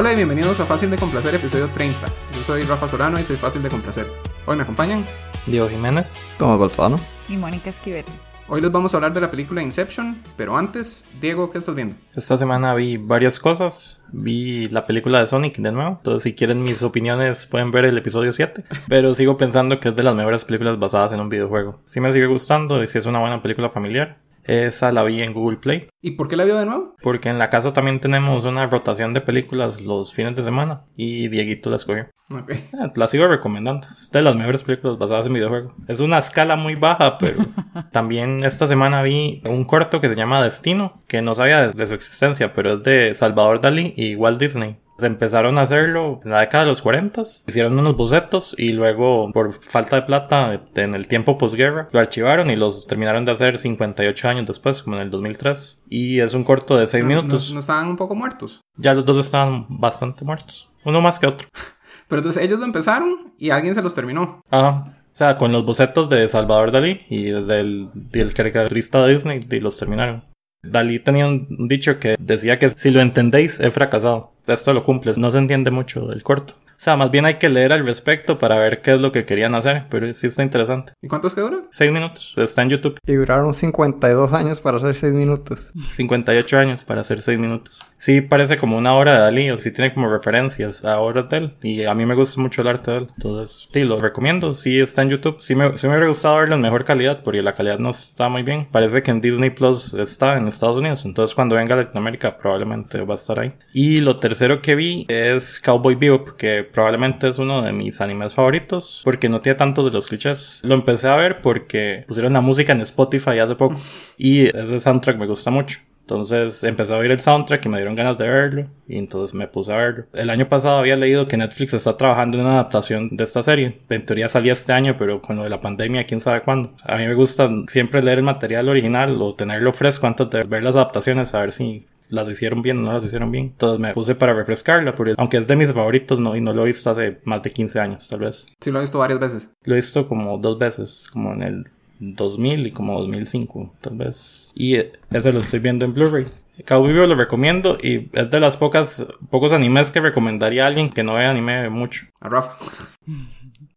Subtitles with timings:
[0.00, 1.98] Hola y bienvenidos a Fácil de Complacer, episodio 30.
[2.34, 4.06] Yo soy Rafa Solano y soy Fácil de Complacer.
[4.46, 5.04] Hoy me acompañan
[5.44, 6.14] Diego Jiménez.
[6.38, 6.96] Tomás Baltano.
[7.28, 8.06] Y Mónica Esquivel.
[8.48, 11.96] Hoy les vamos a hablar de la película Inception, pero antes, Diego, ¿qué estás viendo?
[12.16, 14.00] Esta semana vi varias cosas.
[14.10, 15.98] Vi la película de Sonic de nuevo.
[15.98, 18.64] Entonces, si quieren mis opiniones, pueden ver el episodio 7.
[18.88, 21.78] Pero sigo pensando que es de las mejores películas basadas en un videojuego.
[21.84, 24.16] Sí me sigue gustando y si es una buena película familiar.
[24.44, 25.88] Esa la vi en Google Play.
[26.00, 26.94] ¿Y por qué la vio de nuevo?
[27.02, 30.84] Porque en la casa también tenemos una rotación de películas los fines de semana.
[30.96, 32.08] Y Dieguito la escogió.
[32.32, 32.50] Ok.
[32.50, 33.86] Eh, La sigo recomendando.
[33.90, 35.72] Es de las mejores películas basadas en videojuegos.
[35.88, 37.38] Es una escala muy baja, pero
[37.92, 41.86] también esta semana vi un corto que se llama Destino, que no sabía de, de
[41.86, 44.78] su existencia, pero es de Salvador Dalí y Walt Disney.
[45.00, 49.32] Se empezaron a hacerlo en la década de los 40, hicieron unos bocetos y luego
[49.32, 53.58] por falta de plata en el tiempo posguerra lo archivaron y los terminaron de hacer
[53.58, 55.82] 58 años después, como en el 2003.
[55.88, 57.48] Y es un corto de 6 No- minutos.
[57.48, 58.60] No, no estaban un poco muertos.
[58.76, 60.70] Ya los dos estaban bastante muertos.
[60.84, 61.48] Uno más que otro.
[62.08, 64.42] Pero entonces ellos lo empezaron y alguien se los terminó.
[64.50, 64.84] Ajá.
[64.86, 69.60] O sea, con los bocetos de Salvador Dalí y del, del caricaturista de Disney y
[69.60, 70.24] los terminaron.
[70.62, 74.32] Dalí tenía un dicho que decía que si lo entendéis, he fracasado.
[74.46, 75.16] Esto lo cumples.
[75.16, 76.54] No se entiende mucho del corto.
[76.80, 79.26] O sea, más bien hay que leer al respecto para ver qué es lo que
[79.26, 80.94] querían hacer, pero sí está interesante.
[81.02, 81.58] ¿Y cuántos que dura?
[81.68, 82.32] Seis minutos.
[82.38, 82.98] Está en YouTube.
[83.06, 85.74] Y duraron 52 años para hacer 6 minutos.
[85.96, 87.82] 58 años para hacer 6 minutos.
[87.98, 91.36] Sí parece como una obra de Dalí, o sí tiene como referencias a obras de
[91.36, 91.54] él.
[91.62, 93.08] Y a mí me gusta mucho el arte de él.
[93.14, 94.54] Entonces, sí, lo recomiendo.
[94.54, 95.36] Sí está en YouTube.
[95.42, 98.30] Sí me, sí me hubiera gustado verlo en mejor calidad, porque la calidad no está
[98.30, 98.66] muy bien.
[98.72, 101.04] Parece que en Disney Plus está en Estados Unidos.
[101.04, 103.52] Entonces, cuando venga a Latinoamérica, probablemente va a estar ahí.
[103.74, 108.34] Y lo tercero que vi es Cowboy Bebop, que probablemente es uno de mis animes
[108.34, 110.60] favoritos, porque no tiene tantos de los clichés.
[110.62, 113.80] Lo empecé a ver porque pusieron la música en Spotify hace poco.
[114.18, 115.78] Y ese soundtrack me gusta mucho.
[116.10, 119.46] Entonces empecé a oír el soundtrack y me dieron ganas de verlo y entonces me
[119.46, 120.06] puse a verlo.
[120.12, 123.78] El año pasado había leído que Netflix está trabajando en una adaptación de esta serie.
[123.88, 126.72] En teoría salía este año, pero con lo de la pandemia, quién sabe cuándo.
[126.82, 130.64] A mí me gusta siempre leer el material original o tenerlo fresco antes de ver
[130.64, 133.44] las adaptaciones, a ver si las hicieron bien o no las hicieron bien.
[133.44, 136.62] Entonces me puse para refrescarla, porque aunque es de mis favoritos no, y no lo
[136.62, 138.48] he visto hace más de 15 años, tal vez.
[138.60, 139.50] Sí, lo he visto varias veces.
[139.62, 141.64] Lo he visto como dos veces, como en el
[142.00, 144.50] 2000 y como 2005, tal vez.
[144.54, 146.26] Y ese lo estoy viendo en Blu-ray.
[146.66, 150.90] Cowboy Bebop lo recomiendo y es de las pocas pocos animes que recomendaría a alguien
[150.90, 152.06] que no vea anime mucho.
[152.20, 152.56] A Rafa.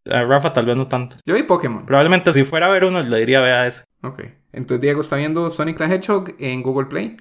[0.10, 1.18] A Rafa tal vez no tanto.
[1.26, 1.86] Yo vi Pokémon.
[1.86, 3.86] Probablemente si fuera a ver uno le diría vea ese.
[4.02, 4.24] Ok.
[4.52, 7.18] Entonces Diego está viendo Sonic the Hedgehog en Google Play,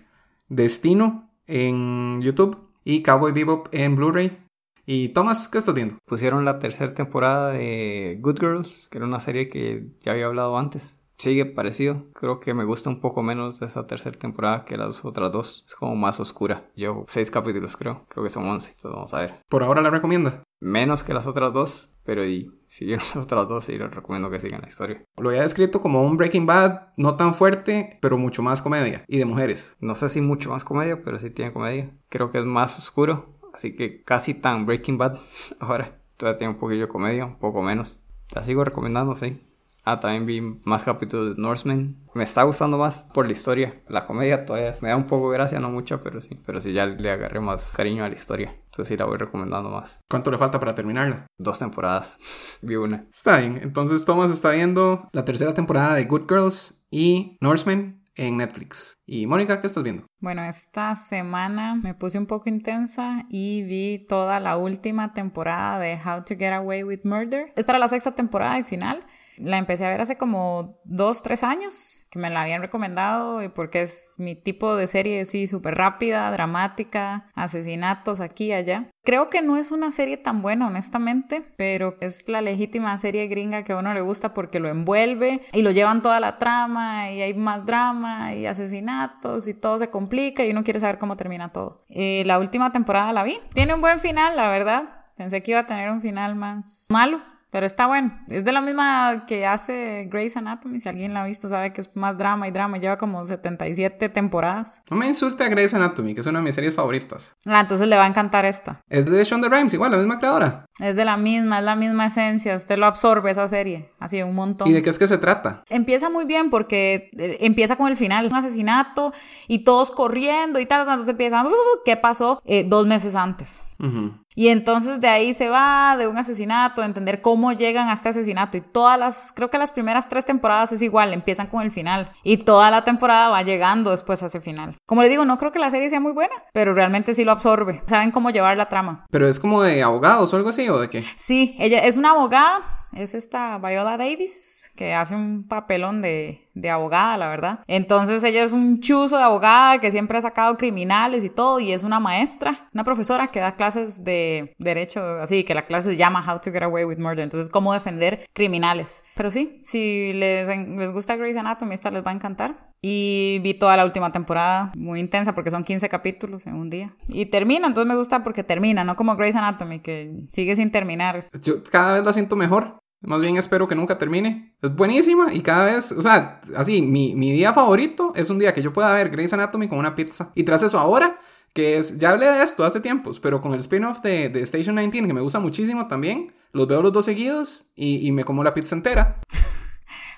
[0.49, 4.39] Destino en YouTube y Cowboy Bebop en Blu-ray.
[4.85, 5.97] Y Tomás, ¿qué estás viendo?
[6.07, 10.59] Pusieron la tercera temporada de Good Girls, que era una serie que ya había hablado
[10.59, 11.01] antes.
[11.19, 12.07] Sigue parecido.
[12.15, 15.65] Creo que me gusta un poco menos de esa tercera temporada que las otras dos.
[15.69, 16.69] Es como más oscura.
[16.75, 18.07] Llevo seis capítulos, creo.
[18.09, 18.71] Creo que son once.
[18.71, 19.41] Entonces vamos a ver.
[19.49, 20.43] Por ahora la recomienda.
[20.59, 24.31] Menos que las otras dos, pero y, si vieron las otras dos, sí les recomiendo
[24.31, 25.05] que sigan la historia.
[25.17, 29.19] Lo había descrito como un Breaking Bad, no tan fuerte, pero mucho más comedia y
[29.19, 29.77] de mujeres.
[29.79, 31.97] No sé si mucho más comedia, pero sí tiene comedia.
[32.09, 35.19] Creo que es más oscuro, así que casi tan Breaking Bad
[35.61, 35.99] ahora.
[36.17, 38.01] Todavía tiene un poquillo de comedia, un poco menos.
[38.33, 39.41] La sigo recomendando, sí.
[39.85, 41.97] Ah, también vi más capítulos de Norseman.
[42.15, 43.83] Me está gustando más por la historia.
[43.89, 46.39] La comedia todavía me da un poco de gracia, no mucha, pero sí.
[46.47, 48.55] Pero sí ya le agarré más cariño a la historia.
[48.67, 50.01] Entonces sí la voy recomendando más.
[50.09, 51.27] ¿Cuánto le falta para terminarla?
[51.37, 52.19] Dos temporadas.
[52.63, 53.07] vi una.
[53.13, 53.59] Está bien.
[53.61, 58.99] Entonces Tomás está viendo la tercera temporada de Good Girls y Norseman en Netflix.
[59.07, 60.07] Y Mónica, ¿qué estás viendo?
[60.21, 65.95] Bueno, esta semana me puse un poco intensa y vi toda la última temporada de
[65.95, 67.53] How to Get Away with Murder.
[67.57, 69.01] Esta era la sexta temporada y final.
[69.37, 73.49] La empecé a ver hace como dos, tres años, que me la habían recomendado y
[73.49, 78.91] porque es mi tipo de serie, sí, súper rápida, dramática, asesinatos aquí y allá.
[79.05, 83.65] Creo que no es una serie tan buena, honestamente, pero es la legítima serie gringa
[83.65, 87.21] que a uno le gusta porque lo envuelve y lo llevan toda la trama y
[87.21, 91.53] hay más drama y asesinatos y todo se complica y uno quiere saber cómo termina
[91.53, 91.85] todo.
[91.89, 93.39] Eh, la última temporada la vi.
[93.55, 94.85] Tiene un buen final, la verdad.
[95.17, 97.21] Pensé que iba a tener un final más malo.
[97.53, 98.19] Pero está bueno.
[98.29, 100.81] Es de la misma que hace Grey's Anatomy.
[100.81, 102.79] Si alguien la ha visto, sabe que es más drama y drama.
[102.79, 104.81] Lleva como 77 temporadas.
[104.89, 107.37] No me insulte a Grey's Anatomy, que es una de mis series favoritas.
[107.45, 108.81] Ah, entonces le va a encantar esta.
[108.89, 110.65] Es de Shonda Rhimes, igual, la misma creadora.
[110.79, 112.57] Es de la misma, es la misma esencia.
[112.57, 114.69] Usted lo absorbe esa serie, así un montón.
[114.69, 115.63] ¿Y de qué es que se trata?
[115.69, 119.13] Empieza muy bien porque eh, empieza con el final, un asesinato
[119.49, 121.51] y todos corriendo y tal, entonces empieza, "Uh,
[121.85, 123.69] ¿qué pasó eh, dos meses antes?
[123.79, 124.13] Ujú.
[124.35, 128.09] Y entonces de ahí se va de un asesinato, de entender cómo llegan a este
[128.09, 128.57] asesinato.
[128.57, 132.11] Y todas las, creo que las primeras tres temporadas es igual, empiezan con el final.
[132.23, 134.77] Y toda la temporada va llegando después a ese final.
[134.87, 137.33] Como le digo, no creo que la serie sea muy buena, pero realmente sí lo
[137.33, 137.83] absorbe.
[137.87, 139.05] Saben cómo llevar la trama.
[139.11, 141.05] Pero es como de abogados o algo así, ¿o de qué?
[141.17, 146.71] Sí, ella es una abogada, es esta Viola Davis, que hace un papelón de, de
[146.71, 147.61] abogada, la verdad.
[147.67, 151.73] Entonces ella es un chuzo de abogada que siempre ha sacado criminales y todo, y
[151.73, 155.97] es una maestra, una profesora que da clases de derecho, así que la clase se
[155.97, 159.03] llama How to Get Away with Murder, entonces cómo defender criminales.
[159.17, 162.73] Pero sí, si les, les gusta Grey's Anatomy, esta les va a encantar.
[162.85, 166.97] Y vi toda la última temporada, muy intensa porque son 15 capítulos en un día.
[167.07, 171.25] Y termina, entonces me gusta porque termina, no como Grey's Anatomy, que sigue sin terminar.
[171.41, 172.83] Yo cada vez la siento mejor.
[173.03, 174.55] Más bien espero que nunca termine.
[174.63, 178.55] Es buenísima y cada vez, o sea, así, mi, mi día favorito es un día
[178.55, 180.31] que yo pueda ver Grey's Anatomy con una pizza.
[180.35, 181.21] Y tras eso ahora,
[181.53, 184.77] que es, ya hablé de esto hace tiempos, pero con el spin-off de, de Station
[184.77, 188.45] 19, que me gusta muchísimo también, los veo los dos seguidos y, y me como
[188.45, 189.19] la pizza entera.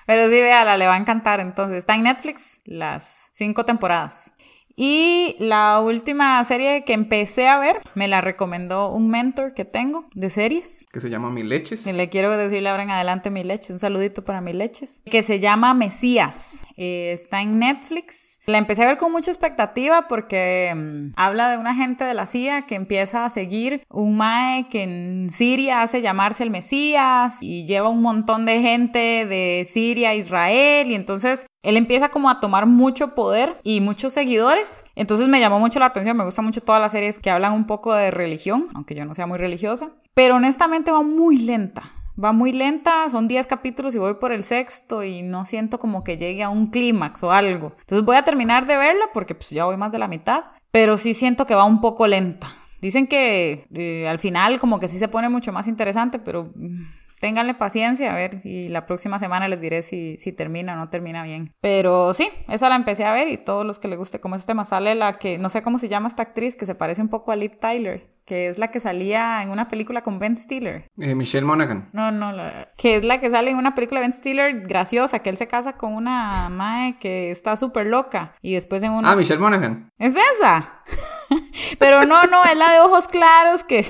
[0.05, 1.39] Pero sí, véala, le va a encantar.
[1.39, 4.31] Entonces, está en Netflix las cinco temporadas.
[4.75, 10.07] Y la última serie que empecé a ver me la recomendó un mentor que tengo
[10.13, 10.85] de series.
[10.91, 11.87] Que se llama Mil Leches.
[11.87, 13.69] Y le quiero decirle ahora en adelante mi leches.
[13.69, 15.01] Un saludito para mi leches.
[15.05, 16.65] Que se llama Mesías.
[16.75, 18.39] Eh, está en Netflix.
[18.45, 22.25] La empecé a ver con mucha expectativa porque mm, habla de un agente de la
[22.25, 27.65] CIA que empieza a seguir un mae que en Siria hace llamarse el Mesías y
[27.65, 32.39] lleva un montón de gente de Siria a Israel y entonces él empieza como a
[32.39, 34.85] tomar mucho poder y muchos seguidores.
[34.95, 36.15] Entonces me llamó mucho la atención.
[36.15, 39.15] Me gustan mucho todas las series que hablan un poco de religión, aunque yo no
[39.15, 39.89] sea muy religiosa.
[40.13, 41.83] Pero honestamente va muy lenta.
[42.23, 46.03] Va muy lenta, son 10 capítulos y voy por el sexto y no siento como
[46.03, 47.73] que llegue a un clímax o algo.
[47.81, 50.95] Entonces voy a terminar de verla porque pues ya voy más de la mitad, pero
[50.95, 52.47] sí siento que va un poco lenta.
[52.79, 56.83] Dicen que eh, al final como que sí se pone mucho más interesante, pero mm,
[57.25, 60.89] ténganle paciencia a ver si la próxima semana les diré si, si termina o no
[60.89, 61.51] termina bien.
[61.59, 64.45] Pero sí, esa la empecé a ver y todos los que les guste como este
[64.45, 67.09] tema sale la que no sé cómo se llama esta actriz que se parece un
[67.09, 70.87] poco a Liv Tyler, que es la que salía en una película con Ben Stiller.
[70.99, 71.89] Eh, Michelle Monaghan.
[71.93, 75.17] No, no, la, que es la que sale en una película de Ben Stiller graciosa,
[75.17, 79.13] que él se casa con una mae que está súper loca y después en una...
[79.13, 79.89] Ah, Michelle Monaghan.
[79.97, 80.83] ¿Es esa?
[81.79, 83.83] Pero no, no, es la de ojos claros que...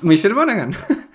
[0.00, 0.74] Michelle Monaghan.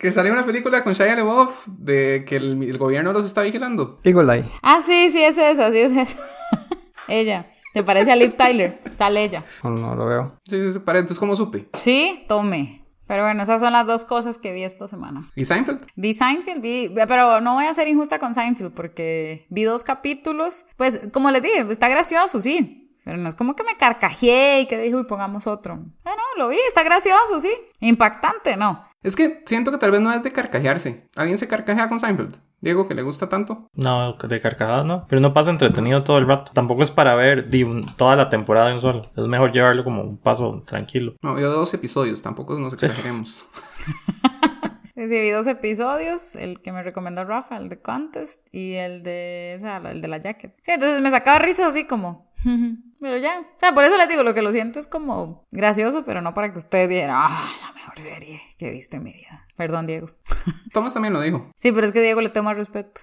[0.00, 4.00] que salió una película con Shia LaBeouf de que el, el gobierno los está vigilando.
[4.02, 4.50] Eye.
[4.62, 6.16] ah, sí, sí, es esa, sí, es esa.
[7.08, 7.46] ella.
[7.72, 8.80] Se parece a Liv Tyler.
[8.96, 9.44] Sale ella.
[9.62, 10.36] No, no lo veo.
[10.48, 11.68] Sí, sí, sí, para- entonces, ¿cómo supe?
[11.78, 12.84] Sí, tome.
[13.06, 15.28] Pero bueno, esas son las dos cosas que vi esta semana.
[15.36, 15.84] ¿Y Seinfeld?
[15.96, 20.64] Vi Seinfeld, vi, pero no voy a ser injusta con Seinfeld porque vi dos capítulos.
[20.76, 22.76] Pues, como les dije, está gracioso, sí.
[23.04, 25.78] Pero no es como que me carcajeé y que dije, uy, pongamos otro.
[26.04, 27.50] Ah, no, lo vi, está gracioso, sí.
[27.80, 28.84] Impactante, no.
[29.02, 31.08] Es que siento que tal vez no es de carcajearse.
[31.16, 32.36] ¿Alguien se carcajea con Seinfeld?
[32.60, 33.70] Diego, que le gusta tanto.
[33.72, 35.06] No, de carcajadas no.
[35.08, 36.52] Pero no pasa entretenido todo el rato.
[36.52, 39.02] Tampoco es para ver di, un- toda la temporada de un solo.
[39.16, 41.14] Es mejor llevarlo como un paso tranquilo.
[41.22, 43.46] No, yo dos episodios, tampoco nos exageremos.
[44.94, 49.78] Recibí dos episodios, el que me recomendó Rafa, el de Contest, y el de esa,
[49.78, 50.54] el de la jacket.
[50.60, 52.30] Sí, entonces me sacaba risas así como.
[53.00, 53.40] Pero ya.
[53.40, 56.34] O sea, por eso les digo, lo que lo siento es como gracioso, pero no
[56.34, 59.46] para que ustedes digan, ah, la mejor serie que he visto en mi vida.
[59.56, 60.10] Perdón, Diego.
[60.72, 61.50] Thomas también lo dijo.
[61.58, 63.00] Sí, pero es que Diego le tengo más respeto.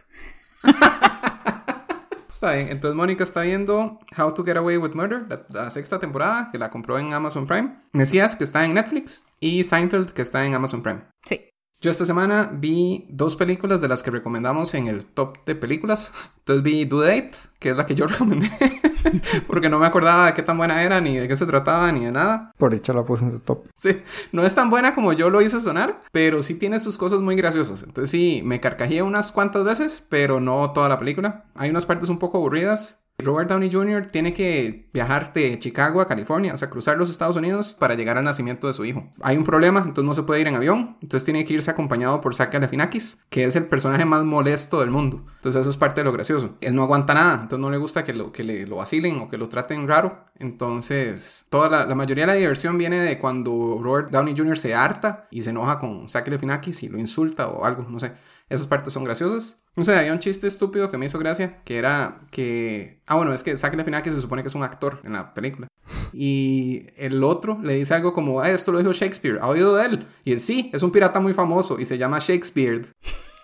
[2.29, 5.98] Está bien, entonces Mónica está viendo How to Get Away with Murder, la, la sexta
[5.98, 7.79] temporada, que la compró en Amazon Prime.
[7.93, 9.24] Mesías, que está en Netflix.
[9.39, 11.01] Y Seinfeld, que está en Amazon Prime.
[11.25, 11.50] Sí.
[11.79, 16.12] Yo esta semana vi dos películas de las que recomendamos en el top de películas.
[16.39, 18.50] Entonces vi Do Date, que es la que yo recomendé,
[19.46, 22.05] porque no me acordaba de qué tan buena era, ni de qué se trataba, ni
[22.05, 22.51] de nada.
[22.57, 23.67] Por dicho la puse en su top.
[23.75, 27.19] Sí, no es tan buena como yo lo hice sonar, pero sí tiene sus cosas
[27.19, 27.84] muy graciosas.
[27.84, 31.46] Entonces sí, me carcajeé unas cuantas veces, pero no toda la película.
[31.53, 33.01] Hay unas partes un poco aburridas.
[33.19, 34.05] Robert Downey Jr.
[34.05, 38.15] tiene que viajar de Chicago a California, o sea, cruzar los Estados Unidos para llegar
[38.19, 39.09] al nacimiento de su hijo.
[39.21, 42.21] Hay un problema, entonces no se puede ir en avión, entonces tiene que irse acompañado
[42.21, 45.25] por Zach Galifianakis, que es el personaje más molesto del mundo.
[45.38, 46.57] Entonces eso es parte de lo gracioso.
[46.62, 49.29] Él no aguanta nada, entonces no le gusta que lo, que le, lo vacilen o
[49.29, 50.25] que lo traten raro.
[50.38, 54.59] Entonces, toda la, mayoría de la diversión viene de cuando Robert Downey Jr.
[54.59, 58.12] se harta y se enoja con Zach Galifianakis y lo insulta o algo, no sé.
[58.47, 59.59] Esas partes son graciosas.
[59.79, 63.00] O sea, había un chiste estúpido que me hizo gracia, que era que...
[63.05, 65.13] Ah, bueno, es que saque la final que se supone que es un actor en
[65.13, 65.67] la película.
[66.12, 69.86] Y el otro le dice algo como, ah, esto lo dijo Shakespeare, ¿ha oído de
[69.86, 70.07] él?
[70.25, 72.88] Y él sí, es un pirata muy famoso y se llama Shakespeare.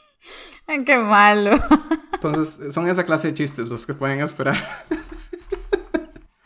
[0.68, 1.52] Ay, qué malo.
[2.13, 4.58] Entonces, son esa clase de chistes los que pueden esperar.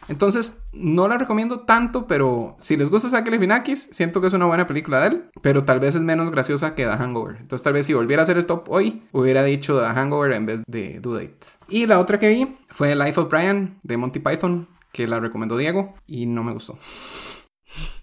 [0.08, 4.46] Entonces, no la recomiendo tanto, pero si les gusta Saki Finakis, siento que es una
[4.46, 7.38] buena película de él, pero tal vez es menos graciosa que The Hangover.
[7.40, 10.46] Entonces, tal vez si volviera a hacer el top hoy, hubiera dicho The Hangover en
[10.46, 11.38] vez de Do Date.
[11.70, 15.58] Y la otra que vi fue Life of Brian de Monty Python, que la recomendó
[15.58, 16.78] Diego y no me gustó.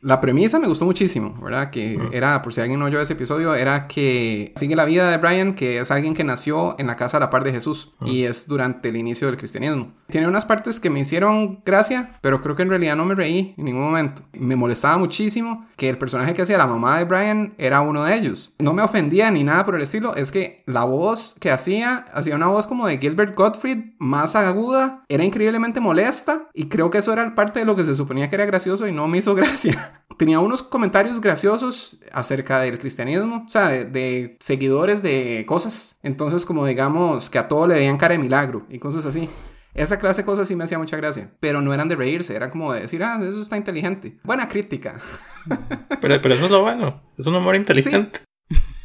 [0.04, 1.70] La premisa me gustó muchísimo, ¿verdad?
[1.70, 5.16] Que era, por si alguien no oyó ese episodio, era que sigue la vida de
[5.16, 8.24] Brian, que es alguien que nació en la casa a la par de Jesús y
[8.24, 9.92] es durante el inicio del cristianismo.
[10.08, 13.54] Tiene unas partes que me hicieron gracia, pero creo que en realidad no me reí
[13.56, 14.20] en ningún momento.
[14.34, 18.14] Me molestaba muchísimo que el personaje que hacía la mamá de Brian era uno de
[18.14, 18.52] ellos.
[18.58, 22.36] No me ofendía ni nada por el estilo, es que la voz que hacía, hacía
[22.36, 27.14] una voz como de Gilbert Gottfried, más aguda, era increíblemente molesta y creo que eso
[27.14, 29.93] era parte de lo que se suponía que era gracioso y no me hizo gracia
[30.18, 35.98] tenía unos comentarios graciosos acerca del cristianismo, o sea, de, seguidores de cosas.
[36.02, 39.28] Entonces, como digamos, que a todo le veían cara de milagro y cosas así.
[39.74, 42.50] Esa clase de cosas sí me hacía mucha gracia, pero no eran de reírse, eran
[42.50, 44.18] como de decir, ah, eso está inteligente.
[44.22, 45.00] Buena crítica.
[46.00, 48.20] Pero, pero eso es lo bueno, es un humor inteligente.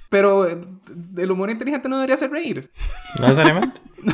[0.10, 2.70] pero el humor inteligente no debería ser reír.
[3.18, 3.80] No necesariamente.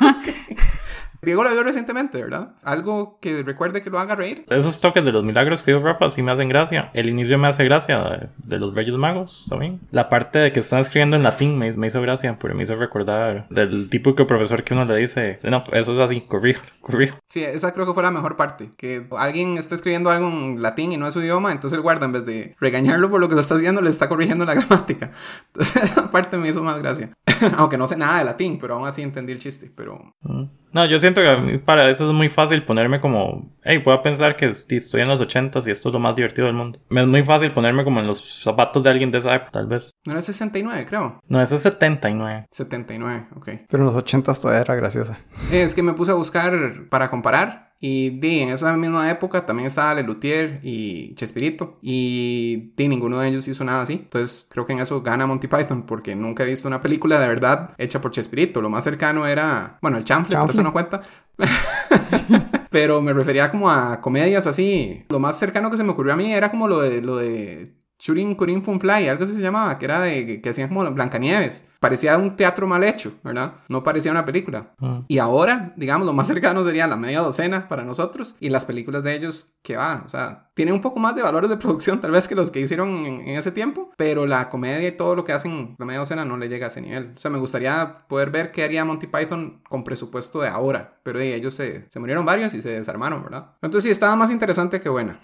[1.24, 2.54] Diego lo vio recientemente, ¿verdad?
[2.64, 4.44] Algo que recuerde que lo haga reír.
[4.48, 6.90] Esos toques de los milagros que dio Rafa sí me hacen gracia.
[6.94, 9.78] El inicio me hace gracia de, los Reyes Magos también.
[9.92, 12.74] La parte de que están escribiendo en latín me, me, hizo gracia, porque me hizo
[12.74, 17.18] recordar del de profesor que uno le dice, no, eso es así, corrijo, corrijo.
[17.28, 18.70] Sí, esa creo que fue la mejor parte.
[18.76, 22.06] Que alguien está escribiendo algo en latín y no es su idioma, entonces el guarda,
[22.06, 25.12] en vez de regañarlo por lo que lo está haciendo, le está corrigiendo la gramática.
[25.54, 27.10] Entonces esa parte me hizo más gracia.
[27.58, 30.14] Aunque no sé nada de latín, pero aún así entendí el chiste, pero...
[30.22, 30.61] Mm.
[30.72, 34.46] No, yo siento que para eso es muy fácil ponerme como, hey, puedo pensar que
[34.46, 36.78] estoy en los 80 y esto es lo más divertido del mundo.
[36.88, 39.66] Me es muy fácil ponerme como en los zapatos de alguien de esa época, tal
[39.66, 39.90] vez.
[40.04, 41.20] No era 69, creo.
[41.28, 42.46] No, ese es 79.
[42.50, 43.48] 79, ok.
[43.68, 45.18] Pero en los 80 todavía era graciosa.
[45.50, 49.66] Es que me puse a buscar para comparar y di, en esa misma época también
[49.66, 51.80] estaba Lelutier y Chespirito.
[51.82, 53.94] Y di, ninguno de ellos hizo nada así.
[53.94, 57.26] Entonces creo que en eso gana Monty Python porque nunca he visto una película de
[57.26, 58.62] verdad hecha por Chespirito.
[58.62, 61.02] Lo más cercano era, bueno, el chanfle, por eso no cuenta.
[62.70, 65.04] Pero me refería como a comedias así.
[65.08, 67.81] Lo más cercano que se me ocurrió a mí era como lo de, lo de
[68.02, 72.18] Churin Kurin Funfly, algo así se llamaba, que era de que hacían como Blancanieves parecía
[72.18, 73.54] un teatro mal hecho, ¿verdad?
[73.68, 74.74] No parecía una película.
[74.78, 75.00] Mm.
[75.06, 79.04] Y ahora, digamos, lo más cercano sería la media docena para nosotros y las películas
[79.04, 82.10] de ellos que va, o sea, tienen un poco más de valores de producción tal
[82.10, 85.32] vez que los que hicieron en, ese tiempo, pero la comedia y todo lo que
[85.32, 87.12] hacen la media docena no le llega a ese nivel.
[87.16, 91.20] O sea, me gustaría poder ver qué haría Monty Python con presupuesto de ahora, pero
[91.20, 93.52] ellos se, se murieron varios y se desarmaron, ¿verdad?
[93.62, 95.20] Entonces sí, estaba más interesante que buena.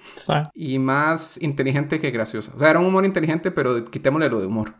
[0.55, 2.53] Y más inteligente que graciosa.
[2.55, 4.75] O sea, era un humor inteligente, pero quitémosle lo de humor.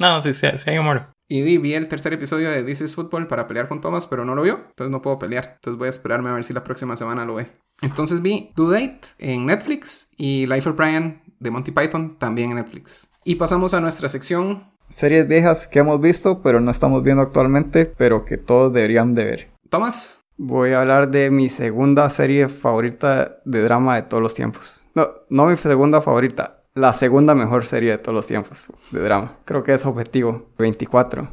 [0.00, 1.12] No, sí, sí, sí hay humor.
[1.28, 4.34] Y vi, el tercer episodio de This is Football para pelear con Thomas, pero no
[4.34, 5.52] lo vio, entonces no puedo pelear.
[5.54, 7.50] Entonces voy a esperarme a ver si la próxima semana lo ve.
[7.82, 12.56] Entonces vi Do Date en Netflix y Life of Brian de Monty Python también en
[12.56, 13.10] Netflix.
[13.24, 14.64] Y pasamos a nuestra sección.
[14.88, 19.24] Series viejas que hemos visto, pero no estamos viendo actualmente, pero que todos deberían de
[19.24, 19.50] ver.
[19.68, 20.18] Thomas.
[20.38, 24.86] Voy a hablar de mi segunda serie favorita de drama de todos los tiempos.
[24.94, 29.36] No, no mi segunda favorita, la segunda mejor serie de todos los tiempos de drama.
[29.44, 30.46] Creo que es objetivo.
[30.58, 31.28] 24.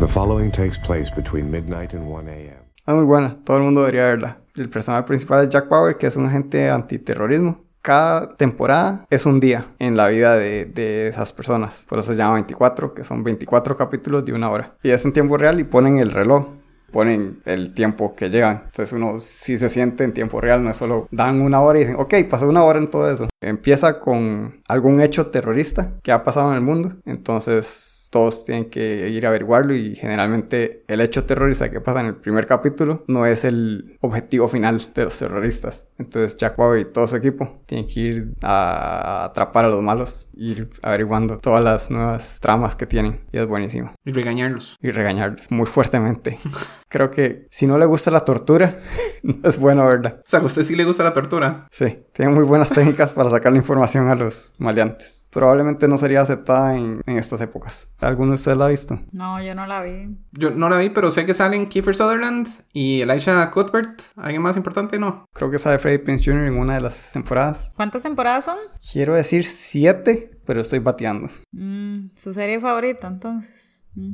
[0.00, 2.64] The following takes place between midnight and 1 a.m.
[2.86, 4.38] Es muy buena, todo el mundo debería verla.
[4.56, 9.40] El personaje principal es Jack Bauer, que es un agente antiterrorismo cada temporada es un
[9.40, 11.86] día en la vida de, esas personas.
[11.88, 14.74] Por eso se llama 24, que son 24 capítulos de una hora.
[14.82, 16.48] Y es en tiempo real y ponen el reloj.
[16.92, 18.62] Ponen el tiempo que llegan.
[18.66, 21.82] Entonces uno sí se siente en tiempo real, no es solo dan una hora y
[21.82, 23.28] dicen, ok, pasó una hora en todo eso.
[23.40, 26.96] Empieza con algún hecho terrorista que ha pasado en el mundo.
[27.04, 32.06] Entonces todos tienen que ir a averiguarlo y generalmente el hecho terrorista que pasa en
[32.06, 35.86] el primer capítulo no es el objetivo final de los terroristas.
[35.98, 40.28] Entonces Jack Bauer y todo su equipo tienen que ir a atrapar a los malos,
[40.34, 43.94] ir averiguando todas las nuevas tramas que tienen y es buenísimo.
[44.04, 44.76] Y regañarlos.
[44.82, 46.38] Y regañarlos muy fuertemente.
[46.88, 48.80] Creo que si no le gusta la tortura,
[49.22, 50.16] no es bueno verla.
[50.18, 51.68] O sea, a usted sí le gusta la tortura.
[51.70, 55.19] Sí, tiene muy buenas técnicas para sacar la información a los maleantes.
[55.30, 57.88] Probablemente no sería aceptada en, en estas épocas.
[58.00, 58.98] ¿Alguno de ustedes la ha visto?
[59.12, 60.16] No, yo no la vi.
[60.32, 64.02] Yo no la vi, pero sé que salen Kiefer Sutherland y Elisha Cuthbert.
[64.16, 64.98] ¿Alguien más importante?
[64.98, 65.24] No.
[65.32, 66.46] Creo que sale Freddie Prince Jr.
[66.48, 67.72] en una de las temporadas.
[67.76, 68.58] ¿Cuántas temporadas son?
[68.92, 71.28] Quiero decir siete, pero estoy bateando.
[71.52, 73.84] Mm, Su serie favorita, entonces.
[73.94, 74.12] Mm.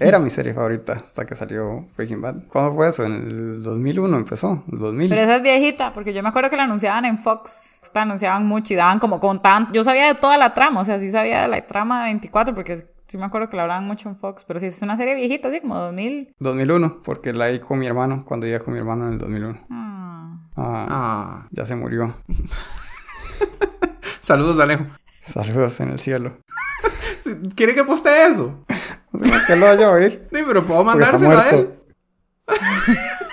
[0.00, 2.46] Era mi serie favorita hasta que salió Breaking Bad.
[2.48, 3.04] ¿Cuándo fue eso?
[3.04, 4.64] En el 2001 empezó.
[4.70, 5.08] El 2000.
[5.08, 7.80] Pero esa es viejita, porque yo me acuerdo que la anunciaban en Fox.
[7.94, 9.72] La anunciaban mucho y daban como con tan...
[9.72, 12.54] Yo sabía de toda la trama, o sea, sí sabía de la trama de 24,
[12.54, 14.44] porque sí me acuerdo que la hablaban mucho en Fox.
[14.46, 16.34] Pero sí es una serie viejita, así como 2000.
[16.40, 19.58] 2001, porque la vi con mi hermano cuando iba con mi hermano en el 2001.
[19.70, 20.36] Ah.
[20.56, 21.46] Ah, Ah.
[21.52, 22.14] ya se murió.
[24.20, 24.84] Saludos, Alejo.
[25.22, 26.32] Saludos en el cielo.
[27.54, 28.64] ¿Quiere que postee eso?
[29.10, 30.28] Por qué lo vaya a oír.
[30.32, 31.70] Sí, pero puedo mandárselo a él.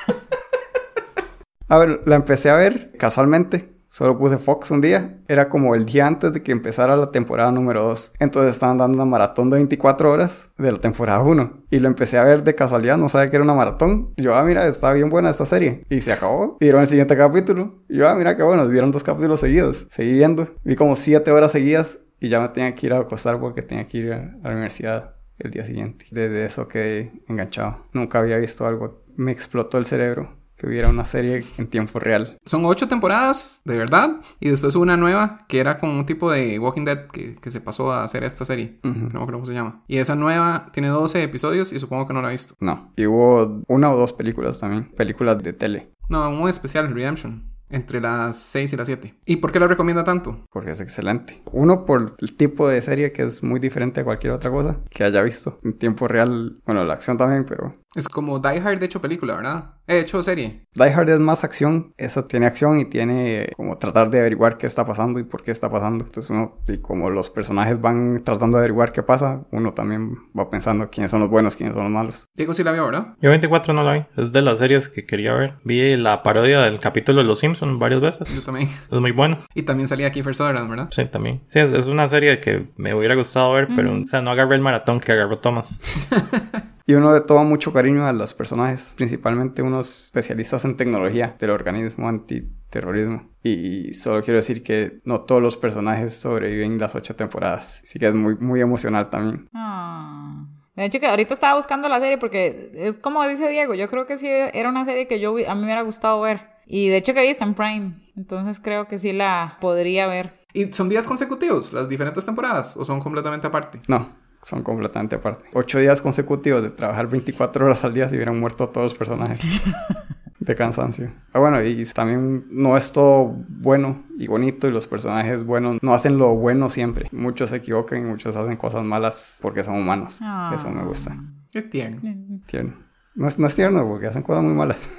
[1.69, 3.73] A ver, la empecé a ver casualmente.
[3.89, 5.17] Solo puse Fox un día.
[5.27, 8.13] Era como el día antes de que empezara la temporada número 2.
[8.19, 11.63] Entonces estaban dando una maratón de 24 horas de la temporada 1.
[11.71, 12.97] Y lo empecé a ver de casualidad.
[12.97, 14.13] No sabía que era una maratón.
[14.15, 15.83] Y yo, ah, mira, está bien buena esta serie.
[15.89, 16.57] Y se acabó.
[16.59, 17.83] Y dieron el siguiente capítulo.
[17.89, 18.67] Y yo, ah, mira qué bueno.
[18.67, 19.87] Dieron dos capítulos seguidos.
[19.89, 20.47] Seguí viendo.
[20.63, 21.99] Vi como 7 horas seguidas.
[22.19, 25.15] Y ya me tenía que ir a acostar porque tenía que ir a la universidad
[25.39, 26.05] el día siguiente.
[26.11, 27.85] Desde eso quedé enganchado.
[27.93, 29.03] Nunca había visto algo.
[29.15, 32.37] Me explotó el cerebro que hubiera una serie en tiempo real.
[32.45, 34.17] Son ocho temporadas, de verdad.
[34.39, 37.51] Y después hubo una nueva que era como un tipo de Walking Dead que, que
[37.51, 38.79] se pasó a hacer esta serie.
[38.83, 38.93] Ujú.
[38.95, 39.83] No me acuerdo cómo se llama.
[39.87, 42.55] Y esa nueva tiene 12 episodios y supongo que no la he visto.
[42.59, 42.91] No.
[42.95, 44.91] Y hubo una o dos películas también.
[44.95, 45.91] Películas de tele.
[46.09, 47.56] No, un especial, Redemption.
[47.69, 49.13] Entre las 6 y las 7.
[49.25, 50.45] ¿Y por qué la recomienda tanto?
[50.51, 51.41] Porque es excelente.
[51.51, 55.03] Uno, por el tipo de serie que es muy diferente a cualquier otra cosa que
[55.03, 55.59] haya visto.
[55.63, 56.59] En tiempo real.
[56.65, 57.73] Bueno, la acción también, pero...
[57.95, 59.73] Es como Die Hard de hecho película, ¿verdad?
[59.87, 60.65] He hecho serie.
[60.73, 61.93] Die Hard es más acción.
[61.97, 65.51] Esa tiene acción y tiene como tratar de averiguar qué está pasando y por qué
[65.51, 66.05] está pasando.
[66.05, 70.49] Entonces uno, y como los personajes van tratando de averiguar qué pasa, uno también va
[70.49, 72.27] pensando quiénes son los buenos, quiénes son los malos.
[72.35, 73.15] Diego sí la vio, ¿verdad?
[73.19, 74.05] Yo 24 no la vi.
[74.15, 75.55] Es de las series que quería ver.
[75.63, 78.33] Vi la parodia del capítulo de Los Simpsons varias veces.
[78.33, 78.69] Yo también.
[78.91, 79.37] Es muy bueno.
[79.53, 80.87] Y también salía Kiefer Sutherland, ¿verdad?
[80.91, 81.41] Sí, también.
[81.47, 84.55] Sí, es, es una serie que me hubiera gustado ver, pero, o sea, no agarré
[84.55, 85.79] el maratón que agarró Thomas.
[86.89, 91.49] Y uno le toma mucho cariño a los personajes, principalmente unos especialistas en tecnología del
[91.49, 93.29] organismo antiterrorismo.
[93.43, 97.81] Y solo quiero decir que no todos los personajes sobreviven las ocho temporadas.
[97.83, 99.49] Así que es muy, muy emocional también.
[99.53, 100.45] Ah.
[100.77, 104.05] De hecho, que ahorita estaba buscando la serie porque es como dice Diego, yo creo
[104.05, 106.56] que sí era una serie que yo a mí me hubiera gustado ver.
[106.67, 107.93] Y de hecho que vi está en Prime.
[108.15, 110.33] Entonces creo que sí la podría ver.
[110.53, 112.75] ¿Y son días consecutivos las diferentes temporadas?
[112.77, 113.81] ¿O son completamente aparte?
[113.87, 114.09] No,
[114.43, 115.49] son completamente aparte.
[115.53, 119.39] Ocho días consecutivos de trabajar 24 horas al día si hubieran muerto todos los personajes.
[120.39, 121.11] de cansancio.
[121.33, 125.93] Ah, bueno, y también no es todo bueno y bonito y los personajes buenos no
[125.93, 127.09] hacen lo bueno siempre.
[127.11, 130.17] Muchos se equivocan y muchos hacen cosas malas porque son humanos.
[130.21, 130.51] Ah.
[130.55, 131.17] Eso me gusta.
[131.51, 132.01] Qué tierno.
[132.45, 132.73] Tierno.
[133.15, 134.89] No es, no es tierno porque hacen cosas muy malas.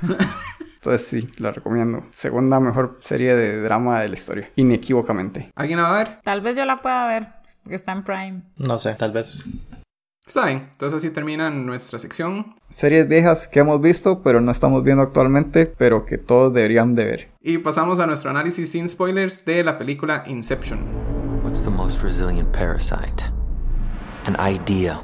[0.88, 2.02] Entonces sí, la recomiendo.
[2.12, 4.50] Segunda mejor serie de drama de la historia.
[4.56, 5.50] Inequívocamente.
[5.54, 6.20] ¿Alguien la va a ver?
[6.22, 7.28] Tal vez yo la pueda ver
[7.62, 8.42] porque está en Prime.
[8.56, 9.44] No sé, tal vez.
[10.26, 10.68] Está bien.
[10.72, 12.54] Entonces así termina nuestra sección.
[12.70, 17.04] Series viejas que hemos visto, pero no estamos viendo actualmente, pero que todos deberían de
[17.04, 17.28] ver.
[17.42, 20.80] Y pasamos a nuestro análisis sin spoilers de la película Inception.
[21.44, 23.24] What's the most resilient parasite?
[24.24, 25.02] An idea.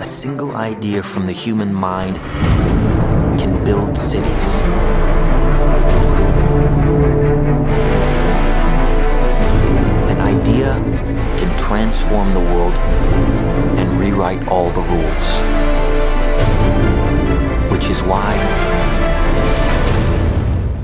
[0.00, 2.16] A single idea from the human mind
[3.38, 4.62] can build cities.
[10.08, 10.72] An idea
[11.36, 12.72] can transform the world
[13.78, 15.28] and rewrite all the rules.
[17.70, 18.32] Which is why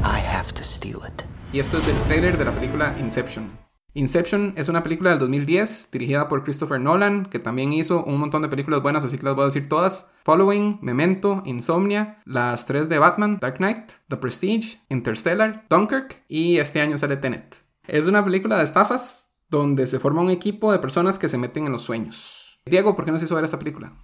[0.05, 1.25] I have to steal it.
[1.55, 3.66] Y esto es el trailer de la película Inception.
[3.97, 8.43] Inception es una película del 2010 dirigida por Christopher Nolan, que también hizo un montón
[8.43, 10.11] de películas buenas, así que las voy a decir todas.
[10.23, 16.83] Following, Memento, Insomnia, las tres de Batman, Dark Knight, The Prestige, Interstellar, Dunkirk y este
[16.83, 17.65] año sale Tenet.
[17.87, 21.65] Es una película de estafas donde se forma un equipo de personas que se meten
[21.65, 22.61] en los sueños.
[22.67, 23.95] Diego, ¿por qué no se hizo ver esta película?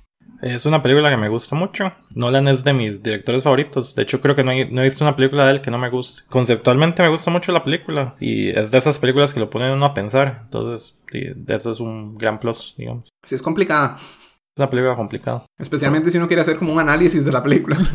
[0.43, 1.93] Es una película que me gusta mucho.
[2.17, 3.95] Nolan es de mis directores favoritos.
[3.95, 5.79] De hecho, creo que no he, no he visto una película de él que no
[5.79, 6.25] me guste.
[6.29, 8.17] Conceptualmente me gusta mucho la película.
[8.19, 10.41] Y es de esas películas que lo ponen uno a pensar.
[10.43, 13.09] Entonces, sí, de eso es un gran plus, digamos.
[13.25, 13.97] Si es complicada,
[14.55, 15.47] Es una película complicada.
[15.59, 17.79] especialmente si uno quiere hacer como un análisis de la película.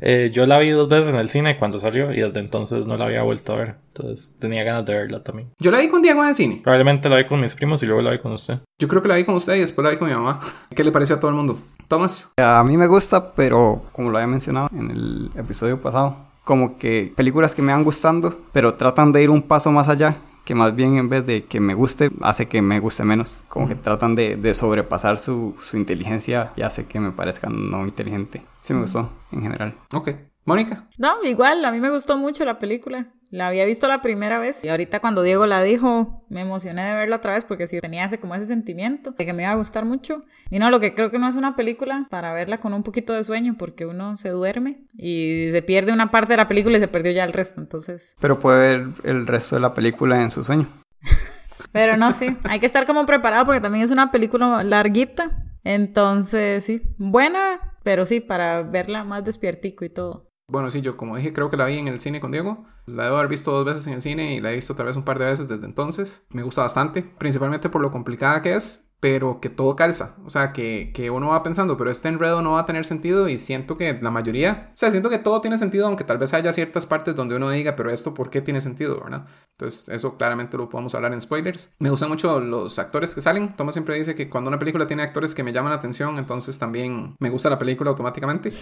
[0.00, 2.96] Eh, yo la vi dos veces en el cine cuando salió y desde entonces no
[2.96, 3.76] la había vuelto a ver.
[3.88, 5.50] Entonces tenía ganas de verla también.
[5.58, 6.60] Yo la vi con Diego en el cine.
[6.62, 8.58] Probablemente la vi con mis primos y luego la vi con usted.
[8.78, 10.38] Yo creo que la vi con usted y después la vi con mi mamá.
[10.74, 11.58] ¿Qué le pareció a todo el mundo?
[11.88, 12.28] Tomás.
[12.36, 17.12] A mí me gusta, pero como lo había mencionado en el episodio pasado, como que
[17.16, 20.76] películas que me van gustando, pero tratan de ir un paso más allá, que más
[20.76, 23.42] bien en vez de que me guste, hace que me guste menos.
[23.48, 27.84] Como que tratan de, de sobrepasar su, su inteligencia y hace que me parezca no
[27.84, 28.42] inteligente.
[28.60, 29.74] Sí me gustó, en general.
[29.92, 30.10] Ok.
[30.44, 30.88] Mónica.
[30.98, 33.08] No, igual, a mí me gustó mucho la película.
[33.30, 36.94] La había visto la primera vez y ahorita cuando Diego la dijo me emocioné de
[36.94, 39.56] verla otra vez porque sí tenía ese como ese sentimiento de que me iba a
[39.56, 40.24] gustar mucho.
[40.50, 43.12] Y no, lo que creo que no es una película para verla con un poquito
[43.12, 46.80] de sueño porque uno se duerme y se pierde una parte de la película y
[46.80, 48.16] se perdió ya el resto, entonces.
[48.20, 50.68] Pero puede ver el resto de la película en su sueño.
[51.72, 55.42] Pero no, sí, hay que estar como preparado porque también es una película larguita.
[55.64, 60.25] Entonces, sí, buena, pero sí, para verla más despiertico y todo.
[60.48, 62.64] Bueno, sí, yo como dije, creo que la vi en el cine con Diego.
[62.86, 64.94] La debo haber visto dos veces en el cine y la he visto otra vez
[64.96, 66.24] un par de veces desde entonces.
[66.30, 70.14] Me gusta bastante, principalmente por lo complicada que es, pero que todo calza.
[70.24, 73.28] O sea, que, que uno va pensando, pero este enredo no va a tener sentido
[73.28, 76.32] y siento que la mayoría, o sea, siento que todo tiene sentido, aunque tal vez
[76.32, 79.26] haya ciertas partes donde uno diga, pero esto, ¿por qué tiene sentido, verdad?
[79.52, 81.74] Entonces, eso claramente lo podemos hablar en spoilers.
[81.78, 83.56] Me gustan mucho los actores que salen.
[83.56, 86.58] Thomas siempre dice que cuando una película tiene actores que me llaman la atención, entonces
[86.58, 88.52] también me gusta la película automáticamente.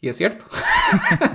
[0.00, 0.46] Y es cierto.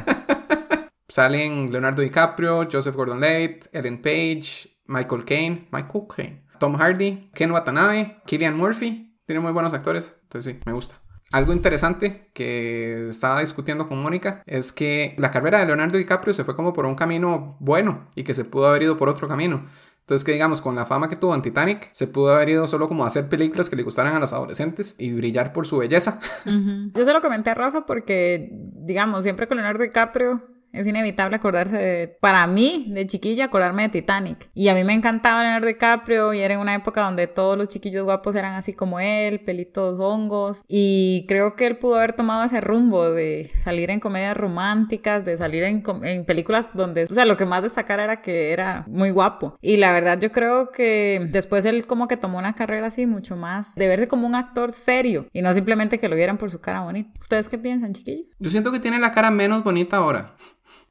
[1.11, 8.21] Salen Leonardo DiCaprio, Joseph Gordon-Levitt, Ellen Page, Michael Caine, Michael Caine, Tom Hardy, Ken Watanabe,
[8.25, 9.19] Killian Murphy.
[9.25, 11.01] Tiene muy buenos actores, entonces sí, me gusta.
[11.33, 16.45] Algo interesante que estaba discutiendo con Mónica es que la carrera de Leonardo DiCaprio se
[16.45, 19.65] fue como por un camino bueno y que se pudo haber ido por otro camino.
[19.99, 22.87] Entonces que digamos, con la fama que tuvo en Titanic, se pudo haber ido solo
[22.87, 26.21] como a hacer películas que le gustaran a los adolescentes y brillar por su belleza.
[26.45, 31.77] Yo se lo comenté a Rafa porque, digamos, siempre con Leonardo DiCaprio es inevitable acordarse
[31.77, 34.49] de, para mí, de chiquilla, acordarme de Titanic.
[34.53, 37.69] Y a mí me encantaba Leonardo DiCaprio y era en una época donde todos los
[37.69, 40.63] chiquillos guapos eran así como él, pelitos hongos.
[40.67, 45.37] Y creo que él pudo haber tomado ese rumbo de salir en comedias románticas, de
[45.37, 49.11] salir en, en películas donde, o sea, lo que más destacara era que era muy
[49.11, 49.57] guapo.
[49.61, 53.35] Y la verdad yo creo que después él como que tomó una carrera así mucho
[53.35, 56.59] más de verse como un actor serio y no simplemente que lo vieran por su
[56.59, 57.11] cara bonita.
[57.19, 58.27] ¿Ustedes qué piensan, chiquillos?
[58.39, 60.35] Yo siento que tiene la cara menos bonita ahora.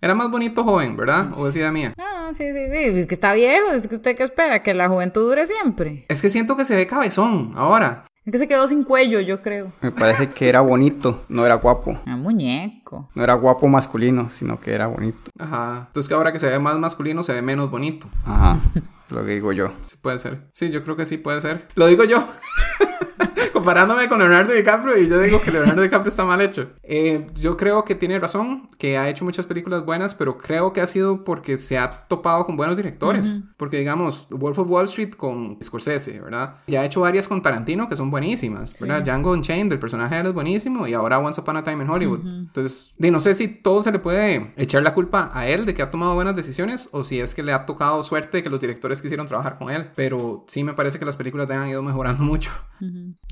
[0.00, 1.30] Era más bonito joven, ¿verdad?
[1.36, 1.94] O decía mía.
[2.30, 2.98] Ah, sí, sí, sí.
[3.00, 3.72] Es que está viejo.
[3.72, 6.04] Es que usted qué espera, que la juventud dure siempre.
[6.08, 8.04] Es que siento que se ve cabezón ahora.
[8.24, 9.72] Es que se quedó sin cuello, yo creo.
[9.80, 11.98] Me parece que era bonito, no era guapo.
[12.06, 13.08] Ah, muñeco.
[13.16, 15.30] No era guapo masculino, sino que era bonito.
[15.38, 15.86] Ajá.
[15.88, 18.06] Entonces que ahora que se ve más masculino, se ve menos bonito.
[18.24, 18.60] Ajá,
[19.08, 19.72] lo que digo yo.
[19.82, 20.50] Sí puede ser.
[20.52, 21.66] Sí, yo creo que sí puede ser.
[21.74, 22.22] Lo digo yo.
[23.52, 26.70] Comparándome con Leonardo DiCaprio y yo digo que Leonardo DiCaprio está mal hecho.
[26.82, 30.80] Eh, yo creo que tiene razón, que ha hecho muchas películas buenas, pero creo que
[30.80, 33.34] ha sido porque se ha topado con buenos directores.
[33.56, 36.56] Porque digamos, Wolf of Wall Street con Scorsese, ¿verdad?
[36.66, 39.02] Ya ha hecho varias con Tarantino que son buenísimas, ¿verdad?
[39.02, 41.90] Django Unchained, el personaje de él es buenísimo y ahora Once Upon a Time in
[41.90, 42.20] Hollywood.
[42.20, 45.74] Entonces, di, no sé si todo se le puede echar la culpa a él de
[45.74, 48.60] que ha tomado buenas decisiones o si es que le ha tocado suerte que los
[48.60, 49.90] directores quisieron trabajar con él.
[49.94, 52.50] Pero sí me parece que las películas de él han ido mejorando mucho.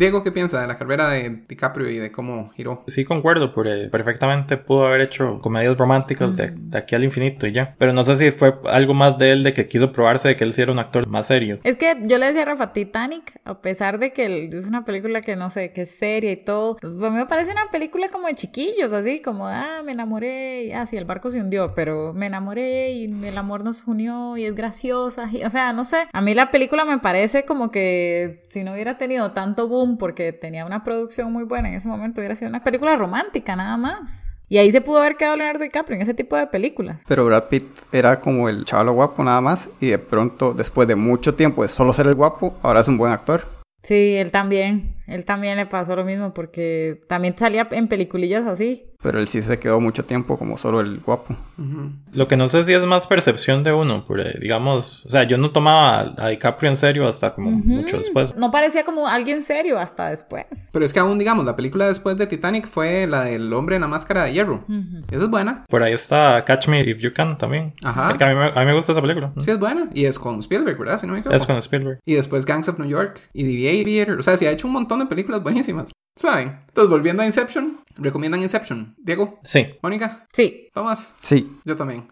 [0.08, 2.82] Diego, ¿qué piensa de la carrera de DiCaprio y de cómo giró?
[2.86, 7.52] Sí, concuerdo, porque perfectamente pudo haber hecho comedias románticas de, de aquí al infinito y
[7.52, 7.74] ya.
[7.78, 10.44] Pero no sé si fue algo más de él de que quiso probarse de que
[10.44, 11.58] él sí era un actor más serio.
[11.62, 15.20] Es que yo le decía a Rafa, Titanic, a pesar de que es una película
[15.20, 18.08] que no sé, que es seria y todo, pues, a mí me parece una película
[18.08, 21.74] como de chiquillos, así como, ah, me enamoré, y, ah, sí, el barco se hundió,
[21.74, 25.84] pero me enamoré y el amor nos unió y es graciosa, y- o sea, no
[25.84, 29.97] sé, a mí la película me parece como que si no hubiera tenido tanto boom
[29.98, 33.76] porque tenía una producción muy buena en ese momento, hubiera sido una película romántica nada
[33.76, 34.24] más.
[34.50, 37.02] Y ahí se pudo haber quedado Leonardo DiCaprio en ese tipo de películas.
[37.06, 40.96] Pero Brad Pitt era como el chaval guapo nada más y de pronto, después de
[40.96, 43.46] mucho tiempo de solo ser el guapo, ahora es un buen actor.
[43.82, 44.96] Sí, él también.
[45.06, 48.87] Él también le pasó lo mismo porque también salía en peliculillas así.
[49.00, 51.36] Pero él sí se quedó mucho tiempo como solo el guapo.
[51.56, 51.92] Ujú.
[52.14, 55.38] Lo que no sé si es más percepción de uno, porque digamos, o sea, yo
[55.38, 58.34] no tomaba a, DiCaprio en serio hasta como mucho después.
[58.36, 60.46] No parecía como alguien serio hasta después.
[60.72, 63.82] Pero es que aún, digamos, la película después de Titanic fue la del hombre en
[63.82, 64.64] la máscara de hierro.
[65.12, 65.64] Esa es buena.
[65.68, 67.74] Por ahí está Catch Me If You Can también.
[67.84, 68.16] Ajá.
[68.16, 69.32] Que a, mí, me- a mí me gusta esa película.
[69.38, 69.88] Sí, es buena.
[69.94, 70.98] Y es con Spielberg, ¿verdad?
[70.98, 71.36] Si no me equivoco.
[71.36, 72.00] Es con Spielberg.
[72.04, 74.18] Y después Gangs of New York y The Aviator.
[74.18, 75.90] O sea, sí ha hecho un montón de películas buenísimas.
[76.18, 76.58] ¿Saben?
[76.66, 78.94] Entonces, volviendo a Inception, ¿recomiendan Inception?
[78.98, 79.66] Diego, Sí.
[79.82, 80.68] Mónica, Sí.
[80.74, 82.08] Tomás, Sí, yo también.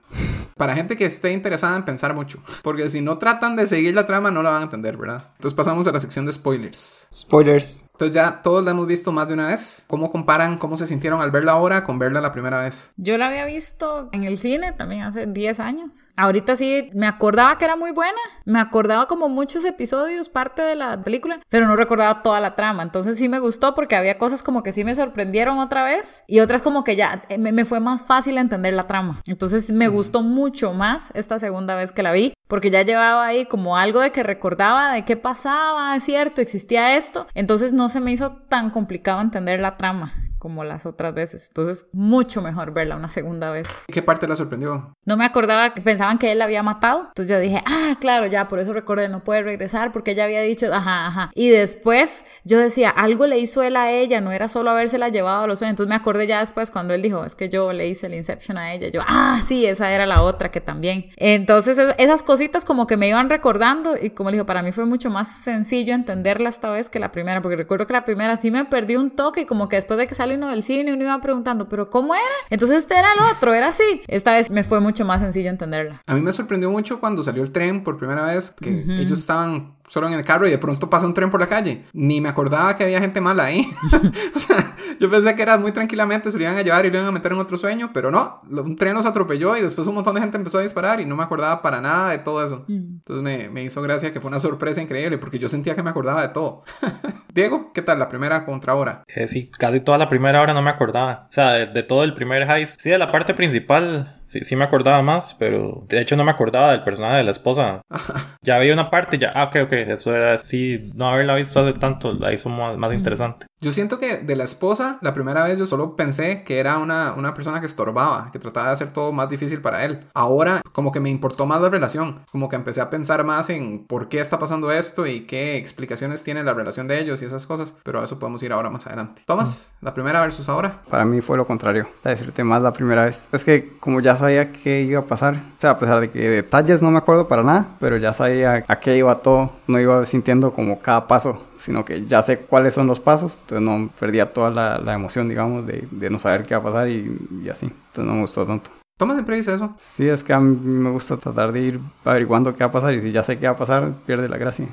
[0.57, 2.39] Para gente que esté interesada en pensar mucho.
[2.63, 5.23] Porque si no tratan de seguir la trama, no la van a entender, ¿verdad?
[5.35, 7.09] Entonces pasamos a la sección de spoilers.
[7.13, 7.85] spoilers.
[7.97, 9.85] Entonces ya todos la hemos visto más de una vez.
[9.87, 12.93] ¿Cómo comparan cómo se sintieron al verla ahora con verla la primera vez?
[12.99, 16.07] Yo la había visto en el cine también hace 10 años.
[16.15, 18.19] Ahorita sí me acordaba que era muy buena.
[18.45, 22.83] Me acordaba como muchos episodios, parte de la película, pero no recordaba toda la trama.
[22.83, 26.41] Entonces sí me gustó porque había cosas como que sí me sorprendieron otra vez y
[26.41, 29.23] otras como que ya eh, me, me fue más fácil entender la trama.
[29.27, 33.47] Entonces me gustó mucho más esta segunda vez que la vi porque ya llevaba ahí
[33.47, 37.27] como algo de que recordaba de qué pasaba, es cierto, existía esto.
[37.35, 41.47] Entonces no se me hizo tan complicado entender la trama como las otras veces.
[41.49, 43.69] Entonces, mucho mejor verla una segunda vez.
[43.89, 44.95] ¿Qué parte la sorprendió?
[45.05, 47.05] No me acordaba que pensaban que él la había matado.
[47.09, 50.41] Entonces yo dije, ah, claro, ya, por eso recordé, no puede regresar porque ella había
[50.43, 51.31] dicho, ajá, ajá.
[51.35, 55.45] Y después yo decía, algo le hizo él a ella, no era solo habérsela llevado
[55.45, 55.73] a los sueños.
[55.73, 58.59] Entonces me acordé ya después cuando él dijo, es que yo le hice el Inception
[58.59, 58.89] a ella.
[58.89, 61.11] Yo, ah, sí, esa era la otra que también.
[61.17, 64.73] Entonces es- esas cositas como que me iban recordando y como le digo, para mí
[64.73, 68.37] fue mucho más sencillo entenderla esta vez que la primera, porque recuerdo que la primera
[68.37, 70.93] sí me perdí un toque y como que después de que sale uno del cine
[70.93, 72.25] uno iba preguntando, pero ¿cómo era?
[72.51, 74.03] Entonces este era el otro, era así.
[74.09, 76.03] Esta vez me fue mucho más sencillo entenderla.
[76.07, 79.76] A mí me sorprendió mucho cuando salió el tren por primera vez, que ellos estaban
[79.87, 81.85] solo en el carro y de pronto pasa un tren por la calle.
[81.93, 83.67] Ni me acordaba que había gente mala ahí.
[84.35, 86.97] o sea, yo pensé que era muy tranquilamente, se lo iban a llevar y lo
[86.97, 89.95] iban a meter en otro sueño, pero no, un tren los atropelló y después un
[89.95, 92.65] montón de gente empezó a disparar y no me acordaba para nada de todo eso.
[92.69, 95.91] Entonces me, me hizo gracia que fue una sorpresa increíble porque yo sentía que me
[95.91, 96.65] acordaba de todo.
[97.35, 99.05] Diego, ¿qué tal la primera contra ahora?
[99.09, 101.27] Eh, sí, casi toda la primera hora no me acordaba.
[101.29, 102.81] O sea, de, de todo el primer heist.
[102.81, 106.31] Sí, de la parte principal sí, sí me acordaba más, pero de hecho no me
[106.31, 107.81] acordaba del personaje de la esposa.
[108.43, 111.73] Ya vi una parte ya, ah, ok, ok, eso era, sí, no haberla visto hace
[111.73, 113.47] tanto la hizo más, más interesante.
[113.61, 117.15] Yo siento que de la esposa, la primera vez yo solo pensé que era una,
[117.15, 120.07] una persona que estorbaba, que trataba de hacer todo más difícil para él.
[120.15, 123.85] Ahora, como que me importó más la relación, como que empecé a pensar más en
[123.87, 127.47] por qué está pasando esto y qué explicaciones tiene la relación de ellos y esas
[127.47, 129.23] cosas, pero a eso podemos ir ahora más adelante.
[129.27, 130.83] Tomás, la primera versus ahora.
[130.89, 131.89] Para mí fue lo contrario.
[132.05, 133.27] La disfruté más la primera vez.
[133.33, 136.29] Es que como ya sabía qué iba a pasar, o sea, a pesar de que
[136.29, 140.05] detalles no me acuerdo para nada, pero ya sabía a qué iba todo, no iba
[140.07, 144.33] sintiendo como cada paso, sino que ya sé cuáles son los pasos, entonces no perdía
[144.33, 147.67] toda la, emoción, digamos, de, no saber qué va a pasar y así.
[147.67, 148.71] Entonces no me gustó tanto.
[148.99, 149.75] Tomás siempre dice eso.
[149.77, 152.95] Sí, es que a mí me gusta tratar de ir averiguando qué va a pasar
[152.95, 154.69] y si ya sé qué va a pasar, pierde la gracia.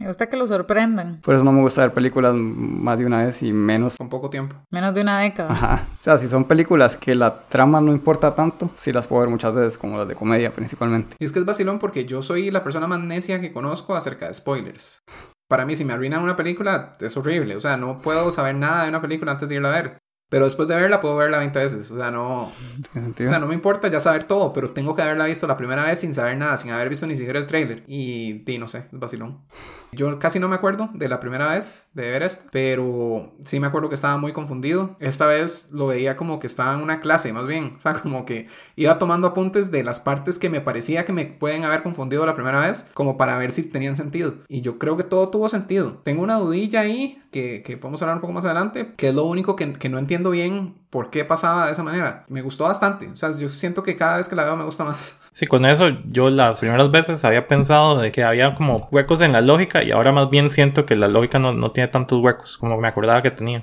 [0.00, 1.20] Me gusta que lo sorprendan.
[1.22, 4.30] Por eso no me gusta ver películas más de una vez y menos Con poco
[4.30, 4.56] tiempo.
[4.70, 5.52] Menos de una década.
[5.52, 5.86] Ajá.
[5.92, 9.30] O sea, si son películas que la trama no importa tanto, sí las puedo ver
[9.30, 11.16] muchas veces, como las de comedia principalmente.
[11.18, 14.26] Y es que es vacilón porque yo soy la persona más necia que conozco acerca
[14.26, 15.02] de spoilers.
[15.48, 17.56] Para mí, si me arruinan una película, es horrible.
[17.56, 19.98] O sea, no puedo saber nada de una película antes de irla a ver.
[20.28, 21.90] Pero después de verla, puedo verla 20 veces.
[21.90, 22.50] O sea, no.
[23.24, 25.84] O sea, no me importa ya saber todo, pero tengo que haberla visto la primera
[25.84, 27.84] vez sin saber nada, sin haber visto ni siquiera el trailer.
[27.86, 29.42] Y, y no sé, es vacilón.
[29.92, 33.66] Yo casi no me acuerdo de la primera vez de ver esto, pero sí me
[33.66, 34.96] acuerdo que estaba muy confundido.
[35.00, 37.72] Esta vez lo veía como que estaba en una clase, más bien.
[37.76, 41.26] O sea, como que iba tomando apuntes de las partes que me parecía que me
[41.26, 44.34] pueden haber confundido la primera vez, como para ver si tenían sentido.
[44.48, 46.00] Y yo creo que todo tuvo sentido.
[46.04, 49.24] Tengo una dudilla ahí que, que podemos hablar un poco más adelante, que es lo
[49.24, 52.24] único que, que no entiendo bien por qué pasaba de esa manera.
[52.28, 53.08] Me gustó bastante.
[53.08, 55.18] O sea, yo siento que cada vez que la veo me gusta más.
[55.36, 59.34] Sí, con eso yo las primeras veces había pensado de que había como huecos en
[59.34, 62.56] la lógica y ahora más bien siento que la lógica no, no tiene tantos huecos
[62.56, 63.62] como me acordaba que tenía.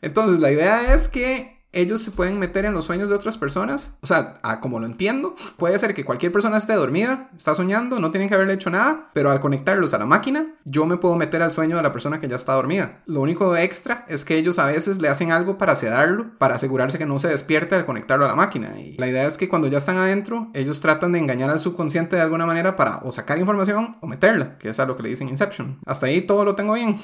[0.00, 3.92] Entonces, la idea es que ellos se pueden meter en los sueños de otras personas.
[4.00, 7.98] O sea, a como lo entiendo, puede ser que cualquier persona esté dormida, está soñando,
[7.98, 11.16] no tienen que haberle hecho nada, pero al conectarlos a la máquina, yo me puedo
[11.16, 13.00] meter al sueño de la persona que ya está dormida.
[13.06, 16.98] Lo único extra es que ellos a veces le hacen algo para sedarlo, para asegurarse
[16.98, 18.78] que no se despierte al conectarlo a la máquina.
[18.78, 22.16] Y la idea es que cuando ya están adentro, ellos tratan de engañar al subconsciente
[22.16, 25.08] de alguna manera para o sacar información o meterla, que es a lo que le
[25.08, 25.78] dicen Inception.
[25.86, 26.96] Hasta ahí todo lo tengo bien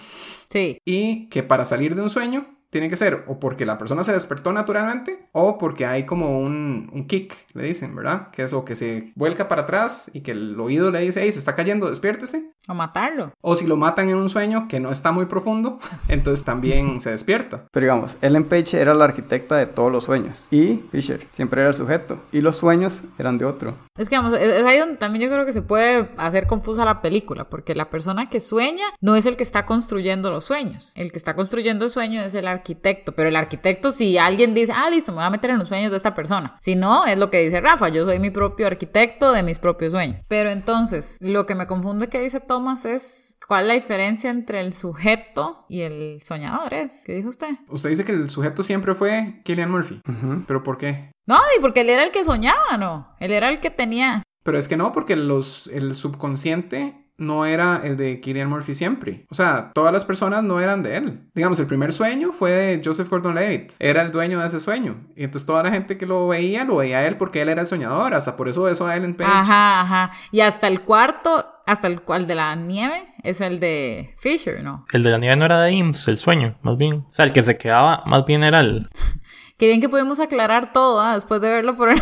[0.51, 0.81] Sí.
[0.85, 4.13] y que para salir de un sueño tiene que ser o porque la persona se
[4.13, 8.31] despertó naturalmente o porque hay como un, un kick, le dicen, ¿verdad?
[8.31, 11.33] Que es o que se vuelca para atrás y que el oído le dice, hey,
[11.33, 12.53] se está cayendo, despiértese.
[12.69, 13.33] O matarlo.
[13.41, 15.79] O si lo matan en un sueño que no está muy profundo,
[16.09, 17.65] entonces también se despierta.
[17.73, 21.71] Pero digamos, Ellen Page era la arquitecta de todos los sueños y Fisher siempre era
[21.71, 23.75] el sujeto y los sueños eran de otro.
[23.97, 27.03] Es que vamos, es ahí donde también yo creo que se puede hacer confusa la
[27.03, 30.93] película, porque la persona que sueña no es el que está construyendo los sueños.
[30.95, 34.73] El que está construyendo el sueño es el arquitecto, pero el arquitecto si alguien dice,
[34.75, 36.57] ah, listo, me voy a meter en los sueños de esta persona.
[36.61, 39.93] Si no, es lo que dice Rafa, yo soy mi propio arquitecto de mis propios
[39.93, 40.25] sueños.
[40.29, 44.61] Pero entonces, lo que me confunde que dice Thomas es, ¿cuál es la diferencia entre
[44.61, 46.75] el sujeto y el soñador?
[46.75, 46.91] ¿Es?
[47.05, 47.51] ¿Qué dijo usted?
[47.69, 50.01] Usted dice que el sujeto siempre fue Killian Murphy.
[50.49, 51.13] ¿Pero por qué?
[51.25, 53.15] No, y porque él era el que soñaba, ¿no?
[53.21, 54.25] Él era el que tenía...
[54.43, 59.27] Pero es que no, porque los, el subconsciente no era el de Killian Murphy siempre.
[59.29, 61.21] O sea, todas las personas no eran de él.
[61.35, 63.73] Digamos, el primer sueño fue de Joseph Gordon-Levitt.
[63.81, 64.97] Era el dueño de ese sueño.
[65.17, 67.61] Y entonces toda la gente que lo veía, lo veía a él porque él era
[67.61, 68.15] el soñador.
[68.15, 69.29] Hasta por eso eso a Ellen Page.
[69.31, 70.11] Ajá, ajá.
[70.31, 74.87] Y hasta el cuarto, hasta el cual de la nieve, es el de Fisher, ¿no?
[74.93, 77.05] El de la nieve no era de Ames, el sueño, más bien.
[77.09, 78.89] O sea, el que se quedaba, más bien era el.
[79.59, 81.15] Qué bien que pudimos aclarar todo, ¿ah?
[81.15, 81.91] Después de verlo por...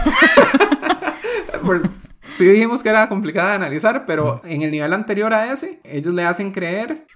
[1.64, 1.88] Por-
[2.34, 6.12] Sí dijimos que era complicada de analizar, pero en el nivel anterior a ese, ellos
[6.14, 7.06] le hacen creer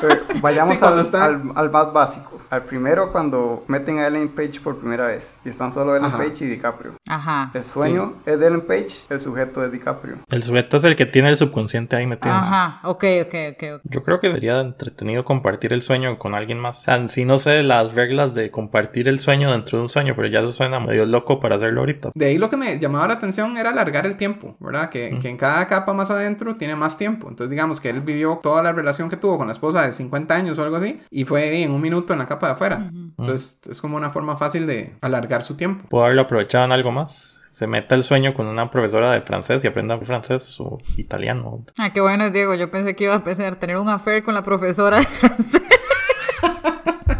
[0.00, 2.33] Pero vayamos Sí, al, está- al- al más básico.
[2.50, 5.36] Al primero, cuando meten a Ellen Page por primera vez.
[5.44, 6.18] Y están solo Ellen Ajá.
[6.18, 6.94] Page y DiCaprio.
[7.08, 7.50] Ajá.
[7.54, 10.18] El sueño es de Ellen Page, el sujeto es DiCaprio.
[10.30, 12.34] El sujeto es el que tiene el subconsciente ahí metido.
[12.34, 13.62] Ajá, ok, ok, ok.
[13.76, 13.80] ok.
[13.84, 16.80] Yo creo que sería entretenido compartir el sueño con alguien más.
[16.80, 20.14] O sea, sí no sé las reglas de compartir el sueño dentro de un sueño,
[20.16, 22.10] pero ya eso suena medio loco para hacerlo ahorita.
[22.14, 24.90] De ahí lo que me llamaba la atención era alargar el tiempo, ¿verdad?
[24.90, 27.28] Que, que en cada capa más adentro tiene más tiempo.
[27.28, 30.34] Entonces, digamos que él vivió toda la relación que tuvo con la esposa de 50
[30.34, 32.90] años o algo así, y fue en un minuto en la capa de afuera.
[33.18, 35.86] Entonces, es como una forma fácil de alargar su tiempo.
[35.88, 37.40] Puedo haberlo aprovechado en algo más.
[37.48, 41.64] Se meta el sueño con una profesora de francés y aprenda francés o italiano.
[41.78, 42.54] Ah, qué bueno es Diego.
[42.54, 45.62] Yo pensé que iba a empezar a tener un affair con la profesora de francés.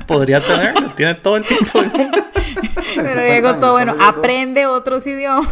[0.08, 1.80] Podría tenerlo, tiene todo el tiempo.
[2.96, 5.48] Pero Diego, todo bueno, aprende otros idiomas.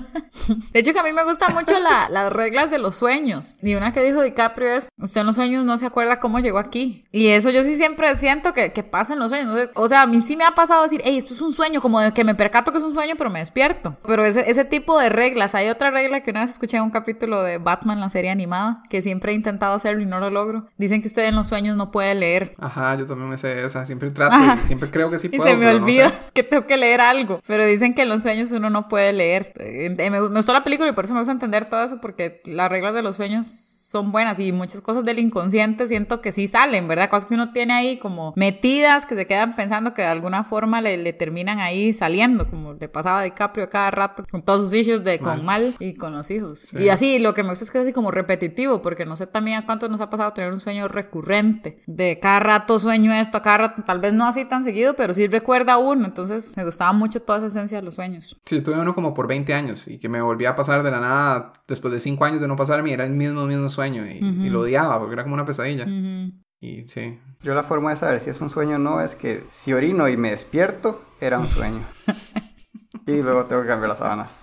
[0.72, 3.54] De hecho, que a mí me gustan mucho la- las reglas de los sueños.
[3.62, 6.58] Y una que dijo DiCaprio es, usted en los sueños no se acuerda cómo llegó
[6.58, 7.04] aquí.
[7.10, 9.68] Y eso yo sí siempre siento que, que pasa en los sueños.
[9.74, 12.00] O sea, a mí sí me ha pasado decir, hey, esto es un sueño, como
[12.00, 13.96] de que me percato que es un sueño, pero me despierto.
[14.06, 15.54] Pero ese, ese tipo de reglas.
[15.54, 18.82] Hay otra regla que una vez escuché en un capítulo de Batman, la serie animada,
[18.88, 20.68] que siempre he intentado hacerlo y no lo logro.
[20.76, 22.54] Dicen que usted en los sueños no puede leer.
[22.58, 23.84] Ajá, yo también me sé esa.
[23.84, 25.50] Siempre trato y siempre creo que sí Y puedo.
[25.50, 26.14] se me pero no olvida sé.
[26.34, 27.40] que tengo que leer algo.
[27.46, 29.52] Pero dicen que en los sueños uno no puede leer.
[29.90, 32.70] Me, me gustó la película y por eso me gusta entender todo eso, porque las
[32.70, 36.88] reglas de los sueños son buenas y muchas cosas del inconsciente siento que sí salen,
[36.88, 37.08] ¿verdad?
[37.08, 40.80] Cosas que uno tiene ahí como metidas, que se quedan pensando que de alguna forma
[40.80, 44.74] le, le terminan ahí saliendo, como le pasaba a DiCaprio cada rato con todos sus
[44.74, 46.72] issues de con mal y con los hijos.
[46.72, 49.28] Y así, lo que me gusta es que es así como repetitivo, porque no sé
[49.28, 53.40] también a cuánto nos ha pasado tener un sueño recurrente, de cada rato sueño esto,
[53.40, 56.92] cada rato, tal vez no así tan seguido, pero sí recuerda uno, entonces me gustaba
[56.92, 58.36] mucho toda esa esencia de los sueños.
[58.44, 60.98] Sí, tuve uno como por 20 años y que me volvía a pasar de la
[60.98, 64.50] nada después de 5 años de no pasarme era el mismo, mismo sueño y, y
[64.50, 65.84] lo odiaba porque era como una pesadilla.
[65.84, 66.32] Ujú.
[66.60, 67.18] Y sí.
[67.42, 70.08] Yo la forma de saber si es un sueño o no es que si orino
[70.08, 71.82] y me despierto, era un sueño.
[73.06, 74.40] y luego tengo que cambiar las sábanas.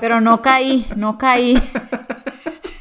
[0.00, 1.60] Pero no caí, no caí.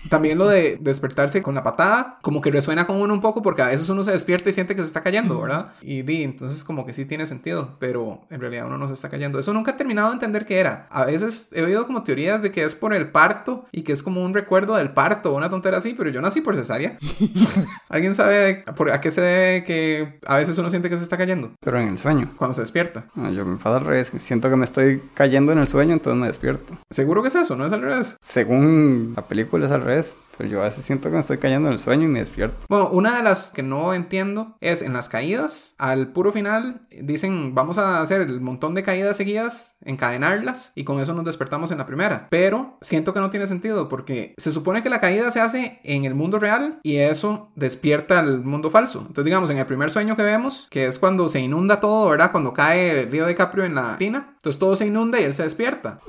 [0.10, 3.62] También lo de despertarse con la patada, como que resuena con uno un poco porque
[3.62, 5.74] a veces uno se despierta y siente que se está cayendo, ¿verdad?
[5.82, 9.10] Y di, entonces como que sí tiene sentido, pero en realidad uno no se está
[9.10, 9.40] cayendo.
[9.40, 10.88] Eso nunca he terminado de entender qué era.
[10.90, 14.04] A veces he oído como teorías de que es por el parto y que es
[14.04, 16.98] como un recuerdo del parto o una tontera así, pero yo nací por cesárea.
[17.90, 21.18] ¿Alguien sabe por, a qué se debe que a veces uno siente que se está
[21.18, 22.34] cayendo Pero en el sueño.
[22.38, 23.06] cuando se despierta?
[23.16, 24.12] No, yo me pasa al revés.
[24.18, 26.78] Siento que me estoy cayendo en el sueño, entonces me despierto.
[26.90, 28.18] Seguro que es eso, ¿no es al revés?
[28.22, 30.16] Según la película es al revés vez.
[30.38, 32.66] Pero yo a veces siento que me estoy cayendo en el sueño y me despierto.
[32.70, 37.56] Bueno, una de las que no entiendo es en las caídas, al puro final, dicen
[37.56, 41.78] vamos a hacer el montón de caídas seguidas, encadenarlas y con eso nos despertamos en
[41.78, 42.28] la primera.
[42.30, 46.06] Pero siento que no tiene sentido porque se supone que la caída se hace en
[46.06, 49.00] el mundo real y eso despierta al mundo falso.
[49.00, 52.32] Entonces, digamos, en el primer sueño que vemos, que es cuando se inunda todo, ¿verdad?
[52.32, 56.00] Cuando cae Leo DiCaprio en la tina, entonces todo se inunda y él se despierta.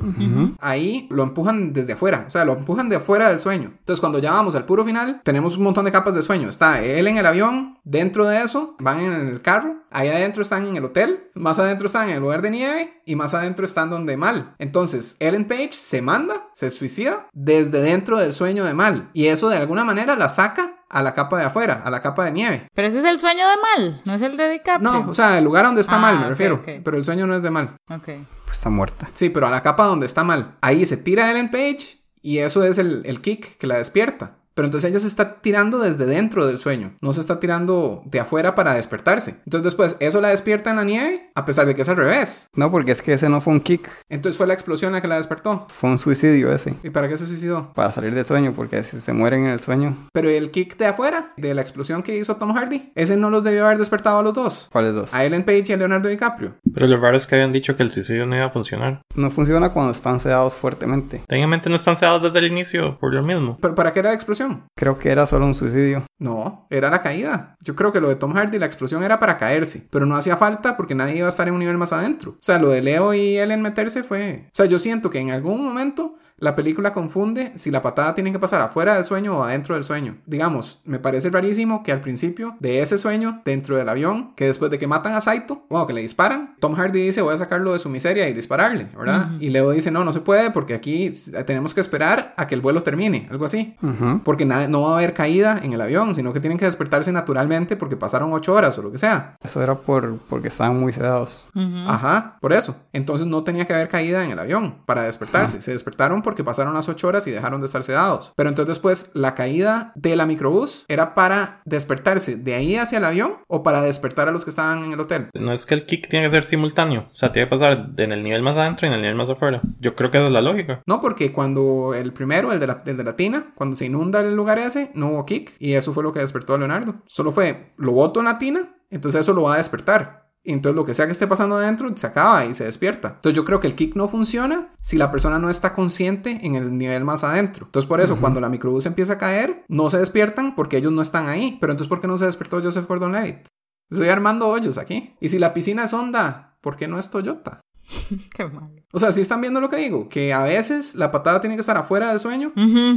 [0.61, 3.73] Ahí lo empujan desde afuera, o sea, lo empujan de afuera del sueño.
[3.79, 6.49] Entonces, cuando ya vamos al puro final, tenemos un montón de capas de sueño.
[6.49, 10.67] Está él en el avión, dentro de eso, van en el carro, ahí adentro están
[10.67, 13.91] en el hotel, más adentro están en el lugar de nieve y más adentro están
[13.91, 14.55] donde mal.
[14.59, 19.49] Entonces, Ellen Page se manda, se suicida desde dentro del sueño de mal y eso
[19.49, 22.69] de alguna manera la saca a la capa de afuera, a la capa de nieve.
[22.73, 24.89] Pero ese es el sueño de mal, no es el de DiCaprio.
[24.93, 26.69] No, o sea, el lugar donde está Ah, mal, me ok, refiero, ok.
[26.85, 27.77] pero el sueño no es de mal.
[27.91, 28.05] Ok.
[28.45, 29.09] Pues está muerta.
[29.13, 30.55] Sí, pero a la capa donde está mal.
[30.61, 34.37] Ahí se tira Ellen Page y eso es el, el kick que la despierta.
[34.57, 38.21] Pero entonces ella se está tirando desde dentro del sueño, no se está tirando de
[38.21, 39.37] afuera para despertarse.
[39.45, 42.49] Entonces después eso la despierta en la nieve, a pesar de que es al revés.
[42.55, 43.91] No, porque es que ese no fue un kick.
[44.09, 45.67] Entonces fue la explosión la que la despertó.
[45.69, 46.75] Fue un suicidio ese.
[46.83, 47.75] ¿Y para qué se suicidó?
[47.75, 50.87] Para salir del sueño, porque si se mueren en el sueño, Pero el kick de
[50.87, 54.23] afuera, de la explosión que hizo Tom Hardy, ese no los debió haber despertado a
[54.23, 54.71] los dos.
[54.73, 55.13] ¿cuáles dos?
[55.13, 56.55] A Ellen Page y a Leonardo DiCaprio.
[56.73, 59.03] Pero lo raro es que habían dicho que el suicidio no iba a funcionar.
[59.15, 61.23] No funciona cuando están sedados fuertemente.
[61.27, 63.59] Técnicamente no están sedados desde el inicio por lo mismo.
[63.61, 64.46] ¿Pero para qué era la explosión?
[64.77, 66.05] Creo que era solo un suicidio.
[66.19, 67.57] No, era la caída.
[67.61, 70.37] Yo creo que lo de Tom Hardy, la explosión era para caerse, pero no hacía
[70.37, 72.33] falta porque nadie iba a estar en un nivel más adentro.
[72.33, 74.45] O sea, lo de Leo y Ellen meterse fue...
[74.47, 78.33] O sea, yo siento que en algún momento la película confunde si la patada tiene
[78.33, 80.19] que pasar afuera del sueño o adentro del sueño.
[80.27, 84.71] Digamos, me parece rarísimo que al principio de ese sueño, dentro del avión, que después
[84.71, 87.73] de que matan a Saito, bueno, que le disparan, Tom Hardy dice voy a sacarlo
[87.73, 89.31] de su miseria y dispararle, ¿verdad?
[89.41, 91.11] Y Leo dice no, no se puede porque aquí
[91.47, 93.77] tenemos que esperar a que el vuelo termine, algo así.
[94.25, 97.77] Porque no va a haber caída en el avión, sino que tienen que despertarse naturalmente
[97.77, 99.37] porque pasaron ocho horas o lo que sea.
[99.43, 101.49] Eso era por, porque estaban muy sedados.
[101.87, 102.77] Ajá, por eso.
[102.93, 105.63] Entonces no tenía que haber caída en el avión para despertarse.
[105.63, 108.33] Se despertaron porque pasaron las ocho horas y dejaron de estar sedados.
[108.35, 113.05] Pero entonces después la caída de la microbús era para despertarse de ahí hacia el
[113.05, 115.29] avión o para despertar a los que estaban en el hotel.
[115.35, 117.07] No es que el kick tiene que ser simultáneo.
[117.13, 119.31] O sea, tiene que pasar en el nivel más adentro y en el nivel más
[119.31, 119.63] afuera.
[119.79, 120.83] Yo creo que esa es la lógica.
[120.85, 124.21] No, porque cuando el primero, el de la, el de la tina, cuando se inunda
[124.21, 125.53] el lugar ese, no hubo kick.
[125.61, 127.03] Y eso fue lo que despertó a Leonardo.
[127.07, 130.26] Solo fue, lo boto en la tina, entonces eso lo va a despertar.
[130.47, 133.15] Y entonces lo que sea que esté pasando adentro se acaba y se despierta.
[133.17, 136.55] Entonces yo creo que el kick no funciona si la persona no está consciente en
[136.55, 137.67] el nivel más adentro.
[137.67, 141.03] Entonces por eso cuando la microbús empieza a caer, no se despiertan porque ellos no
[141.03, 141.59] están ahí.
[141.61, 143.49] Pero entonces ¿por qué no se despertó Joseph Gordon-Levitt?
[143.91, 145.17] Estoy armando hoyos aquí.
[145.21, 147.61] Y si la piscina es Honda, ¿por qué no es Toyota?
[148.35, 148.71] Qué malo.
[148.93, 151.61] O sea, si están viendo lo que digo, que a veces la patada tiene que
[151.61, 152.53] estar afuera del sueño,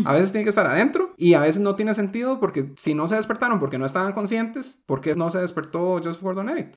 [0.05, 3.07] a veces tiene que estar adentro y a veces no tiene sentido porque si no
[3.07, 6.75] se despertaron porque no estaban conscientes, ¿por qué no se despertó Joseph Gordon-Levitt?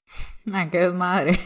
[0.52, 1.38] Ay, qué desmadre.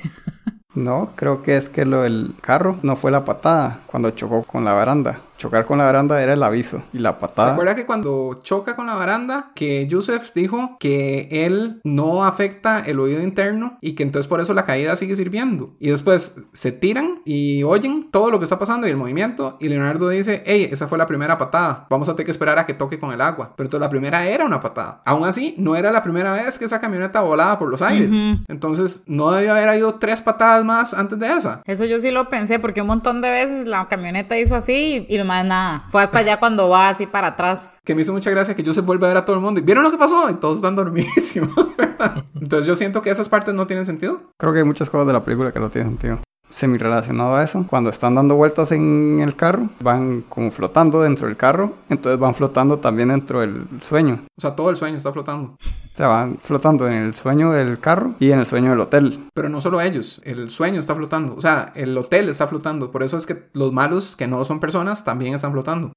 [0.74, 4.64] No, creo que es que lo del carro no fue la patada cuando chocó con
[4.64, 5.22] la baranda.
[5.38, 7.48] Chocar con la baranda era el aviso y la patada.
[7.48, 12.80] ¿Se acuerda que cuando choca con la baranda, que Yusef dijo que él no afecta
[12.80, 15.74] el oído interno y que entonces por eso la caída sigue sirviendo?
[15.78, 19.58] Y después se tiran y oyen todo lo que está pasando y el movimiento.
[19.60, 21.86] Y Leonardo dice: Hey, esa fue la primera patada.
[21.90, 23.52] Vamos a tener que esperar a que toque con el agua.
[23.56, 25.02] Pero entonces la primera era una patada.
[25.04, 28.10] Aún así, no era la primera vez que esa camioneta volaba por los aires.
[28.48, 31.60] Entonces, no debió haber habido tres patadas más antes de esa.
[31.64, 35.16] Eso yo sí lo pensé porque un montón de veces la camioneta hizo así y
[35.26, 35.84] más nada.
[35.88, 37.78] Fue hasta allá cuando va así para atrás.
[37.84, 39.60] Que me hizo mucha gracia que yo se vuelve a ver a todo el mundo
[39.60, 41.54] y vieron lo que pasó y todos están dormidísimos.
[41.76, 42.24] ¿verdad?
[42.34, 44.32] Entonces yo siento que esas partes no tienen sentido.
[44.38, 46.20] Creo que hay muchas cosas de la película que no tienen sentido.
[46.48, 51.26] Semi relacionado a eso, cuando están dando vueltas en el carro, van como flotando dentro
[51.26, 54.24] del carro, entonces van flotando también dentro del sueño.
[54.36, 55.56] O sea, todo el sueño está flotando.
[55.58, 59.28] O sea, van flotando en el sueño del carro y en el sueño del hotel.
[59.32, 61.34] Pero no solo ellos, el sueño está flotando.
[61.34, 62.90] O sea, el hotel está flotando.
[62.90, 65.92] Por eso es que los malos que no son personas también están flotando.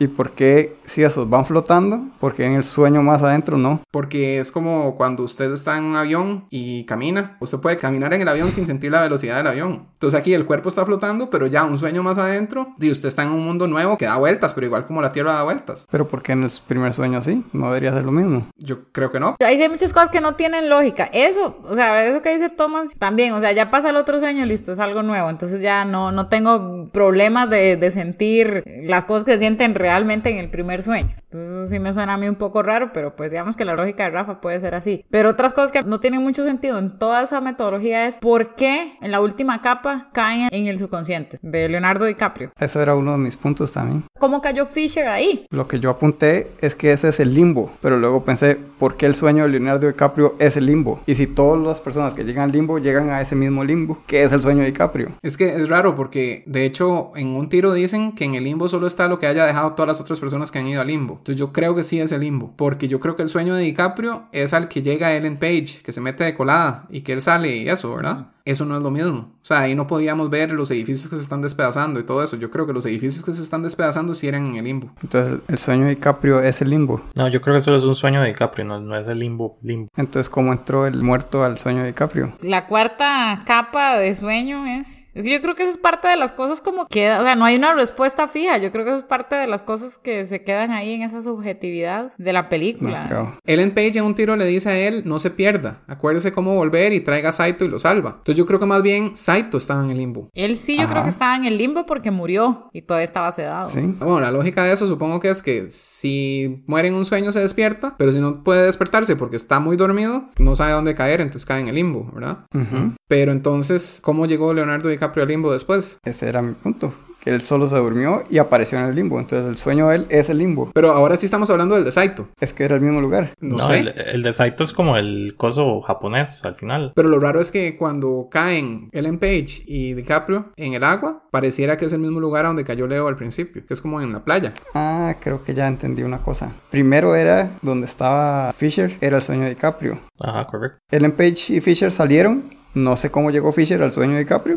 [0.00, 2.02] ¿Y por qué si esos van flotando?
[2.18, 3.80] Porque en el sueño más adentro no.
[3.92, 7.36] Porque es como cuando usted está en un avión y camina.
[7.38, 9.61] Usted puede caminar en el avión sin sentir la velocidad del avión.
[9.70, 12.74] Entonces aquí el cuerpo está flotando, pero ya un sueño más adentro.
[12.78, 15.34] Y usted está en un mundo nuevo que da vueltas, pero igual como la Tierra
[15.34, 15.86] da vueltas.
[15.90, 17.44] Pero ¿por qué en el primer sueño sí?
[17.52, 18.46] No debería ser lo mismo.
[18.56, 19.36] Yo creo que no.
[19.40, 21.08] Ahí hay muchas cosas que no tienen lógica.
[21.12, 24.44] Eso, o sea, eso que dice Thomas también, o sea, ya pasa el otro sueño,
[24.44, 25.30] listo, es algo nuevo.
[25.30, 30.30] Entonces ya no, no tengo problemas de, de sentir las cosas que se sienten realmente
[30.30, 31.10] en el primer sueño.
[31.32, 33.74] Entonces eso sí me suena a mí un poco raro, pero pues digamos que la
[33.74, 35.04] lógica de Rafa puede ser así.
[35.10, 38.98] Pero otras cosas que no tienen mucho sentido en toda esa metodología es por qué
[39.00, 42.52] en la última capa caen en el subconsciente de Leonardo DiCaprio.
[42.58, 44.04] Eso era uno de mis puntos también.
[44.18, 45.46] ¿Cómo cayó Fisher ahí?
[45.50, 49.06] Lo que yo apunté es que ese es el limbo, pero luego pensé, ¿por qué
[49.06, 51.02] el sueño de Leonardo DiCaprio es el limbo?
[51.06, 54.22] Y si todas las personas que llegan al limbo llegan a ese mismo limbo, que
[54.22, 55.12] es el sueño de DiCaprio.
[55.22, 58.68] Es que es raro porque de hecho en un tiro dicen que en el limbo
[58.68, 61.14] solo está lo que haya dejado todas las otras personas que han ido al limbo.
[61.14, 63.62] Entonces yo creo que sí es el limbo, porque yo creo que el sueño de
[63.62, 67.22] DiCaprio es al que llega Ellen Page, que se mete de colada y que él
[67.22, 68.28] sale y eso, ¿verdad?
[68.44, 69.32] Eso no es lo mismo.
[69.42, 72.36] O sea, ahí no podíamos ver los edificios que se están despedazando y todo eso.
[72.36, 74.90] Yo creo que los edificios que se están despedazando sí eran en el limbo.
[75.02, 77.00] Entonces, el sueño de DiCaprio es el limbo.
[77.14, 79.58] No, yo creo que solo es un sueño de DiCaprio, no, no es el limbo,
[79.62, 79.88] limbo.
[79.96, 82.32] Entonces, ¿cómo entró el muerto al sueño de DiCaprio?
[82.40, 85.02] La cuarta capa de sueño es...
[85.14, 87.56] Yo creo que eso es parte de las cosas como que, o sea, no hay
[87.56, 88.58] una respuesta fija.
[88.58, 91.20] Yo creo que eso es parte de las cosas que se quedan ahí en esa
[91.22, 93.08] subjetividad de la película.
[93.08, 93.36] No.
[93.44, 96.92] Ellen Page en un tiro le dice a él, no se pierda, acuérdese cómo volver
[96.92, 98.10] y traiga a Saito y lo salva.
[98.18, 100.28] Entonces yo creo que más bien Saito estaba en el limbo.
[100.34, 100.92] Él sí, yo Ajá.
[100.92, 103.70] creo que estaba en el limbo porque murió y todavía estaba sedado.
[103.70, 103.80] Sí.
[103.98, 107.40] Bueno, la lógica de eso supongo que es que si muere en un sueño se
[107.40, 111.44] despierta, pero si no puede despertarse porque está muy dormido, no sabe dónde caer, entonces
[111.46, 112.46] cae en el limbo, ¿verdad?
[112.54, 112.94] Ujú.
[113.12, 115.98] Pero entonces, ¿cómo llegó Leonardo DiCaprio al limbo después?
[116.02, 116.94] Ese era mi punto.
[117.20, 119.20] Que él solo se durmió y apareció en el limbo.
[119.20, 120.70] Entonces, el sueño de él es el limbo.
[120.72, 122.28] Pero ahora sí estamos hablando del de Saito.
[122.40, 123.34] Es que era el mismo lugar.
[123.38, 123.80] No, No, sé.
[123.80, 126.92] el, el de Saito es como el coso japonés al final.
[126.96, 131.76] Pero lo raro es que cuando caen Ellen Page y DiCaprio en el agua, pareciera
[131.76, 134.10] que es el mismo lugar a donde cayó Leo al principio, que es como en
[134.14, 134.54] la playa.
[134.74, 136.50] Ah, creo que ya entendí una cosa.
[136.70, 139.98] Primero era donde estaba Fisher, era el sueño de DiCaprio.
[140.18, 140.78] Ajá, correcto.
[140.90, 144.56] Ellen Page y Fisher salieron No sé cómo llegó Fisher al sueño de DiCaprio,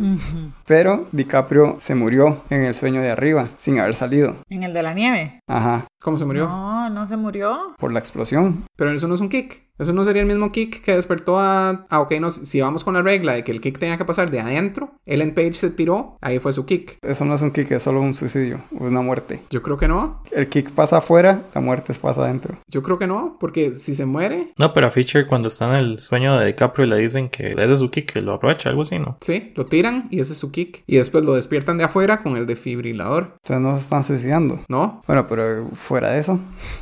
[0.65, 4.37] pero DiCaprio se murió en el sueño de arriba, sin haber salido.
[4.49, 5.39] En el de la nieve.
[5.47, 6.45] Ajá, ¿Cómo se murió?
[6.47, 7.73] No, no se murió.
[7.79, 8.65] por la explosión.
[8.75, 9.65] Pero eso no es un kick.
[9.77, 11.85] Eso no sería el mismo kick que despertó a...
[11.89, 14.31] Ah, ok, no, si vamos con la regla de que el kick tenía que pasar
[14.31, 16.97] de adentro, Ellen Page se tiró, ahí fue su kick.
[17.01, 19.41] Eso no es un kick, es solo un suicidio, una muerte.
[19.49, 20.23] Yo creo que no.
[20.31, 22.57] El kick pasa afuera, la muerte pasa adentro.
[22.69, 25.75] Yo creo que no, porque si se muere, No, pero a Fisher cuando está en
[25.75, 28.83] el sueño de DiCaprio le dicen que ese es su kick, que lo aprovecha, algo
[28.83, 29.17] así, ¿no?
[29.19, 30.83] sí, lo tiran y ese es su kick.
[30.87, 34.61] Y después lo despiertan de afuera con el defibrilador, Entonces no se están suicidando.
[34.69, 35.01] ¿no?
[35.05, 36.41] Bueno, pero fuera de eso,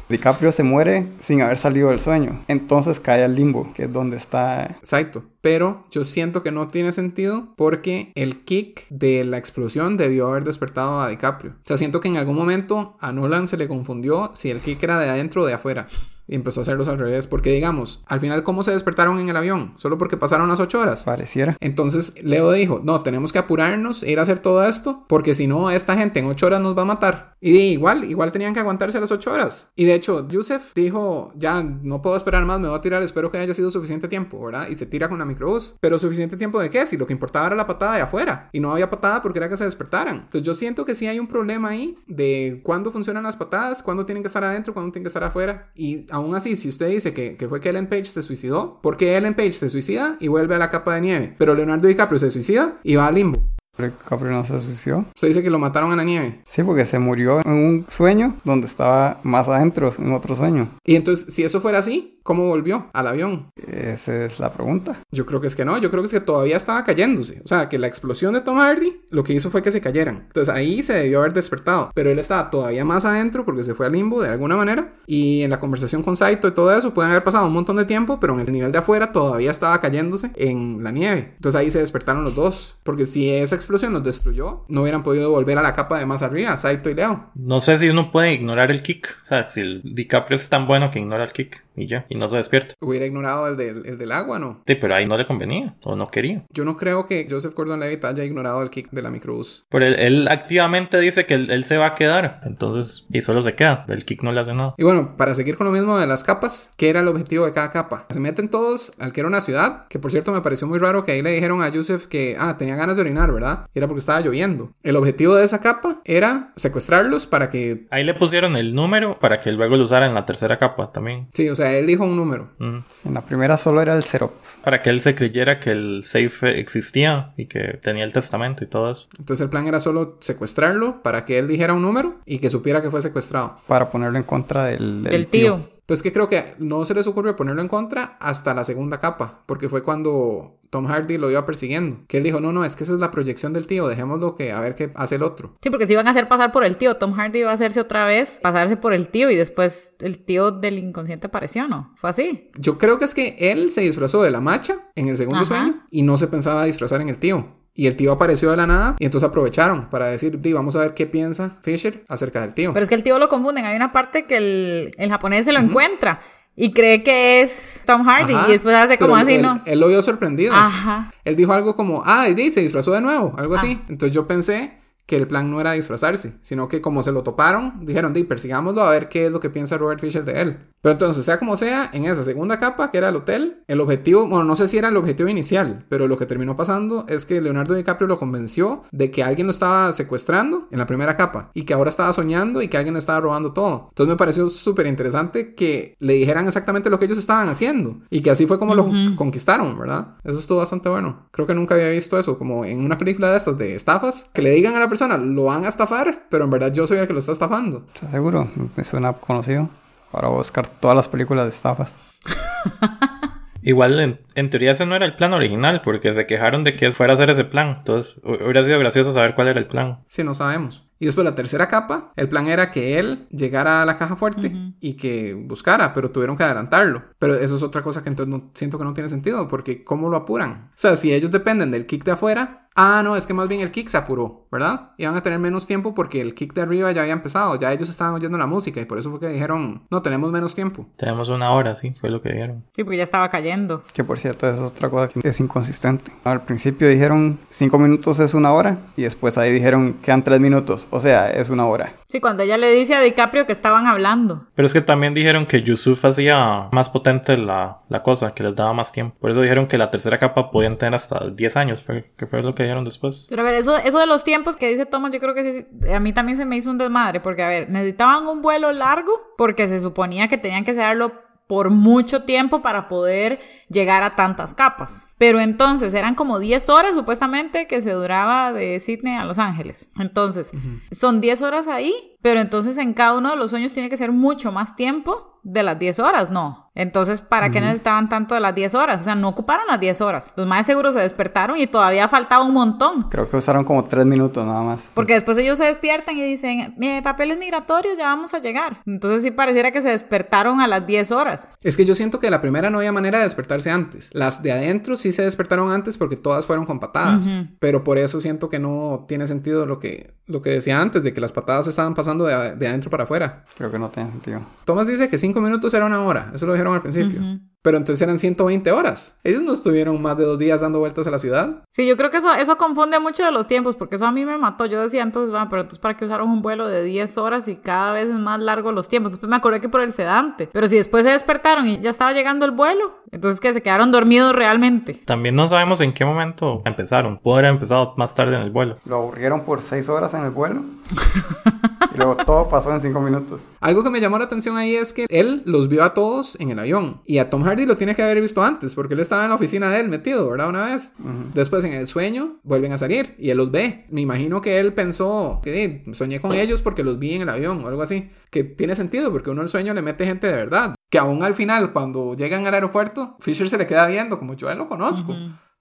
[0.10, 2.44] DiCaprio se muere sin haber salido del sueño.
[2.48, 4.78] Entonces cae al limbo, que es donde está...
[4.80, 5.24] Exacto.
[5.40, 10.46] Pero yo siento que no tiene sentido porque el kick de la explosión debió haber
[10.46, 11.52] despertado a DiCaprio.
[11.52, 14.82] O sea, siento que en algún momento a Nolan se le confundió si el kick
[14.82, 15.86] era de adentro o de afuera.
[16.28, 17.28] Y empezó a hacerlos al revés.
[17.28, 19.74] Porque digamos, al final, ¿cómo se despertaron en el avión?
[19.78, 21.04] Solo porque pasaron las ocho horas.
[21.04, 21.58] Pareciera.
[21.60, 25.72] Entonces Leo dijo, no, tenemos que apurarnos ir a hacer todo esto, porque si no,
[25.72, 27.36] esta gente en ocho horas nos va a matar.
[27.42, 29.70] Y igual, igual tenían que aguantarse las ocho horas.
[29.76, 33.30] Y de hecho, Yusef dijo, ya no puedo esperar más, me voy a tirar, espero
[33.30, 34.70] que haya sido suficiente tiempo, ¿verdad?
[34.70, 35.76] Y se tira con la microbús.
[35.80, 36.86] Pero suficiente tiempo de qué?
[36.86, 38.50] Si lo que importaba era la patada de afuera.
[38.54, 40.16] Y no había patada porque era que se despertaran.
[40.16, 44.06] Entonces yo siento que sí hay un problema ahí de cuándo funcionan las patadas, cuándo
[44.06, 45.72] tienen que estar adentro, cuándo tienen que estar afuera.
[45.76, 48.98] Y aún así, si usted dice que, que fue que Ellen Page se suicidó, ¿por
[48.98, 51.36] qué Ellen Page se suicida y vuelve a la capa de nieve?
[51.40, 53.42] Pero Leonardo DiCaprio se suicida y va al limbo.
[53.76, 55.06] DiCaprio no se suicidó.
[55.16, 56.42] Usted dice que lo mataron en la nieve.
[56.46, 60.70] Sí, porque se murió en un sueño donde estaba más adentro, en otro sueño.
[60.86, 63.52] Y entonces, si eso fuera así, ¿cómo volvió al avión?
[63.56, 64.98] Esa es la pregunta.
[65.12, 67.42] Yo creo que es que no, yo creo que es que todavía estaba cayéndose.
[67.44, 70.24] O sea, que la explosión de Tom Hardy lo que hizo fue que se cayeran.
[70.28, 71.92] Entonces ahí se debió haber despertado.
[71.94, 74.94] Pero él estaba todavía más adentro porque se fue al limbo de alguna manera.
[75.06, 77.86] Y en la conversación con Saito y todo eso pueden haber pasado un montón de
[77.86, 81.34] tiempo, pero en el nivel de afuera todavía estaba cayéndose en la nieve.
[81.36, 82.78] Entonces ahí se despertaron los dos.
[82.84, 86.22] Porque si esa explosión los destruyó, no hubieran podido volver a la capa de más
[86.22, 87.32] arriba, Saito y Leo.
[87.36, 89.18] No sé si uno puede ignorar el kick.
[89.22, 92.16] O sea, si el DiCaprio es tan bueno que ignora el kick y ya, y
[92.16, 92.76] no se despierta.
[92.80, 94.62] Hubiera ignorado el del, el del agua, ¿no?
[94.68, 96.44] Sí, pero ahí no le convenía o no quería.
[96.52, 99.66] Yo no creo que Joseph Gordon-Levitt haya ignorado el kick de la microbús.
[99.70, 102.42] Pero él, él activamente dice que él, él se va a quedar.
[102.44, 103.86] Entonces, y solo se queda.
[103.88, 104.76] El kick no le hace nada.
[104.78, 107.52] Y bueno, para seguir con lo mismo de las capas, ¿qué era el objetivo de
[107.52, 108.06] cada capa?
[108.10, 111.04] Se meten todos al que era una ciudad, que por cierto me pareció muy raro
[111.04, 113.68] que ahí le dijeron a Yusef que, ah, tenía ganas de orinar, ¿verdad?
[113.74, 114.72] Era porque estaba lloviendo.
[114.84, 117.86] El objetivo de esa capa era secuestrarlos para que...
[117.90, 121.30] Ahí le pusieron el número para que luego lo usara en la tercera capa también.
[121.34, 122.50] Sí, o sea, él dijo un número.
[122.60, 122.78] Mm.
[123.06, 124.34] En la primera solo era el cero.
[124.64, 128.68] Para que él se creyera que el safe existía y que tenía el testamento y
[128.68, 129.08] todo eso.
[129.18, 132.82] Entonces el plan era solo secuestrarlo para que él dijera un número y que supiera
[132.82, 133.60] que fue secuestrado.
[133.68, 135.70] para ponerlo en contra del, del Del tío.
[135.86, 139.44] Pues que creo que no se les ocurrió ponerlo en contra hasta la segunda capa,
[139.46, 142.06] porque fue cuando Tom Hardy lo iba persiguiendo.
[142.08, 144.54] Que él dijo, no, no, es que esa es la proyección del tío, dejémoslo que
[144.54, 145.56] a ver qué hace el otro.
[145.62, 147.82] Sí, porque si iban a hacer pasar por el tío, Tom Hardy iba a hacerse
[147.82, 151.92] otra vez, pasarse por el tío y después el tío del inconsciente apareció, ¿no?
[151.96, 152.50] Fue así.
[152.58, 155.64] Yo creo que es que él se disfrazó de la macha en el segundo Ajá.
[155.64, 157.63] sueño y no se pensaba disfrazar en el tío.
[157.76, 160.80] Y el tío apareció de la nada y entonces aprovecharon para decir, "Di, vamos a
[160.80, 162.72] ver qué piensa Fisher acerca del tío.
[162.74, 163.66] Pero es que el tío lo confunden.
[163.66, 166.22] Hay una parte que el, el japonés se lo encuentra
[166.56, 169.62] y cree que es Tom Hardy Ajá, y después hace como así, él, ¿no?
[169.66, 170.54] Él lo vio sorprendido.
[170.54, 171.12] Ajá.
[171.24, 173.80] Él dijo algo como, ah, y di, se disfrazó de nuevo, algo así.
[173.82, 173.86] Ah.
[173.90, 177.86] Entonces yo pensé que el plan no era disfrazarse, sino que como se lo toparon,
[177.86, 180.58] dijeron, di, persigámoslo a ver qué es lo que piensa Robert Fisher de él.
[180.84, 184.28] Pero entonces, sea como sea, en esa segunda capa, que era el hotel, el objetivo,
[184.28, 187.40] bueno, no sé si era el objetivo inicial, pero lo que terminó pasando es que
[187.40, 191.64] Leonardo DiCaprio lo convenció de que alguien lo estaba secuestrando en la primera capa y
[191.64, 193.88] que ahora estaba soñando y que alguien le estaba robando todo.
[193.92, 198.20] Entonces me pareció súper interesante que le dijeran exactamente lo que ellos estaban haciendo y
[198.20, 200.16] que así fue como lo conquistaron, ¿verdad?
[200.26, 201.28] Eso estuvo bastante bueno.
[201.32, 204.42] Creo que nunca había visto eso, como en una película de estas de estafas, que
[204.42, 207.08] le digan a la persona, lo van a estafar, pero en verdad yo soy el
[207.08, 207.86] que lo está estafando.
[207.94, 208.52] ¿Estás seguro?
[208.76, 209.70] Me suena conocido.
[210.14, 211.98] Ahora voy a buscar todas las películas de estafas.
[213.66, 216.92] Igual, en, en teoría ese no era el plan original, porque se quejaron de que
[216.92, 217.76] fuera a hacer ese plan.
[217.80, 220.00] Entonces, hu- hubiera sido gracioso saber cuál era el plan.
[220.10, 220.84] Si no sabemos.
[221.04, 224.54] Y después la tercera capa, el plan era que él llegara a la caja fuerte
[224.80, 227.04] y que buscara, pero tuvieron que adelantarlo.
[227.20, 230.10] Pero eso es otra cosa que entonces no, siento que no tiene sentido, porque ¿cómo
[230.10, 230.70] lo apuran?
[230.70, 233.62] O sea, si ellos dependen del kick de afuera, ah, no, es que más bien
[233.62, 234.92] el kick se apuró, ¿verdad?
[234.98, 237.90] Iban a tener menos tiempo porque el kick de arriba ya había empezado, ya ellos
[237.90, 240.88] estaban oyendo la música y por eso fue que dijeron, no, tenemos menos tiempo.
[240.96, 242.64] Tenemos una hora, sí, fue lo que dijeron.
[242.76, 243.84] Sí, porque ya estaba cayendo.
[243.94, 246.12] Que por cierto, eso es otra cosa que es inconsistente.
[246.24, 250.88] Al principio dijeron 5 minutos es una hora y después ahí dijeron quedan 3 minutos.
[250.94, 251.92] O sea, es una hora.
[252.08, 254.46] Sí, cuando ella le dice a DiCaprio que estaban hablando.
[254.54, 258.56] Pero es que también dijeron que Yusuf hacía más potente la, la cosa, que les
[258.56, 259.18] daba más tiempo.
[259.20, 262.44] Por eso dijeron que la tercera capa podían tener hasta 10 años, fue, que fue
[262.44, 263.26] lo que dijeron después.
[263.28, 265.92] Pero a ver, eso, eso de los tiempos que dice Thomas, yo creo que sí,
[265.92, 269.34] a mí también se me hizo un desmadre, porque a ver, necesitaban un vuelo largo
[269.36, 273.40] porque se suponía que tenían que hacerlo por mucho tiempo para poder
[273.70, 275.08] llegar a tantas capas.
[275.18, 279.90] Pero entonces eran como 10 horas supuestamente que se duraba de Sydney a Los Ángeles.
[279.98, 280.52] Entonces,
[280.92, 284.12] son 10 horas ahí, pero entonces en cada uno de los sueños tiene que ser
[284.12, 286.63] mucho más tiempo de las 10 horas, no.
[286.76, 289.02] Entonces, ¿para qué necesitaban tanto de las 10 horas?
[289.02, 290.34] O sea, no ocuparon las 10 horas.
[290.36, 293.04] Los más seguros se despertaron y todavía faltaba un montón.
[293.10, 294.92] Creo que usaron como 3 minutos nada más.
[294.96, 298.82] Porque después ellos se despiertan y dicen, "Eh, papeles migratorios, ya vamos a llegar.
[298.88, 301.52] Entonces sí pareciera que se despertaron a las 10 horas.
[301.62, 304.10] Es que yo siento que la primera no había manera de despertarse antes.
[304.14, 307.28] Las de adentro sí se despertaron antes porque todas fueron con patadas.
[307.60, 311.14] Pero por eso siento que no tiene sentido lo que, lo que decía antes, de
[311.14, 313.46] que las patadas estaban pasando de, de adentro para afuera.
[313.56, 314.42] Creo que no tiene sentido.
[314.66, 316.32] Thomas dice que 5 minutos era una hora.
[316.34, 317.22] Eso lo dijeron al principio.
[317.64, 319.16] Pero entonces eran 120 horas.
[319.24, 321.64] Ellos no estuvieron más de dos días dando vueltas a la ciudad.
[321.72, 324.26] Sí, yo creo que eso, eso confunde mucho de los tiempos, porque eso a mí
[324.26, 324.66] me mató.
[324.66, 327.56] Yo decía entonces, va, pero entonces para qué usaron un vuelo de 10 horas y
[327.56, 329.14] cada vez es más largo los tiempos.
[329.14, 330.50] Después me acordé que por el sedante.
[330.52, 333.92] Pero si después se despertaron y ya estaba llegando el vuelo, entonces que se quedaron
[333.92, 334.96] dormidos realmente.
[334.96, 337.18] También no sabemos en qué momento empezaron.
[337.18, 338.78] Pudo haber empezado más tarde en el vuelo.
[338.86, 340.64] Lo aburrieron por 6 horas en el vuelo.
[341.94, 343.42] y luego todo pasó en 5 minutos.
[343.60, 346.52] Algo que me llamó la atención ahí es que él los vio a todos en
[346.52, 347.02] el avión.
[347.06, 349.36] Y a Tom Hardy lo tiene que haber visto antes, porque él estaba en la
[349.36, 350.50] oficina de él metido, ¿verdad?
[350.50, 350.92] Una vez.
[351.34, 353.86] Después en el sueño vuelven a salir y él los ve.
[353.90, 357.30] Me imagino que él pensó que "Eh, soñé con ellos porque los vi en el
[357.30, 358.10] avión o algo así.
[358.30, 360.76] Que tiene sentido, porque uno el sueño le mete gente de verdad.
[360.90, 364.48] Que aún al final, cuando llegan al aeropuerto, Fisher se le queda viendo, como yo
[364.50, 365.16] a él lo conozco.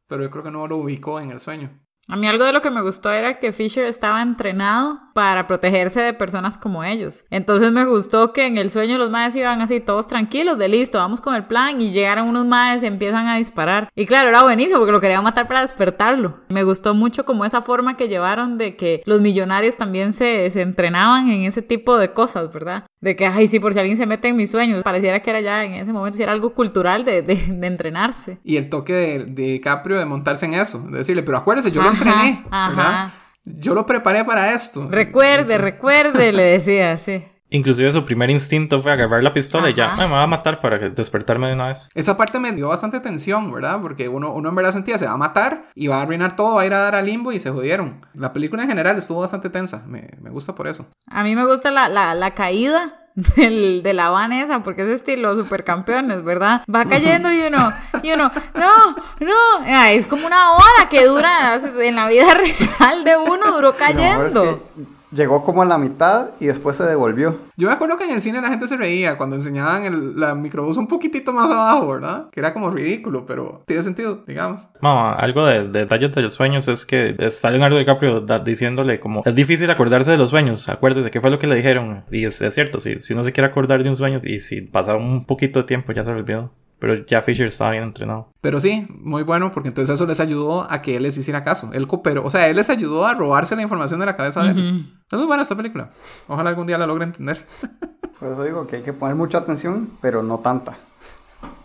[0.09, 1.71] Pero yo creo que no lo ubicó en el sueño.
[2.13, 6.01] A mí algo de lo que me gustó era que Fisher estaba entrenado para protegerse
[6.01, 7.25] de personas como ellos.
[7.31, 10.99] Entonces me gustó que en el sueño los maes iban así todos tranquilos, de listo,
[10.99, 13.89] vamos con el plan y llegaron unos maes y empiezan a disparar.
[13.97, 16.41] Y claro, era buenísimo porque lo querían matar para despertarlo.
[16.51, 20.61] Me gustó mucho como esa forma que llevaron de que los millonarios también se, se
[20.61, 22.85] entrenaban en ese tipo de cosas, ¿verdad?
[23.01, 25.41] De que, ay, sí, por si alguien se mete en mis sueños, pareciera que era
[25.41, 28.39] ya en ese momento, si era algo cultural de, de, de entrenarse.
[28.45, 30.79] Y el toque de, de DiCaprio de montarse en eso.
[30.89, 32.47] De decirle, pero acuérdese, yo lo Ajá, entrené.
[32.51, 32.69] ajá.
[32.77, 33.09] ¿verdad?
[33.45, 34.89] Yo lo preparé para esto.
[34.91, 37.25] Recuerde, recuerde, le decía, sí.
[37.55, 39.93] Inclusive su primer instinto fue agarrar la pistola y ya.
[39.93, 41.87] "Ah, me va a matar para que- despertarme de una vez.
[41.95, 43.79] Esa parte me dio bastante tensión, ¿verdad?
[43.83, 46.55] Porque uno, uno en verdad sentía se va a matar y va a arruinar todo,
[46.55, 48.07] va a ir a dar al limbo y se jodieron.
[48.15, 49.83] La película en general estuvo bastante tensa.
[49.87, 50.87] Me, me gusta por eso.
[51.09, 53.02] A mí me gusta la, la, la caída
[53.37, 56.63] del, de la vanesa, porque es estilo supercampeones, ¿verdad?
[56.73, 59.35] Va cayendo y uno, y uno, no, no,
[59.67, 62.27] Ah, es como una hora que dura, en la vida
[62.79, 64.43] real de uno duró es cayendo.
[64.75, 64.83] que
[65.15, 67.37] llegó como a la mitad y después se devolvió.
[67.57, 70.35] Yo me acuerdo que en el cine la gente se reía cuando enseñaban el, la
[70.35, 72.29] microbús un poquitito más abajo, ¿verdad?
[72.31, 74.69] Que era como ridículo, pero tiene sentido, digamos.
[74.81, 78.99] Mamá, algo de, de detalles de los sueños es que está Leonardo DiCaprio da- diciéndole
[79.01, 82.05] como es difícil acordarse de los sueños, acuérdese qué fue lo que le dijeron.
[82.11, 84.61] Y es, es cierto, si, si uno se quiere acordar de un sueño y si
[84.63, 86.53] pasa un poquito de tiempo ya se olvidó.
[86.79, 88.33] Pero ya Fisher estaba bien entrenado.
[88.41, 91.71] Pero sí, muy bueno, porque entonces eso les ayudó a que él les hiciera caso.
[91.73, 94.51] Él cooperó, o sea, él les ayudó a robarse la información de la cabeza de
[94.51, 94.85] él.
[95.13, 95.91] Es muy buena esta película.
[96.27, 97.47] Ojalá algún día la logre entender.
[98.19, 100.79] Por eso digo que hay que poner mucha atención, pero no tanta.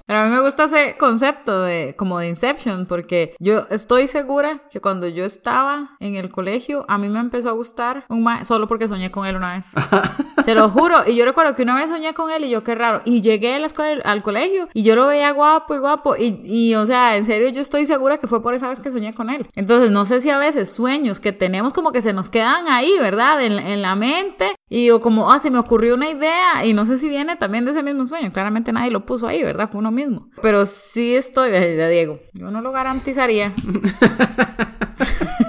[0.05, 4.59] Pero a mí me gusta ese concepto de como de Inception, porque yo estoy segura
[4.69, 8.43] que cuando yo estaba en el colegio, a mí me empezó a gustar un ma
[8.43, 9.67] solo porque soñé con él una vez.
[10.47, 10.95] Se lo juro.
[11.05, 13.01] Y yo recuerdo que una vez soñé con él y yo, qué raro.
[13.03, 16.15] Y llegué a la escuela, al colegio y yo lo veía guapo y guapo.
[16.15, 18.89] Y, y, o sea, en serio, yo estoy segura que fue por esa vez que
[18.89, 19.45] soñé con él.
[19.55, 22.93] Entonces, no sé si a veces sueños que tenemos como que se nos quedan ahí,
[22.97, 23.43] ¿verdad?
[23.43, 24.55] En, en la mente.
[24.69, 26.63] Y o como, ah, se me ocurrió una idea.
[26.63, 28.31] Y no sé si viene también de ese mismo sueño.
[28.31, 29.67] Claramente nadie lo puso ahí, ¿verdad?
[29.69, 30.29] Fue uno mismo.
[30.41, 32.19] Pero sí estoy, de Diego.
[32.31, 33.51] Yo no lo garantizaría.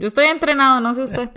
[0.00, 1.28] Yo estoy entrenado, no sé usted.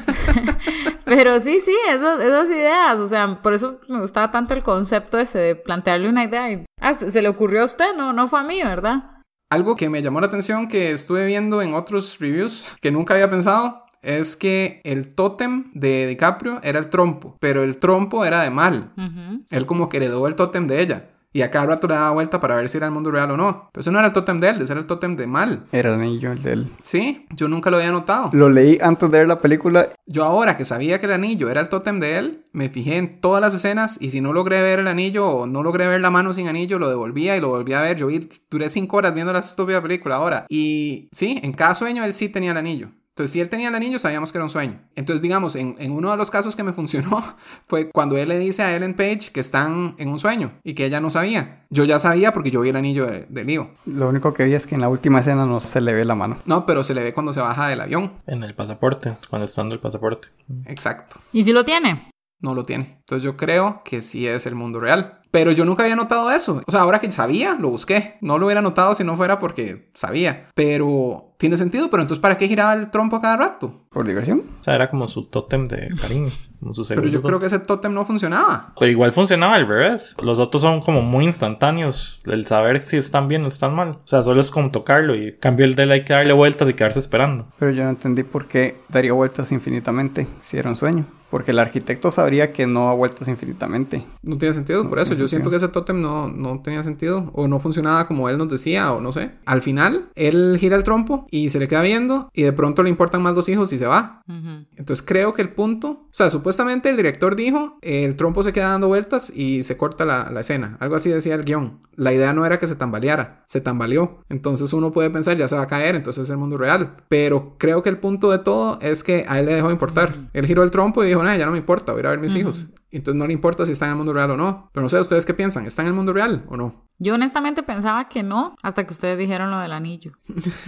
[1.06, 2.98] Pero sí, sí, esas, esas ideas.
[2.98, 6.66] O sea, por eso me gustaba tanto el concepto ese de plantearle una idea y.
[6.80, 9.22] Ah, se le ocurrió a usted, no, no fue a mí, ¿verdad?
[9.52, 13.30] Algo que me llamó la atención que estuve viendo en otros reviews que nunca había
[13.30, 18.50] pensado es que el tótem de DiCaprio era el trompo, pero el trompo era de
[18.50, 18.94] mal.
[18.96, 19.44] Ujú.
[19.50, 21.10] Él como que heredó el tótem de ella.
[21.34, 23.38] Y a cada rato le daba vuelta para ver si era el mundo real o
[23.38, 23.70] no.
[23.72, 25.66] Pero eso no era el tótem de él, ese era el tótem de mal.
[25.72, 26.72] Era el anillo el de él.
[26.84, 28.30] Sí, yo nunca lo había notado.
[28.34, 29.90] Lo leí antes de ver la película.
[30.06, 33.20] Yo ahora que sabía que el anillo era el tótem de él, me fijé en
[33.20, 36.12] todas las escenas y si no logré ver el anillo o no logré ver la
[36.12, 37.98] mano sin anillo, lo devolvía y lo volvía a ver.
[37.98, 40.46] Yo vi, duré cinco horas viendo la estúpida película ahora.
[40.50, 42.90] Y sí, en cada sueño él sí tenía el anillo.
[43.14, 44.80] Entonces, si él tenía el anillo, sabíamos que era un sueño.
[44.96, 47.24] Entonces, digamos, en, en, uno de los casos que me funcionó
[47.68, 50.86] fue cuando él le dice a Ellen Page que están en un sueño y que
[50.86, 51.66] ella no sabía.
[51.70, 53.70] Yo ya sabía porque yo vi el anillo de, de Leo.
[53.86, 56.16] Lo único que vi es que en la última escena no se le ve la
[56.16, 56.40] mano.
[56.48, 58.14] No, pero se le ve cuando se baja del avión.
[58.26, 60.30] En el pasaporte, cuando está dando el pasaporte.
[60.66, 61.18] Exacto.
[61.32, 62.13] ¿Y si lo tiene?
[62.44, 62.98] No lo tiene.
[63.00, 65.22] Entonces yo creo que sí es el mundo real.
[65.32, 66.62] Pero yo nunca había notado eso.
[66.68, 68.18] O sea, ahora que sabía, lo busqué.
[68.22, 70.50] No lo hubiera notado si no fuera porque sabía.
[70.54, 71.90] Pero tiene sentido.
[71.90, 73.86] Pero entonces, ¿para qué giraba el trompo cada rato?
[73.90, 74.44] ¿Por diversión?
[74.60, 76.30] O sea, era como su tótem de cariño.
[76.60, 78.74] Como su pero yo creo que ese tótem no funcionaba.
[78.78, 80.16] Pero igual funcionaba al revés.
[80.22, 82.22] Los otros son como muy instantáneos.
[82.26, 83.90] El saber si están bien o están mal.
[83.90, 87.00] O sea, solo es como tocarlo y cambio el de que darle vueltas y quedarse
[87.00, 87.48] esperando.
[87.58, 91.06] Pero yo no entendí por qué daría vueltas infinitamente si era un sueño.
[91.34, 94.06] Porque el arquitecto sabría que no da vueltas infinitamente.
[94.22, 97.48] No tiene sentido, por eso yo siento que ese tótem no, no tenía sentido o
[97.48, 99.32] no funcionaba como él nos decía o no sé.
[99.46, 102.92] Al final, él gira el trompo y se le queda viendo y de pronto le
[102.92, 104.22] importan más dos hijos y se va.
[104.28, 104.66] Uh -huh.
[104.76, 108.70] Entonces creo que el punto, o sea, supuestamente el director dijo, el trompo se queda
[108.70, 110.78] dando vueltas y se corta la, la escena.
[110.80, 111.80] Algo así decía el guion.
[111.96, 114.20] La idea no era que se tambaleara, se tambaleó.
[114.30, 116.98] Entonces uno puede pensar, ya se va a caer, entonces es el mundo real.
[117.10, 120.10] Pero creo que el punto de todo es que a él le dejó de importar.
[120.12, 120.30] Uh -huh.
[120.34, 122.10] Él giró el trompo y dijo, nah, ya no me importa, voy a ir a
[122.12, 122.40] ver mis uh -huh.
[122.42, 122.68] hijos.
[122.92, 124.70] Entonces no le importa si está en el mundo real o no.
[124.72, 125.66] Pero no sé, ¿ustedes qué piensan?
[125.66, 126.86] ¿Está en el mundo real o no?
[127.00, 130.12] Yo honestamente pensaba que no, hasta que ustedes dijeron lo del anillo.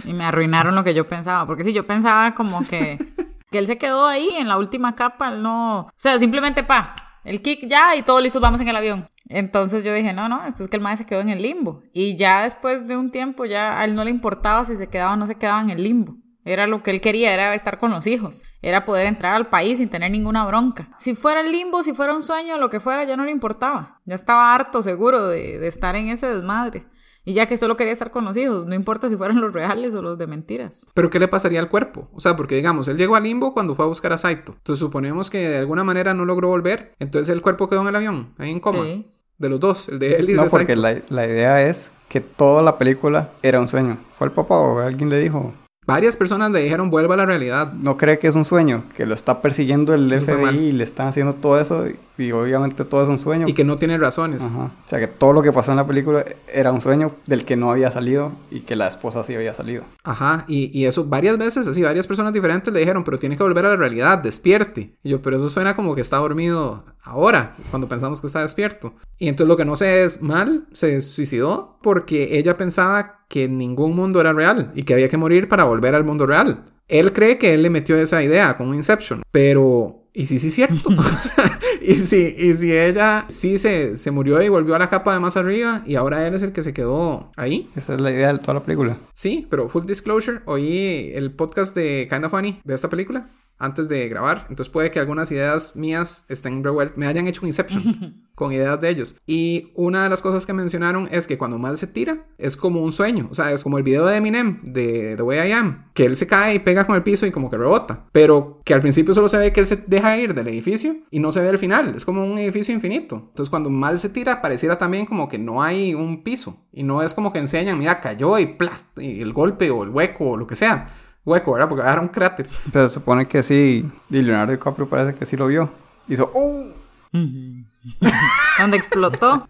[0.04, 1.46] y me arruinaron lo que yo pensaba.
[1.46, 2.98] Porque sí, yo pensaba como que,
[3.56, 5.80] él se quedó ahí en la última capa, él no...
[5.80, 6.94] O sea, simplemente pa,
[7.24, 9.08] el kick ya y todos listos, vamos en el avión.
[9.28, 11.82] Entonces yo dije, no, no, esto es que el maestro se quedó en el limbo.
[11.92, 15.14] Y ya después de un tiempo ya a él no le importaba si se quedaba
[15.14, 16.16] o no se quedaba en el limbo.
[16.44, 18.44] Era lo que él quería, era estar con los hijos.
[18.62, 20.88] Era poder entrar al país sin tener ninguna bronca.
[20.98, 24.00] Si fuera el limbo, si fuera un sueño, lo que fuera, ya no le importaba.
[24.04, 26.86] Ya estaba harto, seguro, de, de estar en ese desmadre.
[27.28, 29.96] Y ya que solo quería estar con los hijos, no importa si fueran los reales
[29.96, 30.88] o los de mentiras.
[30.94, 32.08] Pero ¿qué le pasaría al cuerpo?
[32.14, 34.52] O sea, porque digamos, él llegó al limbo cuando fue a buscar a Saito.
[34.52, 36.92] Entonces suponemos que de alguna manera no logró volver.
[37.00, 38.84] Entonces el cuerpo quedó en el avión, ahí en coma.
[38.84, 39.10] Sí.
[39.38, 40.62] De los dos, el de él y el no, de Saito.
[40.62, 43.98] No, porque la, la idea es que toda la película era un sueño.
[44.14, 45.52] ¿Fue el papá o alguien le dijo?
[45.86, 47.72] Varias personas le dijeron vuelva a la realidad.
[47.72, 50.82] No cree que es un sueño, que lo está persiguiendo el eso FBI y le
[50.82, 53.46] están haciendo todo eso y, y, obviamente todo es un sueño.
[53.46, 54.42] Y que no tiene razones.
[54.42, 54.72] Ajá.
[54.84, 57.56] O sea que todo lo que pasó en la película era un sueño del que
[57.56, 59.84] no había salido y que la esposa sí había salido.
[60.02, 63.44] Ajá, y, y eso varias veces, así varias personas diferentes le dijeron, pero tiene que
[63.44, 64.96] volver a la realidad, despierte.
[65.04, 68.94] Y yo, pero eso suena como que está dormido ahora, cuando pensamos que está despierto.
[69.16, 73.94] Y entonces lo que no sé es, mal se suicidó porque ella pensaba que ningún
[73.96, 76.64] mundo era real y que había que morir para volver al mundo real.
[76.88, 80.02] Él cree que él le metió esa idea con Inception, pero...
[80.12, 80.88] ¿Y sí es cierto?
[81.82, 85.20] ¿Y, si, y si ella sí se, se murió y volvió a la capa de
[85.20, 87.70] más arriba y ahora él es el que se quedó ahí.
[87.76, 88.98] Esa es la idea de toda la película.
[89.12, 93.28] Sí, pero full disclosure, oí el podcast de Kinda Funny de esta película
[93.58, 94.46] antes de grabar.
[94.48, 98.80] Entonces puede que algunas ideas mías estén revueltas, me hayan hecho un Inception con ideas
[98.80, 99.16] de ellos.
[99.26, 102.82] Y una de las cosas que mencionaron es que cuando Mal se tira, es como
[102.82, 103.28] un sueño.
[103.30, 106.16] O sea, es como el video de Eminem, de The Way I Am, que él
[106.16, 108.04] se cae y pega con el piso y como que rebota.
[108.12, 111.18] Pero que al principio solo se ve que él se deja ir del edificio y
[111.18, 111.94] no se ve el final.
[111.94, 113.16] Es como un edificio infinito.
[113.28, 116.58] Entonces cuando Mal se tira, pareciera también como que no hay un piso.
[116.72, 119.90] Y no es como que enseñan, mira, cayó y plat, y el golpe o el
[119.90, 120.92] hueco o lo que sea
[121.26, 121.68] hueco, ¿verdad?
[121.68, 122.48] Porque era un cráter.
[122.72, 125.68] Pero se supone que sí, y Leonardo DiCaprio parece que sí lo vio.
[126.08, 126.68] Hizo ¡Oh!
[128.58, 129.46] Donde explotó.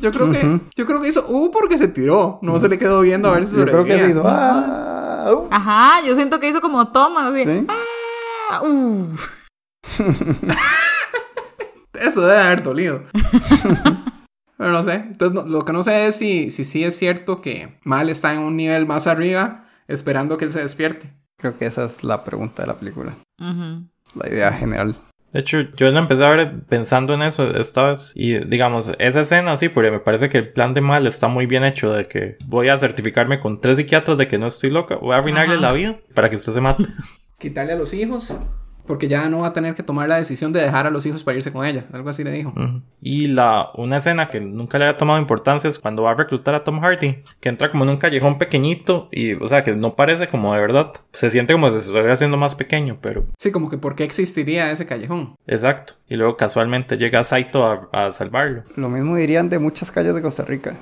[0.00, 0.60] Yo creo que, uh -huh.
[0.76, 1.50] yo creo que hizo ¡Uh!
[1.50, 2.38] porque se tiró.
[2.42, 2.60] No uh -huh.
[2.60, 3.96] se le quedó viendo a ver si yo sobrevivía.
[3.96, 5.30] creo que hizo ¡Ah!
[5.32, 5.46] Uh.
[5.50, 7.44] Ajá, yo siento que hizo como toma, así.
[7.44, 7.66] ¿Sí?
[8.50, 8.62] ¡Ah!
[8.62, 9.14] ¡Uh!
[11.92, 13.02] Eso debe haber dolido.
[14.56, 14.94] Pero no sé.
[14.94, 18.32] Entonces, no, lo que no sé es si, si sí es cierto que Mal está
[18.32, 21.12] en un nivel más arriba esperando que él se despierte.
[21.38, 23.16] Creo que esa es la pregunta de la película.
[23.40, 23.88] Uh -huh.
[24.14, 24.94] La idea general.
[25.32, 28.12] De hecho, yo la empecé a ver pensando en eso esta vez.
[28.14, 31.46] Y digamos, esa escena sí, porque me parece que el plan de mal está muy
[31.46, 31.92] bien hecho.
[31.92, 34.96] De que voy a certificarme con tres psiquiatras de que no estoy loca.
[34.96, 35.62] Voy a arruinarle Ajá.
[35.62, 36.84] la vida para que usted se mate.
[37.38, 38.38] Quitarle a los hijos.
[38.88, 41.22] Porque ya no va a tener que tomar la decisión de dejar a los hijos
[41.22, 41.84] para irse con ella.
[41.92, 42.52] Algo así le dijo.
[42.56, 42.82] Uh -huh.
[43.00, 46.54] Y la, una escena que nunca le había tomado importancia es cuando va a reclutar
[46.56, 47.22] a Tom Hardy.
[47.38, 49.08] Que entra como en un callejón pequeñito.
[49.12, 50.92] Y, o sea, que no parece como de verdad.
[51.12, 53.26] Se siente como si se estuviera haciendo más pequeño, pero...
[53.38, 55.34] Sí, como que ¿por qué existiría ese callejón?
[55.46, 55.92] Exacto.
[56.08, 58.64] Y luego casualmente llega Saito a, a salvarlo.
[58.74, 60.76] Lo mismo dirían de muchas calles de Costa Rica.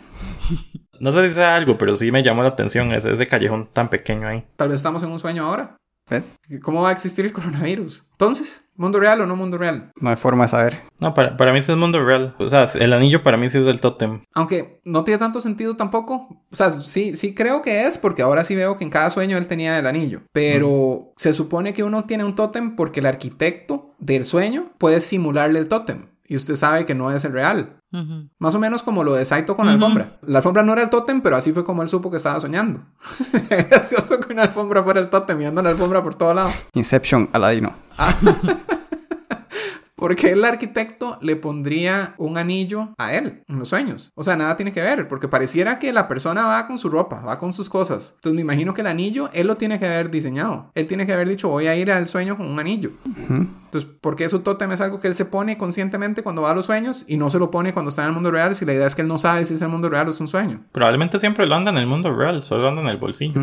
[1.00, 3.88] no sé si sea algo, pero sí me llamó la atención ese, ese callejón tan
[3.90, 4.44] pequeño ahí.
[4.56, 5.76] Tal vez estamos en un sueño ahora.
[6.08, 6.34] ¿Ves?
[6.62, 8.04] ¿Cómo va a existir el coronavirus?
[8.12, 9.90] Entonces, ¿mundo real o no mundo real?
[10.00, 10.82] No hay forma de saber.
[11.00, 12.36] No, para, para mí sí es mundo real.
[12.38, 14.20] O sea, el anillo para mí sí es del tótem.
[14.34, 16.44] Aunque no tiene tanto sentido tampoco.
[16.50, 19.36] O sea, sí, sí creo que es, porque ahora sí veo que en cada sueño
[19.36, 20.22] él tenía el anillo.
[20.32, 25.58] Pero se supone que uno tiene un tótem porque el arquitecto del sueño puede simularle
[25.58, 26.06] el tótem.
[26.28, 27.76] Y usted sabe que no es el real.
[28.38, 30.18] Más o menos como lo de Saito con la alfombra.
[30.22, 32.80] La alfombra no era el tótem, pero así fue como él supo que estaba soñando.
[33.70, 36.50] Gracioso que una alfombra fuera el tótem y anda la alfombra por todo lado.
[36.74, 37.74] Inception, Aladino.
[39.96, 44.12] Porque el arquitecto le pondría un anillo a él en los sueños.
[44.14, 47.22] O sea, nada tiene que ver, porque pareciera que la persona va con su ropa,
[47.22, 48.12] va con sus cosas.
[48.16, 50.70] Entonces me imagino que el anillo él lo tiene que haber diseñado.
[50.74, 52.90] Él tiene que haber dicho, voy a ir al sueño con un anillo.
[53.26, 56.54] Entonces, ¿por qué su tótem es algo que él se pone conscientemente cuando va a
[56.54, 58.54] los sueños y no se lo pone cuando está en el mundo real?
[58.54, 60.20] Si la idea es que él no sabe si es el mundo real o es
[60.20, 60.60] un sueño.
[60.72, 63.40] Probablemente siempre lo anda en el mundo real, solo anda en el bolsillo.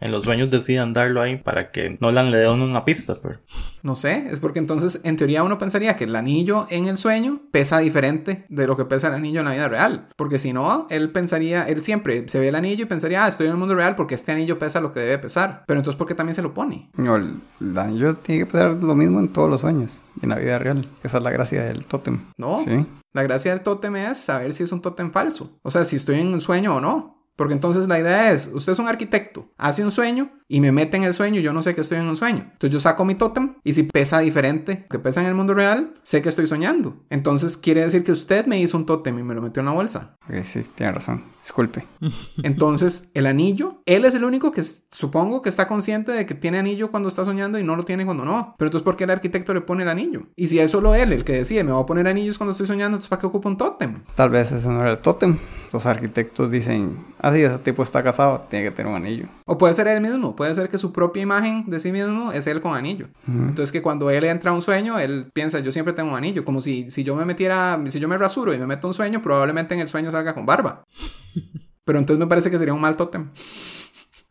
[0.00, 3.16] En los sueños decidan darlo ahí para que Nolan le dé una pista.
[3.20, 3.40] Pero...
[3.82, 7.40] No sé, es porque entonces en teoría uno pensaría que el anillo en el sueño
[7.50, 10.08] pesa diferente de lo que pesa el anillo en la vida real.
[10.16, 13.46] Porque si no, él pensaría, él siempre se ve el anillo y pensaría, ah, estoy
[13.46, 15.64] en el mundo real porque este anillo pesa lo que debe pesar.
[15.66, 16.90] Pero entonces, ¿por qué también se lo pone?
[16.96, 20.36] No, el, el anillo tiene que pesar lo mismo en todos los sueños, en la
[20.36, 20.88] vida real.
[21.02, 22.26] Esa es la gracia del tótem.
[22.36, 22.58] No.
[22.58, 22.86] Sí.
[23.16, 25.58] La gracia del tótem es saber si es un tótem falso.
[25.62, 27.15] O sea, si estoy en un sueño o no.
[27.36, 30.96] Porque entonces la idea es, usted es un arquitecto, hace un sueño y me mete
[30.96, 32.48] en el sueño y yo no sé que estoy en un sueño.
[32.52, 35.94] Entonces yo saco mi tótem y si pesa diferente que pesa en el mundo real,
[36.02, 37.04] sé que estoy soñando.
[37.10, 39.72] Entonces quiere decir que usted me hizo un tótem y me lo metió en la
[39.72, 40.16] bolsa.
[40.28, 41.24] Ok, sí, tiene razón.
[41.42, 41.86] Disculpe.
[42.42, 46.58] Entonces el anillo, él es el único que supongo que está consciente de que tiene
[46.58, 48.54] anillo cuando está soñando y no lo tiene cuando no.
[48.56, 50.22] Pero entonces ¿por qué el arquitecto le pone el anillo?
[50.36, 52.66] Y si es solo él el que decide, me voy a poner anillos cuando estoy
[52.66, 54.04] soñando, entonces ¿para qué ocupa un tótem?
[54.14, 55.38] Tal vez ese no era el tótem.
[55.72, 59.26] Los arquitectos dicen, ah, sí, ese tipo está casado, tiene que tener un anillo.
[59.46, 62.46] O puede ser él mismo, puede ser que su propia imagen de sí mismo es
[62.46, 63.08] él con anillo.
[63.26, 66.44] Entonces que cuando él entra a un sueño, él piensa, yo siempre tengo un anillo,
[66.44, 68.94] como si, si yo me metiera, si yo me rasuro y me meto a un
[68.94, 70.84] sueño, probablemente en el sueño salga con barba.
[71.84, 73.30] Pero entonces me parece que sería un mal tótem.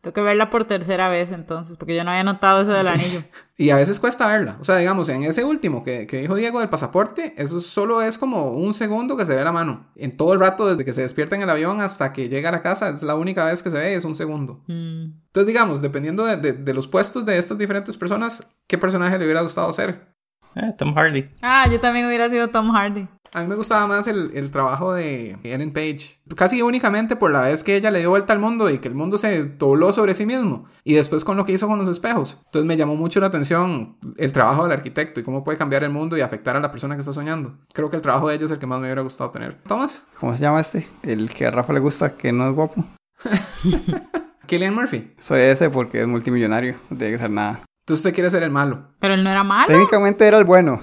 [0.06, 3.24] Tengo que verla por tercera vez entonces, porque yo no había notado eso del anillo.
[3.58, 4.56] Y a veces cuesta verla.
[4.60, 8.18] O sea, digamos, en ese último que, que dijo Diego del pasaporte, eso solo es
[8.18, 9.86] como un segundo que se ve la mano.
[9.96, 12.52] En todo el rato, desde que se despierta en el avión hasta que llega a
[12.52, 14.62] la casa, es la única vez que se ve, es un segundo.
[14.68, 15.04] Mm.
[15.26, 19.24] Entonces, digamos, dependiendo de, de- de los puestos de estas diferentes personas, ¿qué personaje le
[19.24, 20.14] hubiera gustado ser?
[20.54, 21.28] Eh, Tom Hardy.
[21.42, 23.08] Ah, yo también hubiera sido Tom Hardy.
[23.36, 26.18] A mí me gustaba más el, el trabajo de Ellen Page.
[26.34, 28.94] Casi únicamente por la vez que ella le dio vuelta al mundo y que el
[28.94, 30.64] mundo se dobló sobre sí mismo.
[30.84, 32.40] Y después con lo que hizo con los espejos.
[32.46, 35.90] Entonces me llamó mucho la atención el trabajo del arquitecto y cómo puede cambiar el
[35.90, 37.58] mundo y afectar a la persona que está soñando.
[37.74, 39.60] Creo que el trabajo de ella es el que más me hubiera gustado tener.
[39.68, 40.88] Tomás, ¿Cómo se llama este?
[41.02, 42.86] El que a Rafa le gusta, que no es guapo.
[44.46, 45.12] Killian Murphy.
[45.18, 47.60] Soy ese porque es multimillonario, no tiene que ser nada.
[47.84, 48.94] Entonces usted quiere ser el malo.
[48.98, 49.66] Pero él no era malo.
[49.66, 50.80] Técnicamente era el bueno.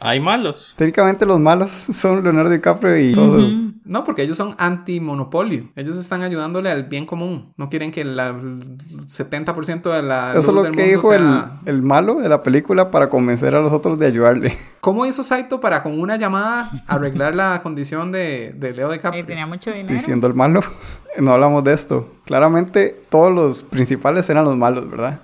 [0.00, 0.72] Hay malos.
[0.76, 3.52] Técnicamente los malos son Leonardo DiCaprio y todos.
[3.84, 5.64] No, porque ellos son anti-monopolio.
[5.74, 7.52] Ellos están ayudándole al bien común.
[7.56, 11.20] No quieren que la- el 70% de la Eso es lo del que dijo el,
[11.20, 14.56] sea- el malo de la película para convencer a los otros de ayudarle.
[14.80, 19.26] ¿Cómo hizo Saito para con una llamada arreglar la condición de, de Leo DiCaprio?
[19.26, 19.92] tenía mucho dinero.
[19.94, 20.60] Diciendo el malo.
[21.18, 22.08] No hablamos de esto.
[22.24, 25.22] Claramente todos los principales eran los malos, ¿verdad?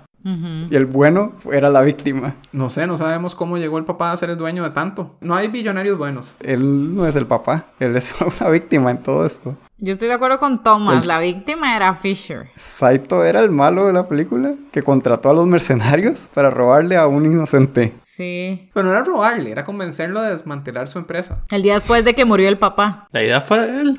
[0.69, 2.35] Y el bueno era la víctima.
[2.51, 5.15] No sé, no sabemos cómo llegó el papá a ser el dueño de tanto.
[5.21, 6.35] No hay billonarios buenos.
[6.41, 7.65] Él no es el papá.
[7.79, 9.55] Él es una víctima en todo esto.
[9.79, 11.03] Yo estoy de acuerdo con Thomas.
[11.03, 12.49] El- La víctima era Fisher.
[12.55, 17.05] Saito era el malo de la película que contrató a los mercenarios para robarle a
[17.07, 17.93] un inocente.
[18.01, 18.69] Sí.
[18.73, 21.43] Pero no era robarle, era convencerlo de desmantelar su empresa.
[21.51, 23.07] El día después de que murió el papá.
[23.11, 23.97] La idea fue de él.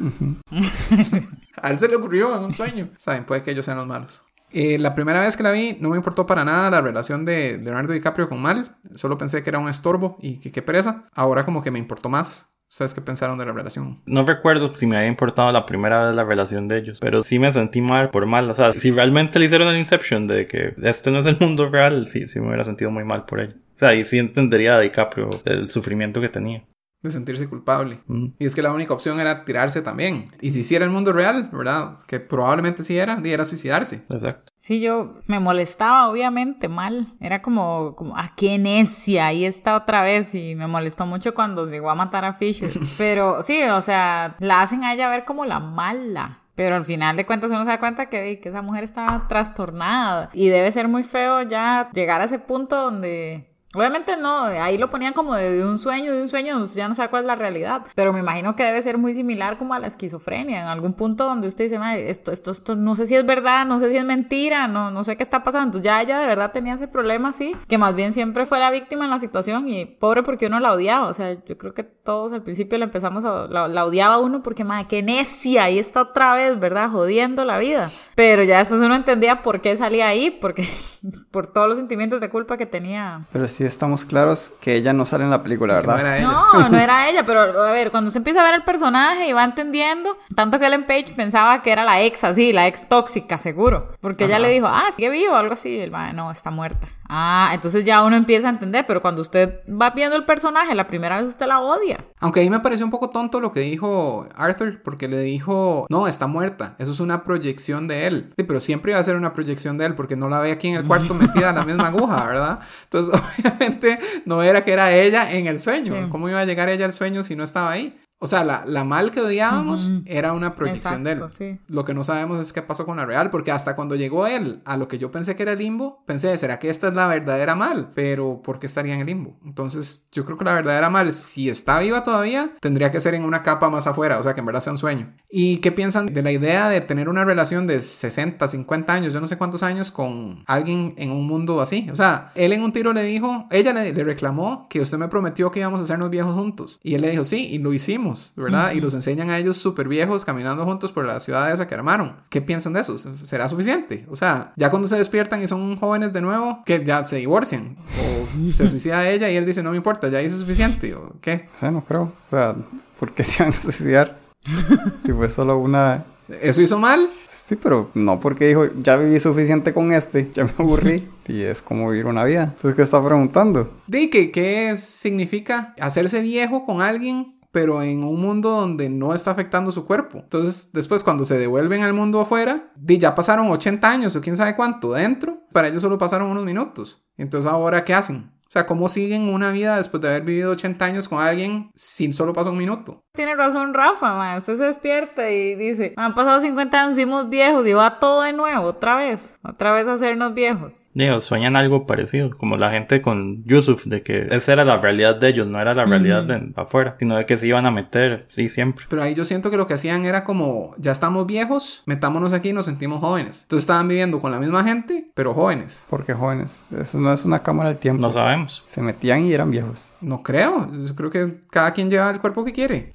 [1.61, 2.89] A él se le ocurrió en un sueño.
[2.97, 4.23] Saben, puede que ellos sean los malos.
[4.51, 7.59] Eh, la primera vez que la vi, no me importó para nada la relación de
[7.59, 8.77] Leonardo DiCaprio con Mal.
[8.95, 11.09] Solo pensé que era un estorbo y que qué pereza.
[11.15, 12.55] Ahora como que me importó más.
[12.71, 14.03] ¿Ustedes qué pensaron de la relación?
[14.05, 17.39] No recuerdo si me había importado la primera vez la relación de ellos, pero sí
[17.39, 18.51] me sentí mal por mal.
[18.51, 21.71] O sea, si realmente le hicieron el Inception de que este no es el mundo
[21.71, 23.55] real, sí, sí me hubiera sentido muy mal por ello.
[23.75, 26.63] O sea, y sí entendería DiCaprio el sufrimiento que tenía.
[27.01, 28.01] De sentirse culpable.
[28.07, 28.27] Mm.
[28.39, 30.27] Y es que la única opción era tirarse también.
[30.41, 31.97] Y si hiciera el mundo real, ¿verdad?
[32.09, 34.03] Que probablemente sí era, y era suicidarse.
[34.11, 34.53] Exacto.
[34.57, 37.15] Sí, yo me molestaba, obviamente, mal.
[37.21, 40.35] Era como, como, ah, qué necia, ahí está otra vez.
[40.35, 42.73] Y me molestó mucho cuando llegó a matar a Fisher.
[42.99, 46.43] Pero sí, o sea, la hacen a ella ver como la mala.
[46.57, 50.31] Pero al final de cuentas uno se da cuenta que, que esa mujer estaba trastornada.
[50.33, 54.89] Y debe ser muy feo ya llegar a ese punto donde Obviamente no, ahí lo
[54.89, 57.83] ponían como de, un sueño, de un sueño, ya no sé cuál es la realidad.
[57.95, 61.25] Pero me imagino que debe ser muy similar como a la esquizofrenia, en algún punto
[61.25, 63.99] donde usted dice, "Mae, esto, esto, esto, no sé si es verdad, no sé si
[63.99, 65.67] es mentira, no, no sé qué está pasando.
[65.67, 68.71] Entonces ya ella de verdad tenía ese problema así, que más bien siempre fue la
[68.71, 71.09] víctima en la situación y pobre porque uno la odiaba.
[71.09, 74.43] O sea, yo creo que todos al principio la empezamos a, la, la odiaba uno
[74.43, 76.91] porque, madre, qué necia, ahí está otra vez, ¿verdad?
[76.91, 77.91] Jodiendo la vida.
[78.15, 80.67] Pero ya después uno entendía por qué salía ahí, porque
[81.31, 83.27] por todos los sentimientos de culpa que tenía.
[83.33, 86.07] Pero sí estamos claros que ella no sale en la película, Que no ¿verdad?
[86.07, 86.29] era ella.
[86.29, 89.33] No, no era ella, pero a ver, cuando usted empieza a ver el personaje y
[89.33, 93.37] va entendiendo, tanto que Ellen Page pensaba que era la ex así, la ex tóxica,
[93.37, 93.95] seguro.
[94.01, 95.77] Porque ella le dijo, ah, sigue vivo, algo así.
[95.81, 96.87] El no, está muerta.
[97.09, 100.87] Ah, entonces ya uno empieza a entender, pero cuando usted va viendo el personaje, la
[100.87, 102.05] primera vez usted la odia.
[102.21, 106.07] Aunque ahí me pareció un poco tonto lo que dijo Arthur, porque le dijo, no,
[106.07, 108.33] está muerta, eso es una proyección de él.
[108.37, 110.69] Sí, pero siempre iba a ser una proyección de él, porque no la ve aquí
[110.69, 112.59] en el cuarto metida a la misma aguja, ¿verdad?
[112.85, 113.19] Entonces,
[113.57, 115.95] obviamente, no era que era ella en el sueño.
[115.95, 116.11] Sí.
[116.11, 117.99] ¿Cómo iba a llegar ella al sueño si no estaba ahí?
[118.21, 121.19] O sea, la, la mal que odiábamos era una proyección de él.
[121.19, 121.61] Exacto, sí.
[121.69, 124.61] Lo que no sabemos es qué pasó con la real, porque hasta cuando llegó él
[124.65, 127.07] a lo que yo pensé que era el limbo, pensé, ¿será que esta es la
[127.07, 127.93] verdadera mal?
[127.95, 129.39] Pero, ¿por qué estaría en el limbo?
[129.45, 133.25] Entonces, yo creo que la verdadera mal, si está viva todavía, tendría que ser en
[133.25, 135.15] una capa más afuera, o sea, que en verdad sea un sueño.
[135.31, 139.21] ¿Y qué piensan de la idea de tener una relación de 60, 50 años, yo
[139.21, 141.89] no sé cuántos años, con alguien en un mundo así?
[141.93, 145.09] O sea, él en un tiro le dijo, ella le, le reclamó que usted me
[145.09, 146.81] prometió que íbamos a hacernos viejos juntos.
[146.83, 148.73] Y él le dijo, sí, y lo hicimos, ¿verdad?
[148.73, 152.17] Y los enseñan a ellos súper viejos caminando juntos por la ciudad esa que armaron.
[152.29, 152.97] ¿Qué piensan de eso?
[152.99, 154.07] ¿Será suficiente?
[154.11, 157.77] O sea, ya cuando se despiertan y son jóvenes de nuevo, que ya se divorcian.
[157.99, 160.95] O se suicida ella y él dice, no me importa, ya hice suficiente.
[160.95, 161.49] ¿O qué?
[161.57, 162.13] O sea, no creo.
[162.27, 162.55] O sea,
[162.99, 164.19] ¿por qué se van a suicidar?
[165.05, 166.05] si fue solo una...
[166.29, 167.09] ¿Eso hizo mal?
[167.49, 171.09] Sí, pero no porque dijo, ya viví suficiente con este, ya me aburrí.
[171.29, 172.43] y es como vivir una vida.
[172.55, 173.73] Entonces, ¿qué está preguntando?
[173.87, 179.73] Di qué significa hacerse viejo con alguien pero en un mundo donde no está afectando
[179.73, 180.19] su cuerpo.
[180.19, 184.57] Entonces, después cuando se devuelven al mundo afuera, ya pasaron 80 años o quién sabe
[184.57, 187.05] cuánto dentro, para ellos solo pasaron unos minutos.
[187.17, 188.33] Entonces, ahora ¿qué hacen?
[188.49, 192.15] O sea, ¿cómo siguen una vida después de haber vivido 80 años con alguien sin
[192.15, 193.03] solo pasó un minuto?
[193.13, 194.39] Tiene razón Rafa, ma.
[194.39, 198.33] usted se despierta y dice, han pasado 50 años, hicimos viejos y va todo de
[198.33, 200.87] nuevo, otra vez, otra vez a hacernos viejos.
[200.95, 205.17] Digo, sueñan algo parecido, como la gente con Yusuf, de que esa era la realidad
[205.17, 208.25] de ellos, no era la realidad de afuera, sino de que se iban a meter,
[208.29, 208.87] sí, siempre.
[208.89, 212.51] Pero ahí yo siento que lo que hacían era como, ya estamos viejos, metámonos aquí
[212.51, 213.43] y nos sentimos jóvenes.
[213.43, 215.85] Entonces estaban viviendo con la misma gente, pero jóvenes.
[215.91, 218.01] Porque jóvenes, eso no es una cámara del tiempo.
[218.01, 218.63] No sabemos.
[218.67, 219.91] Se metían y eran viejos.
[220.01, 222.93] No creo, yo creo que cada quien lleva el cuerpo que quiere.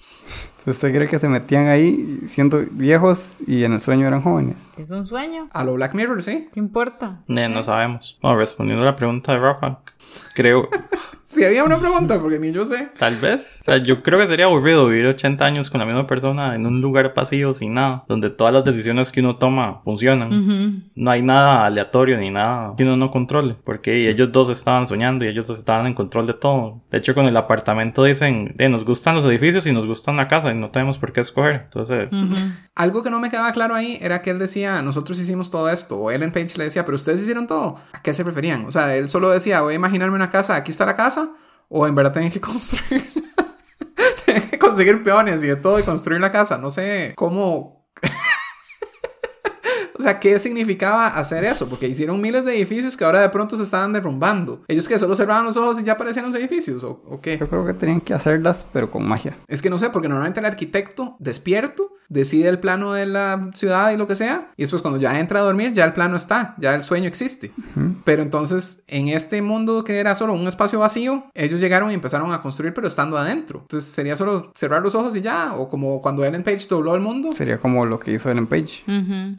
[0.57, 4.69] Entonces, ¿usted cree que se metían ahí siendo viejos y en el sueño eran jóvenes?
[4.77, 6.47] Es un sueño, A lo Black Mirror, sí.
[6.53, 7.23] ¿qué importa?
[7.27, 8.17] Eh, no sabemos.
[8.21, 9.79] Bueno, respondiendo a la pregunta de Rafa,
[10.33, 10.69] creo,
[11.33, 12.89] Si había una pregunta, porque ni yo sé.
[12.97, 13.59] tal vez.
[13.61, 16.65] O sea, yo creo que sería aburrido vivir 80 años con la misma persona en
[16.65, 20.83] un lugar vacío, sin nada, donde todas las decisiones que uno toma funcionan.
[20.95, 25.25] No hay nada aleatorio ni nada que uno no controle, porque ellos dos estaban soñando
[25.25, 26.81] y ellos dos estaban en control de todo.
[26.91, 30.27] De hecho, con el apartamento dicen, eh, nos gustan los edificios y nos gusta la
[30.27, 31.61] casa y no tenemos por qué escoger.
[31.65, 32.09] Entonces,
[32.75, 35.97] Algo que no me quedaba claro ahí era que él decía, nosotros hicimos todo esto.
[35.97, 37.77] O Ellen Page le decía, pero ustedes hicieron todo.
[37.93, 38.65] ¿A qué se referían?
[38.65, 41.22] O sea, él solo decía, voy a imaginarme una casa, aquí está la casa.
[41.69, 43.03] O en verdad tienen que construir.
[44.25, 46.57] tienen que conseguir peones y de todo y construir la casa.
[46.57, 47.72] No sé cómo.
[50.03, 51.69] O sea, ¿qué significaba hacer eso?
[51.69, 54.61] Porque hicieron miles de edificios que ahora de pronto se estaban derrumbando.
[54.67, 57.37] Ellos que solo cerraban los ojos y ya aparecían los edificios, ¿o, o qué?
[57.37, 59.37] Yo creo que tenían que hacerlas, pero con magia.
[59.47, 63.91] Es que no sé, porque normalmente el arquitecto despierto decide el plano de la ciudad
[63.91, 66.55] y lo que sea, y después cuando ya entra a dormir ya el plano está,
[66.59, 67.51] ya el sueño existe.
[68.03, 72.31] Pero entonces en este mundo que era solo un espacio vacío, ellos llegaron y empezaron
[72.31, 73.59] a construir pero estando adentro.
[73.61, 77.01] Entonces sería solo cerrar los ojos y ya, o como cuando Ellen Page dobló el
[77.01, 77.33] mundo.
[77.33, 78.83] Sería como lo que hizo Ellen Page.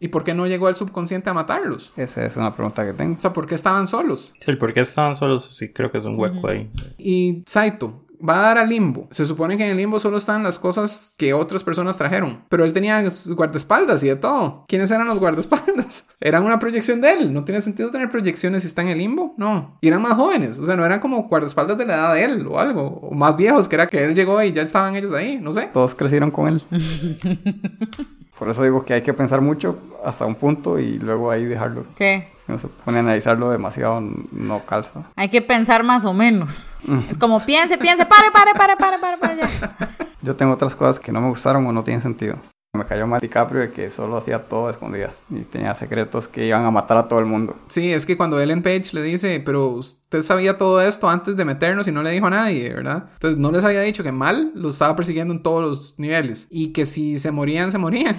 [0.00, 1.92] ¿Y por qué no llegó el subconsciente a matarlos?
[1.96, 3.16] Esa es una pregunta que tengo.
[3.16, 4.34] O sea, ¿por qué estaban solos?
[4.38, 6.70] sí, el por qué estaban solos, sí creo que es un hueco ahí.
[6.98, 9.09] Y Saito va a dar al limbo.
[9.11, 12.44] Se supone que en el limbo solo están las cosas que otras personas trajeron.
[12.48, 14.64] Pero él tenía guardaespaldas y de todo.
[14.68, 16.07] ¿Quiénes eran los guardaespaldas?
[16.20, 17.34] Eran una proyección de él.
[17.34, 19.34] No tiene sentido tener proyecciones si está en el limbo.
[19.36, 19.78] No.
[19.82, 20.59] Y eran más jóvenes.
[20.59, 23.00] O sea, no eran como guardaespaldas de la edad de él o algo.
[23.02, 25.38] O más viejos, que era que él llegó y ya estaban ellos ahí.
[25.40, 25.68] No sé.
[25.72, 26.62] Todos crecieron con él.
[28.39, 31.85] Por eso digo que hay que pensar mucho hasta un punto y luego ahí dejarlo.
[31.95, 32.28] ¿Qué?
[32.45, 35.05] Si uno se pone a analizarlo demasiado, no calza.
[35.16, 36.70] Hay que pensar más o menos.
[37.09, 39.76] Es como piense, piense, pare, pare, pare, pare, pare, pare, ya.
[40.22, 42.37] Yo tengo otras cosas que no me gustaron o no tienen sentido.
[42.74, 46.46] Me cayó mal DiCaprio de que solo hacía todo a escondidas y tenía secretos que
[46.46, 47.56] iban a matar a todo el mundo.
[47.68, 51.44] Sí, es que cuando Ellen Page le dice, pero usted sabía todo esto antes de
[51.44, 53.04] meternos y no le dijo a nadie, ¿verdad?
[53.14, 56.68] Entonces no les había dicho que mal lo estaba persiguiendo en todos los niveles y
[56.72, 58.16] que si se morían, se morían.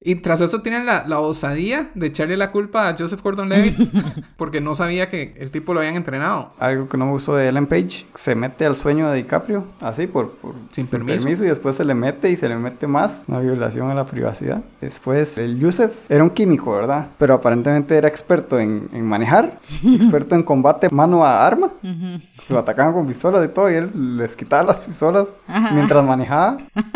[0.00, 3.76] Y tras eso tienen la, la osadía de echarle la culpa a Joseph Gordon-Levitt
[4.36, 6.52] porque no sabía que el tipo lo habían entrenado.
[6.58, 10.06] Algo que no me gustó de Ellen Page, se mete al sueño de DiCaprio, así
[10.06, 11.28] por, por Sin permiso.
[11.44, 14.62] y después se le mete y se le mete más, una violación a la privacidad.
[14.80, 17.08] Después el Yusef era un químico, ¿verdad?
[17.18, 21.70] Pero aparentemente era experto en, en manejar, experto en combate mano a arma.
[22.48, 25.28] Lo atacaban con pistolas y todo y él les quitaba las pistolas
[25.72, 26.58] mientras manejaba.
[26.58, 26.76] Y-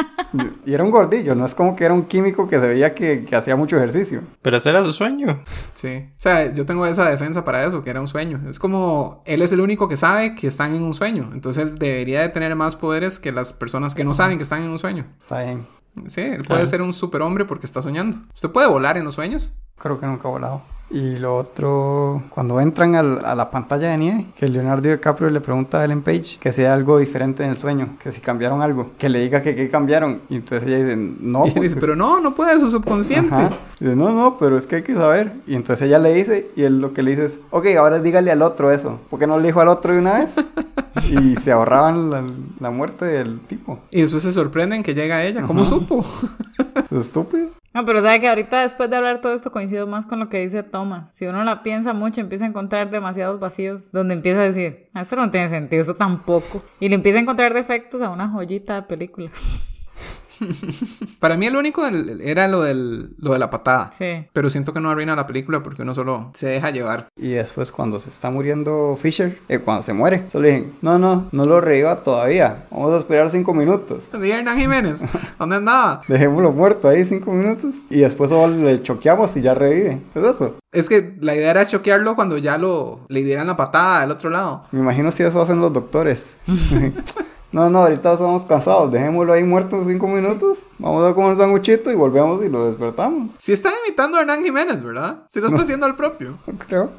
[0.65, 3.25] Y era un gordillo, no es como que era un químico que se veía que,
[3.25, 4.23] que hacía mucho ejercicio.
[4.43, 5.41] Pero ese era su sueño.
[5.75, 6.05] Sí.
[6.09, 8.41] O sea, yo tengo esa defensa para eso, que era un sueño.
[8.49, 11.31] Es como él es el único que sabe que están en un sueño.
[11.33, 14.63] Entonces él debería de tener más poderes que las personas que no saben que están
[14.63, 15.07] en un sueño.
[15.21, 15.67] Está bien.
[16.09, 18.19] Sí, él puede ser un superhombre porque está soñando.
[18.35, 19.53] ¿Usted puede volar en los sueños?
[19.81, 20.63] Creo que nunca ha volado.
[20.93, 25.41] Y lo otro, cuando entran al- a la pantalla de nieve, que Leonardo DiCaprio le
[25.41, 28.91] pregunta a Ellen Page que sea algo diferente en el sueño, que si cambiaron algo,
[28.99, 30.21] que le diga que qué cambiaron.
[30.29, 31.45] Y entonces ella dice, no.
[31.47, 33.33] y él dice, pero no, no puede, su subconsciente.
[33.33, 33.51] Ajá.
[33.79, 35.33] Dice, no, no, pero es que hay que saber.
[35.47, 38.33] Y entonces ella le dice, y él lo que le dice es, ok, ahora dígale
[38.33, 38.99] al otro eso.
[39.11, 40.35] ¿Por qué no le dijo al otro de una vez?
[41.13, 42.25] y se ahorraban la,
[42.59, 43.79] la muerte del tipo.
[43.93, 45.43] Y después se sorprenden que llega ella.
[45.47, 46.05] ¿Cómo supo?
[46.91, 47.51] Es estúpido.
[47.73, 50.41] No, pero sabe que ahorita después de hablar todo esto coincido más con lo que
[50.41, 51.15] dice Thomas.
[51.15, 55.03] Si uno la piensa mucho, empieza a encontrar demasiados vacíos donde empieza a decir, "Ah,
[55.03, 56.65] eso no tiene sentido, eso tampoco.
[56.81, 59.31] Y le empieza a encontrar defectos a una joyita de película.
[61.19, 63.91] Para mí el único el- era lo, del, lo de la patada.
[63.93, 64.27] Sí.
[64.33, 67.09] Pero siento que no arruina la película porque uno solo se deja llevar.
[67.17, 71.29] Y después cuando se está muriendo Fisher, eh, cuando se muere, solo dicen, no, no,
[71.33, 72.65] no lo reviva todavía.
[72.71, 74.09] Vamos a esperar cinco minutos.
[74.21, 75.03] Di Hernán Jiménez,
[75.39, 76.01] ¿dónde andaba?
[76.09, 77.77] Dejémoslo muerto ahí cinco minutos.
[77.91, 80.01] Y después solo le choqueamos y ya revive.
[80.15, 80.57] Es eso.
[80.73, 84.31] Es que la idea era choquearlo cuando ya lo le dieran la patada del otro
[84.31, 84.65] lado.
[84.71, 86.37] Me imagino si eso hacen los doctores.
[87.53, 88.93] no, no, ahorita estamos cansados.
[88.93, 90.61] Dejémoslo ahí muerto cinco minutos.
[90.79, 93.33] Vamos a comer un sanguchito y volvemos y lo despertamos.
[93.39, 95.25] Si está imitando a Hernán Jiménez, ¿verdad?
[95.29, 96.39] Si lo está haciendo al propio.
[96.47, 96.91] No creo.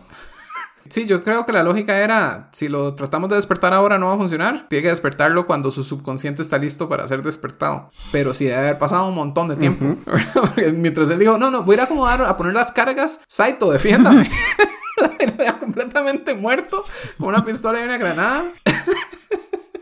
[0.89, 4.14] Sí, yo creo que la lógica era, si lo tratamos de despertar ahora no va
[4.16, 7.89] a funcionar, tiene que despertarlo cuando su subconsciente está listo para ser despertado.
[8.12, 9.95] Pero sí debe haber pasado un montón de tiempo.
[10.34, 13.22] Porque mientras él dijo, no, no, voy a ir a acomodar, a poner las cargas,
[13.28, 14.30] Saito, defiéndame.
[15.62, 16.84] Completamente muerto,
[17.18, 18.43] con una pistola y una granada.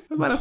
[0.09, 0.39] Es buena.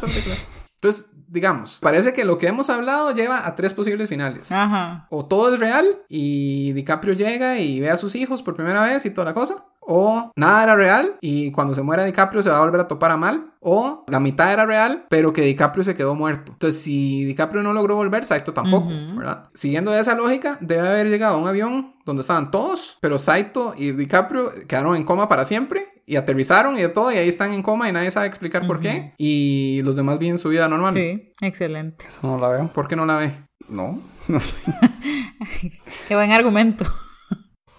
[0.75, 4.51] Entonces, digamos, parece que lo que hemos hablado lleva a tres posibles finales.
[4.53, 5.07] Ajá.
[5.11, 9.05] O todo es real y DiCaprio llega y ve a sus hijos por primera vez
[9.05, 9.67] y toda la cosa.
[9.91, 13.11] O nada era real y cuando se muera DiCaprio se va a volver a topar
[13.11, 13.53] a mal.
[13.61, 16.53] O la mitad era real, pero que DiCaprio se quedó muerto.
[16.53, 19.49] Entonces, si DiCaprio no logró volver, Saito tampoco, ¿verdad?
[19.55, 23.93] Siguiendo esa lógica, debe haber llegado a un avión donde estaban todos, pero Saito y
[23.93, 25.87] DiCaprio quedaron en coma para siempre.
[26.05, 28.81] Y aterrizaron y de todo, y ahí están en coma y nadie sabe explicar por
[28.81, 29.15] qué.
[29.19, 30.95] Y los demás viven su vida normal.
[30.95, 32.07] Sí, excelente.
[32.07, 32.73] Eso no la veo.
[32.73, 33.33] ¿Por qué no la ve?
[33.69, 34.01] No.
[36.09, 36.85] Qué buen argumento.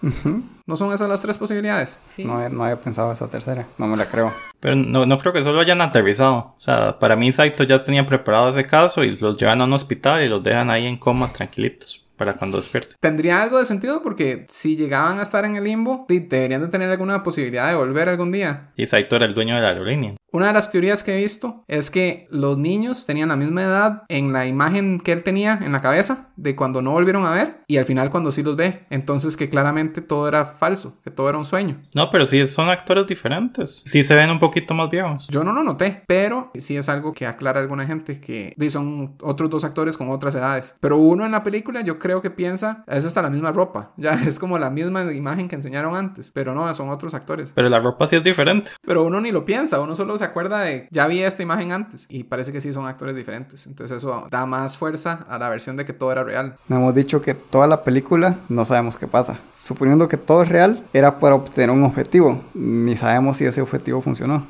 [0.02, 1.98] ¿No son esas las tres posibilidades?
[2.06, 2.24] Sí.
[2.24, 3.66] No, no había pensado esa tercera.
[3.78, 4.32] No me la creo.
[4.60, 6.54] Pero no, no creo que solo hayan aterrizado.
[6.56, 9.72] O sea, para mí Saito ya tenía preparado ese caso y los llevan a un
[9.72, 12.96] hospital y los dejan ahí en coma tranquilitos para cuando despierte.
[13.00, 16.68] Tendría algo de sentido porque si llegaban a estar en el limbo, de- deberían de
[16.68, 18.68] tener alguna posibilidad de volver algún día.
[18.76, 20.16] Y Saito era el dueño de la aerolínea.
[20.32, 24.02] Una de las teorías que he visto es que los niños tenían la misma edad
[24.08, 27.64] en la imagen que él tenía en la cabeza de cuando no volvieron a ver
[27.66, 28.86] y al final cuando sí los ve.
[28.90, 31.82] Entonces que claramente todo era falso, que todo era un sueño.
[31.94, 33.82] No, pero sí son actores diferentes.
[33.84, 35.26] Sí se ven un poquito más viejos.
[35.28, 39.50] Yo no lo noté, pero sí es algo que aclara alguna gente que son otros
[39.50, 40.76] dos actores con otras edades.
[40.80, 44.14] Pero uno en la película yo creo que piensa, es hasta la misma ropa, ya
[44.14, 47.52] es como la misma imagen que enseñaron antes, pero no, son otros actores.
[47.54, 48.70] Pero la ropa sí es diferente.
[48.86, 52.06] Pero uno ni lo piensa, uno solo se acuerda de, ya vi esta imagen antes
[52.08, 53.66] y parece que sí son actores diferentes.
[53.66, 56.56] Entonces eso da más fuerza a la versión de que todo era real.
[56.68, 59.38] No hemos dicho que toda la película no sabemos qué pasa.
[59.64, 62.44] Suponiendo que todo es real, era para obtener un objetivo.
[62.54, 64.46] Ni sabemos si ese objetivo funcionó.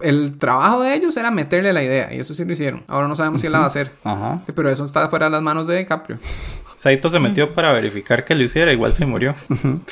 [0.00, 2.82] El trabajo de ellos era meterle la idea y eso sí lo hicieron.
[2.88, 3.92] Ahora no sabemos si él la va a hacer.
[4.02, 4.40] Ajá.
[4.54, 6.18] Pero eso está fuera de las manos de DiCaprio.
[6.74, 9.34] Saito se metió para verificar que lo hiciera, igual se murió.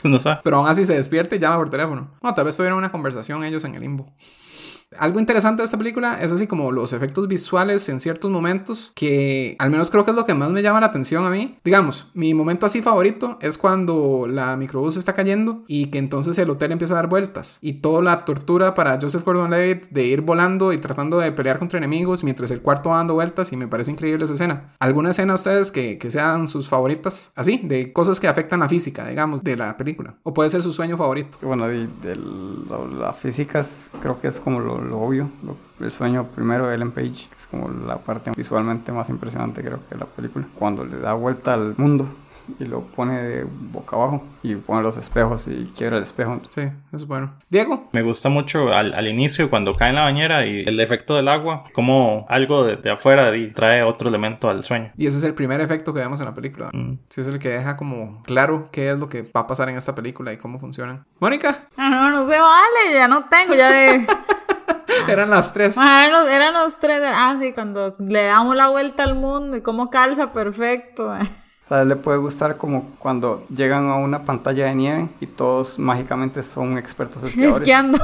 [0.03, 0.41] Tú no sabes.
[0.43, 2.09] Pero aún así se despierta y llama por teléfono.
[2.23, 4.13] No, tal vez tuvieron una conversación ellos en el limbo.
[4.99, 9.55] Algo interesante de esta película es así como los efectos visuales en ciertos momentos que
[9.61, 11.57] al menos creo que es lo que más me llama la atención a mí.
[11.63, 16.51] Digamos, mi momento así favorito es cuando la microbús está cayendo y que entonces el
[16.51, 20.73] hotel empieza a dar vueltas y toda la tortura para Joseph Gordon-Levitt de ir volando
[20.73, 23.93] y tratando de pelear contra enemigos mientras el cuarto va dando vueltas y me parece
[23.93, 24.75] increíble esa escena.
[24.81, 27.31] ¿Alguna escena a ustedes que, que sean sus favoritas?
[27.37, 30.17] Así, de cosas que afectan la física, digamos, de la película.
[30.25, 31.39] O puede ser su sueño favorito.
[31.43, 35.31] Bueno, de, de lo- la física es- creo que es como lo, lo obvio.
[35.45, 39.63] lo- el sueño primero de Ellen Page, que es como la parte visualmente más impresionante
[39.63, 40.47] creo que de la película.
[40.59, 42.07] Cuando le da vuelta al mundo
[42.59, 46.41] y lo pone de boca abajo y pone los espejos y quiebra el espejo.
[46.51, 47.33] Sí, es bueno.
[47.49, 51.15] Diego, Me gusta mucho al, al inicio cuando cae en la bañera y el efecto
[51.15, 54.91] del agua, como algo de, de afuera y trae otro elemento al sueño.
[54.99, 56.71] y ese es el primer efecto que vemos en la película.
[56.75, 56.95] Mm.
[57.09, 59.77] Sí, es el que deja como claro qué es lo que va a pasar en
[59.77, 61.05] esta película y cómo funcionan.
[61.21, 64.07] Mónica, no, no se vale, ya no tengo, ya de...
[65.09, 65.77] eran las tres.
[65.79, 69.57] Ah, eran, los, eran los tres, ah, sí, cuando le damos la vuelta al mundo
[69.57, 71.11] y cómo calza perfecto.
[71.11, 75.79] O sea, le puede gustar como cuando llegan a una pantalla de nieve y todos
[75.79, 77.59] mágicamente son expertos esquiadores.
[77.59, 77.99] Esquiando.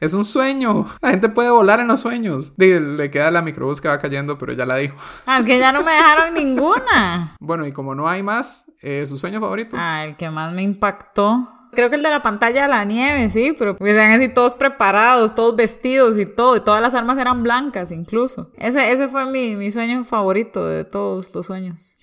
[0.00, 0.86] Es un sueño.
[1.00, 2.52] La gente puede volar en los sueños.
[2.58, 4.96] Le queda la microbús que va cayendo, pero ya la dijo.
[5.26, 7.36] Ah, es que ya no me dejaron ninguna.
[7.40, 9.76] Bueno, y como no hay más, eh, su sueño favorito.
[9.78, 11.48] Ah, el que más me impactó.
[11.74, 14.54] Creo que el de la pantalla de la nieve, sí, pero que sean así todos
[14.54, 18.50] preparados, todos vestidos y todo, y todas las armas eran blancas incluso.
[18.56, 21.98] Ese, ese fue mi, mi sueño favorito de todos los sueños.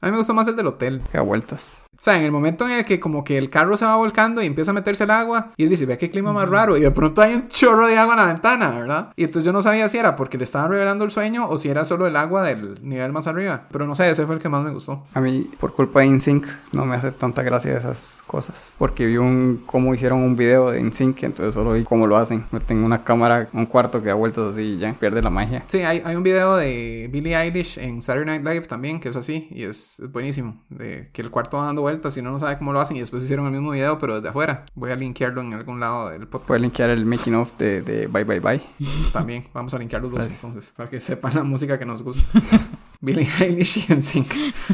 [0.00, 1.00] A mí me gustó más el del hotel.
[1.12, 1.84] Que da vueltas.
[2.02, 4.42] O sea, en el momento en el que como que el carro se va volcando
[4.42, 6.80] y empieza a meterse el agua y él dice, vea qué clima más raro y
[6.80, 9.12] de pronto hay un chorro de agua en la ventana, ¿verdad?
[9.14, 11.68] Y entonces yo no sabía si era porque le estaban revelando el sueño o si
[11.68, 13.68] era solo el agua del nivel más arriba.
[13.70, 15.04] Pero no sé, ese fue el que más me gustó.
[15.14, 18.74] A mí, por culpa de InSync, no me hace tanta gracia esas cosas.
[18.78, 22.46] Porque vi un cómo hicieron un video de InSync, entonces solo vi cómo lo hacen.
[22.50, 25.62] Meten una cámara, un cuarto que da vueltas así y ya pierde la magia.
[25.68, 29.14] Sí, hay, hay un video de Billie Eilish en Saturday Night Live también que es
[29.14, 30.60] así y es, es buenísimo.
[30.68, 33.00] De que el cuarto va dando vueltas y uno no sabe cómo lo hacen y
[33.00, 34.64] después hicieron el mismo video pero desde afuera.
[34.74, 36.48] Voy a linkearlo en algún lado del podcast.
[36.48, 38.62] Puedes linkear el making of de, de Bye Bye Bye.
[39.12, 42.24] También vamos a linkear los dos entonces para que sepan la música que nos gusta.
[43.00, 44.32] Billie Eilish y NSYNC.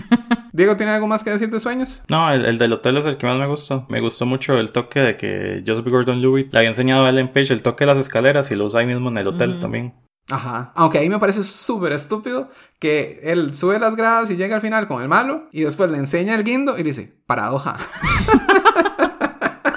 [0.52, 2.02] Diego, ¿tiene algo más que decir de sueños?
[2.08, 3.86] No, el, el del hotel es el que más me gustó.
[3.88, 7.52] Me gustó mucho el toque de que Joseph Gordon-Levitt le había enseñado a Ellen Page
[7.52, 9.94] el toque de las escaleras y lo usa ahí mismo en el hotel también.
[10.30, 10.72] Ajá.
[10.74, 14.86] Aunque ahí me parece súper estúpido que él sube las gradas y llega al final
[14.86, 17.76] con el malo y después le enseña el guindo y le dice, paradoja.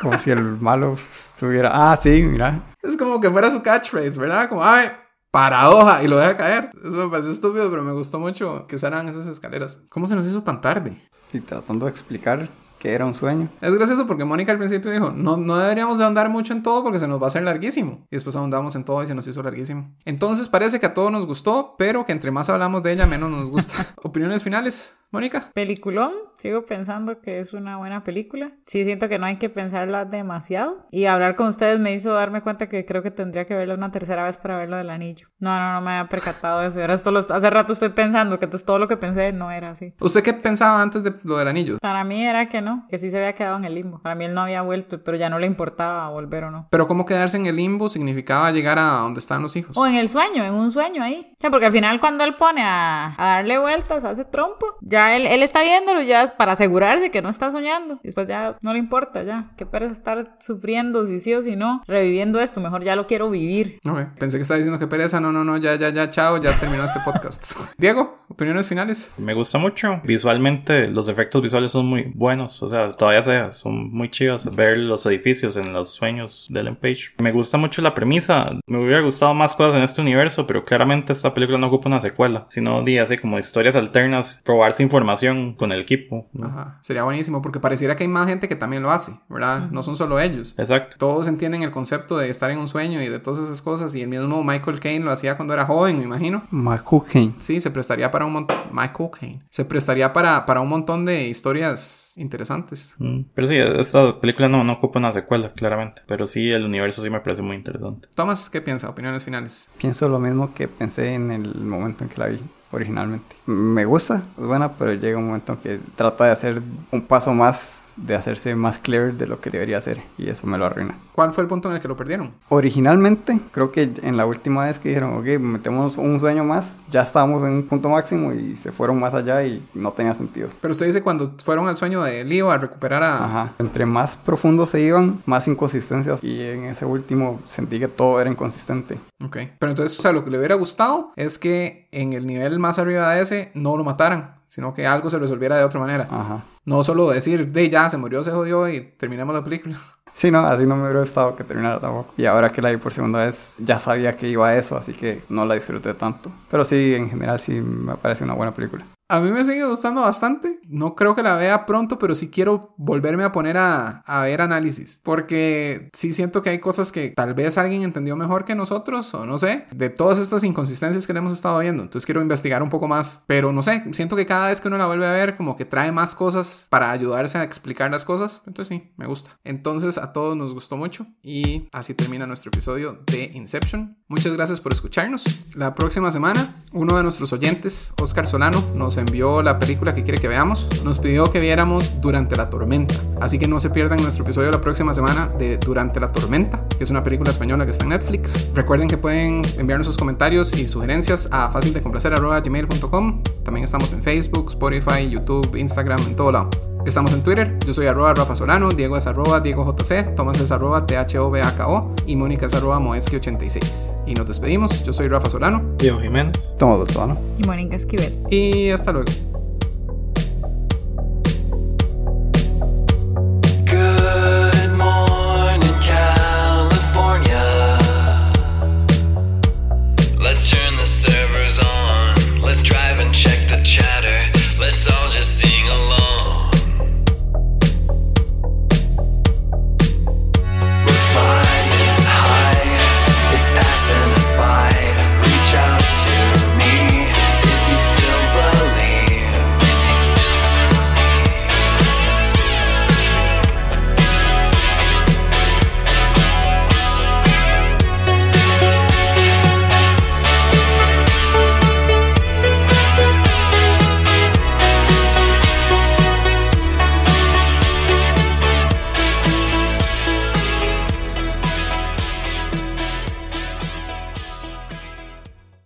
[0.01, 1.71] Como si el malo estuviera.
[1.73, 2.75] Ah, sí, mira.
[2.81, 4.49] Es como que fuera su catchphrase, ¿verdad?
[4.49, 4.89] Como, ay,
[5.29, 6.71] paradoja y lo deja caer.
[6.73, 9.77] Eso me pareció estúpido, pero me gustó mucho que usaran esas escaleras.
[9.89, 10.97] ¿Cómo se nos hizo tan tarde?
[11.31, 12.49] Y tratando de explicar
[12.81, 13.47] que era un sueño.
[13.61, 16.81] Es gracioso porque Mónica al principio dijo, no, no deberíamos de ahondar mucho en todo
[16.81, 18.07] porque se nos va a hacer larguísimo.
[18.09, 19.93] Y después ahondamos en todo y se nos hizo larguísimo.
[20.03, 23.29] Entonces parece que a todos nos gustó, pero que entre más hablamos de ella, menos
[23.29, 23.93] nos gusta.
[24.01, 25.51] ¿Opiniones finales, Mónica?
[25.53, 28.51] Peliculón, sigo pensando que es una buena película.
[28.65, 30.87] Sí, siento que no hay que pensarla demasiado.
[30.89, 33.91] Y hablar con ustedes me hizo darme cuenta que creo que tendría que verla una
[33.91, 35.27] tercera vez para ver lo del anillo.
[35.39, 36.79] No, no, no me había percatado de eso.
[36.79, 39.71] Y ahora esto lo- hace rato estoy pensando que todo lo que pensé no era
[39.71, 39.93] así.
[39.99, 41.77] ¿Usted qué pensaba antes de lo del anillo?
[41.81, 44.01] Para mí era que no, que sí se había quedado en el limbo.
[44.01, 46.67] Para mí él no había vuelto, pero ya no le importaba volver o no.
[46.71, 49.75] Pero cómo quedarse en el limbo significaba llegar a donde están los hijos.
[49.77, 51.31] O en el sueño, en un sueño ahí.
[51.33, 55.00] O sea, porque al final cuando él pone a, a darle vueltas, hace trompo, ya
[55.09, 57.99] él, él está viéndolo ya es para asegurarse que no está soñando.
[58.03, 59.51] Después ya no le importa, ya.
[59.57, 62.59] Qué pereza estar sufriendo si sí o si no, reviviendo esto.
[62.59, 63.79] Mejor ya lo quiero vivir.
[63.85, 65.19] Ok, Pensé que estaba diciendo que pereza.
[65.19, 67.43] No, no, no, ya, ya, ya, chao, ya terminó este podcast.
[67.77, 69.11] Diego, opiniones finales.
[69.17, 70.01] Me gusta mucho.
[70.03, 72.61] Visualmente, los efectos visuales son muy buenos.
[72.63, 74.53] O sea, todavía se, son muy chivas.
[74.55, 77.13] Ver los edificios en los sueños de Ellen Page.
[77.19, 78.51] Me gusta mucho la premisa.
[78.67, 81.99] Me hubiera gustado más cosas en este universo, pero claramente esta película no ocupa una
[81.99, 86.27] secuela, sino di así como historias alternas, probarse información con el equipo.
[86.33, 86.47] ¿no?
[86.47, 86.79] Ajá.
[86.81, 89.69] Sería buenísimo porque pareciera que hay más gente que también lo hace, ¿verdad?
[89.71, 90.53] No son solo ellos.
[90.57, 90.97] Exacto.
[90.99, 93.95] Todos entienden el concepto de estar en un sueño y de todas esas cosas.
[93.95, 96.43] Y el mismo Michael Caine lo hacía cuando era joven, me imagino.
[96.51, 97.35] McCookane.
[97.39, 98.57] Sí, se prestaría para un montón.
[98.71, 99.41] Michael Caine.
[99.49, 102.93] Se prestaría para, para un montón de historias interesantes.
[102.97, 106.01] Mm, Pero sí, esta película no, no ocupa una secuela, claramente.
[106.07, 108.09] Pero sí, el universo sí me parece muy interesante.
[108.15, 108.89] Tomás, ¿qué piensa?
[108.89, 109.67] Opiniones finales.
[109.77, 112.39] Pienso lo mismo que pensé en el momento en que la vi
[112.71, 113.35] originalmente.
[113.45, 116.61] Me gusta, es buena, pero llega un momento en que trata de hacer
[116.91, 120.57] un paso más de hacerse más clear de lo que debería ser y eso me
[120.57, 120.97] lo arruina.
[121.13, 122.31] ¿Cuál fue el punto en el que lo perdieron?
[122.49, 127.01] Originalmente, creo que en la última vez que dijeron, ok, metemos un sueño más, ya
[127.01, 130.49] estábamos en un punto máximo y se fueron más allá y no tenía sentido.
[130.61, 133.25] Pero usted dice cuando fueron al sueño de Leo a recuperar a...
[133.25, 133.53] Ajá.
[133.59, 138.29] Entre más profundo se iban, más inconsistencias y en ese último sentí que todo era
[138.29, 138.97] inconsistente.
[139.23, 139.37] Ok.
[139.59, 142.79] Pero entonces, o sea, lo que le hubiera gustado es que en el nivel más
[142.79, 146.07] arriba de ese no lo mataran, sino que algo se resolviera de otra manera.
[146.11, 146.43] Ajá.
[146.65, 149.77] No solo decir, de ya, se murió, se jodió y terminamos la película.
[150.13, 152.13] Sí, no, así no me hubiera gustado que terminara tampoco.
[152.17, 154.91] Y ahora que la vi por segunda vez, ya sabía que iba a eso, así
[154.91, 156.29] que no la disfruté tanto.
[156.51, 158.85] Pero sí, en general sí me parece una buena película.
[159.11, 160.61] A mí me sigue gustando bastante.
[160.69, 164.39] No creo que la vea pronto, pero sí quiero volverme a poner a, a, ver
[164.39, 165.01] análisis.
[165.03, 169.25] Porque sí siento que hay cosas que tal vez alguien entendió mejor que nosotros, o
[169.25, 171.83] no sé, de todas estas inconsistencias que le hemos estado viendo.
[171.83, 173.21] Entonces quiero investigar un poco más.
[173.27, 175.65] Pero no sé, siento que cada vez que uno la vuelve a ver, como que
[175.65, 178.43] trae más cosas para ayudarse a explicar las cosas.
[178.47, 179.37] Entonces sí, me gusta.
[179.43, 181.05] Entonces a todos nos gustó mucho.
[181.21, 183.97] Y así termina nuestro episodio de Inception.
[184.07, 185.25] Muchas gracias por escucharnos.
[185.53, 190.19] La próxima semana, uno de nuestros oyentes, Oscar Solano, nos envió la película que quiere
[190.19, 190.67] que veamos.
[190.83, 192.95] Nos pidió que viéramos Durante la Tormenta.
[193.19, 196.83] Así que no se pierdan nuestro episodio la próxima semana de Durante la Tormenta, que
[196.83, 198.49] es una película española que está en Netflix.
[198.55, 203.23] Recuerden que pueden enviarnos sus comentarios y sugerencias a fácildecomplacer.gmail.com.
[203.43, 206.70] También estamos en Facebook, Spotify, YouTube, Instagram, en todo lado.
[206.85, 210.51] Estamos en Twitter, yo soy arroba Rafa Solano, Diego es arroba Diego JC, Tomás es
[210.51, 213.97] arroba THOBAKO y Mónica es arroba Moeski86.
[214.07, 215.61] Y nos despedimos, yo soy Rafa Solano.
[215.77, 216.55] Diego Jiménez.
[216.57, 217.17] Tomás Bolzano.
[217.37, 218.11] Y Mónica Esquivel.
[218.29, 219.11] Y hasta luego.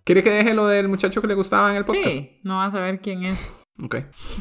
[0.05, 2.09] ¿Quiere que deje lo del muchacho que le gustaba en el podcast?
[2.11, 3.51] Sí, no vas a ver quién es.
[3.83, 3.95] Ok.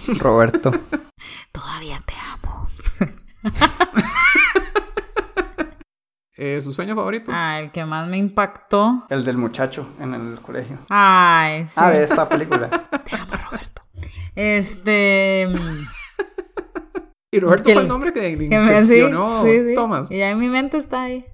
[0.20, 0.70] Roberto.
[1.52, 2.68] Todavía te amo.
[6.36, 7.30] Eh, ¿Su sueño favorito?
[7.32, 9.04] Ah, el que más me impactó.
[9.08, 10.78] El del muchacho en el colegio.
[10.90, 11.72] Ay, sí.
[11.76, 12.68] Ah, de esta película.
[13.04, 13.82] Te amo, Roberto.
[14.34, 15.48] Este.
[17.30, 19.74] Y Roberto que- fue el nombre que le que me- sí, incepcionó sí, sí.
[19.76, 20.10] Thomas.
[20.10, 21.22] Y ya en mi mente está ahí.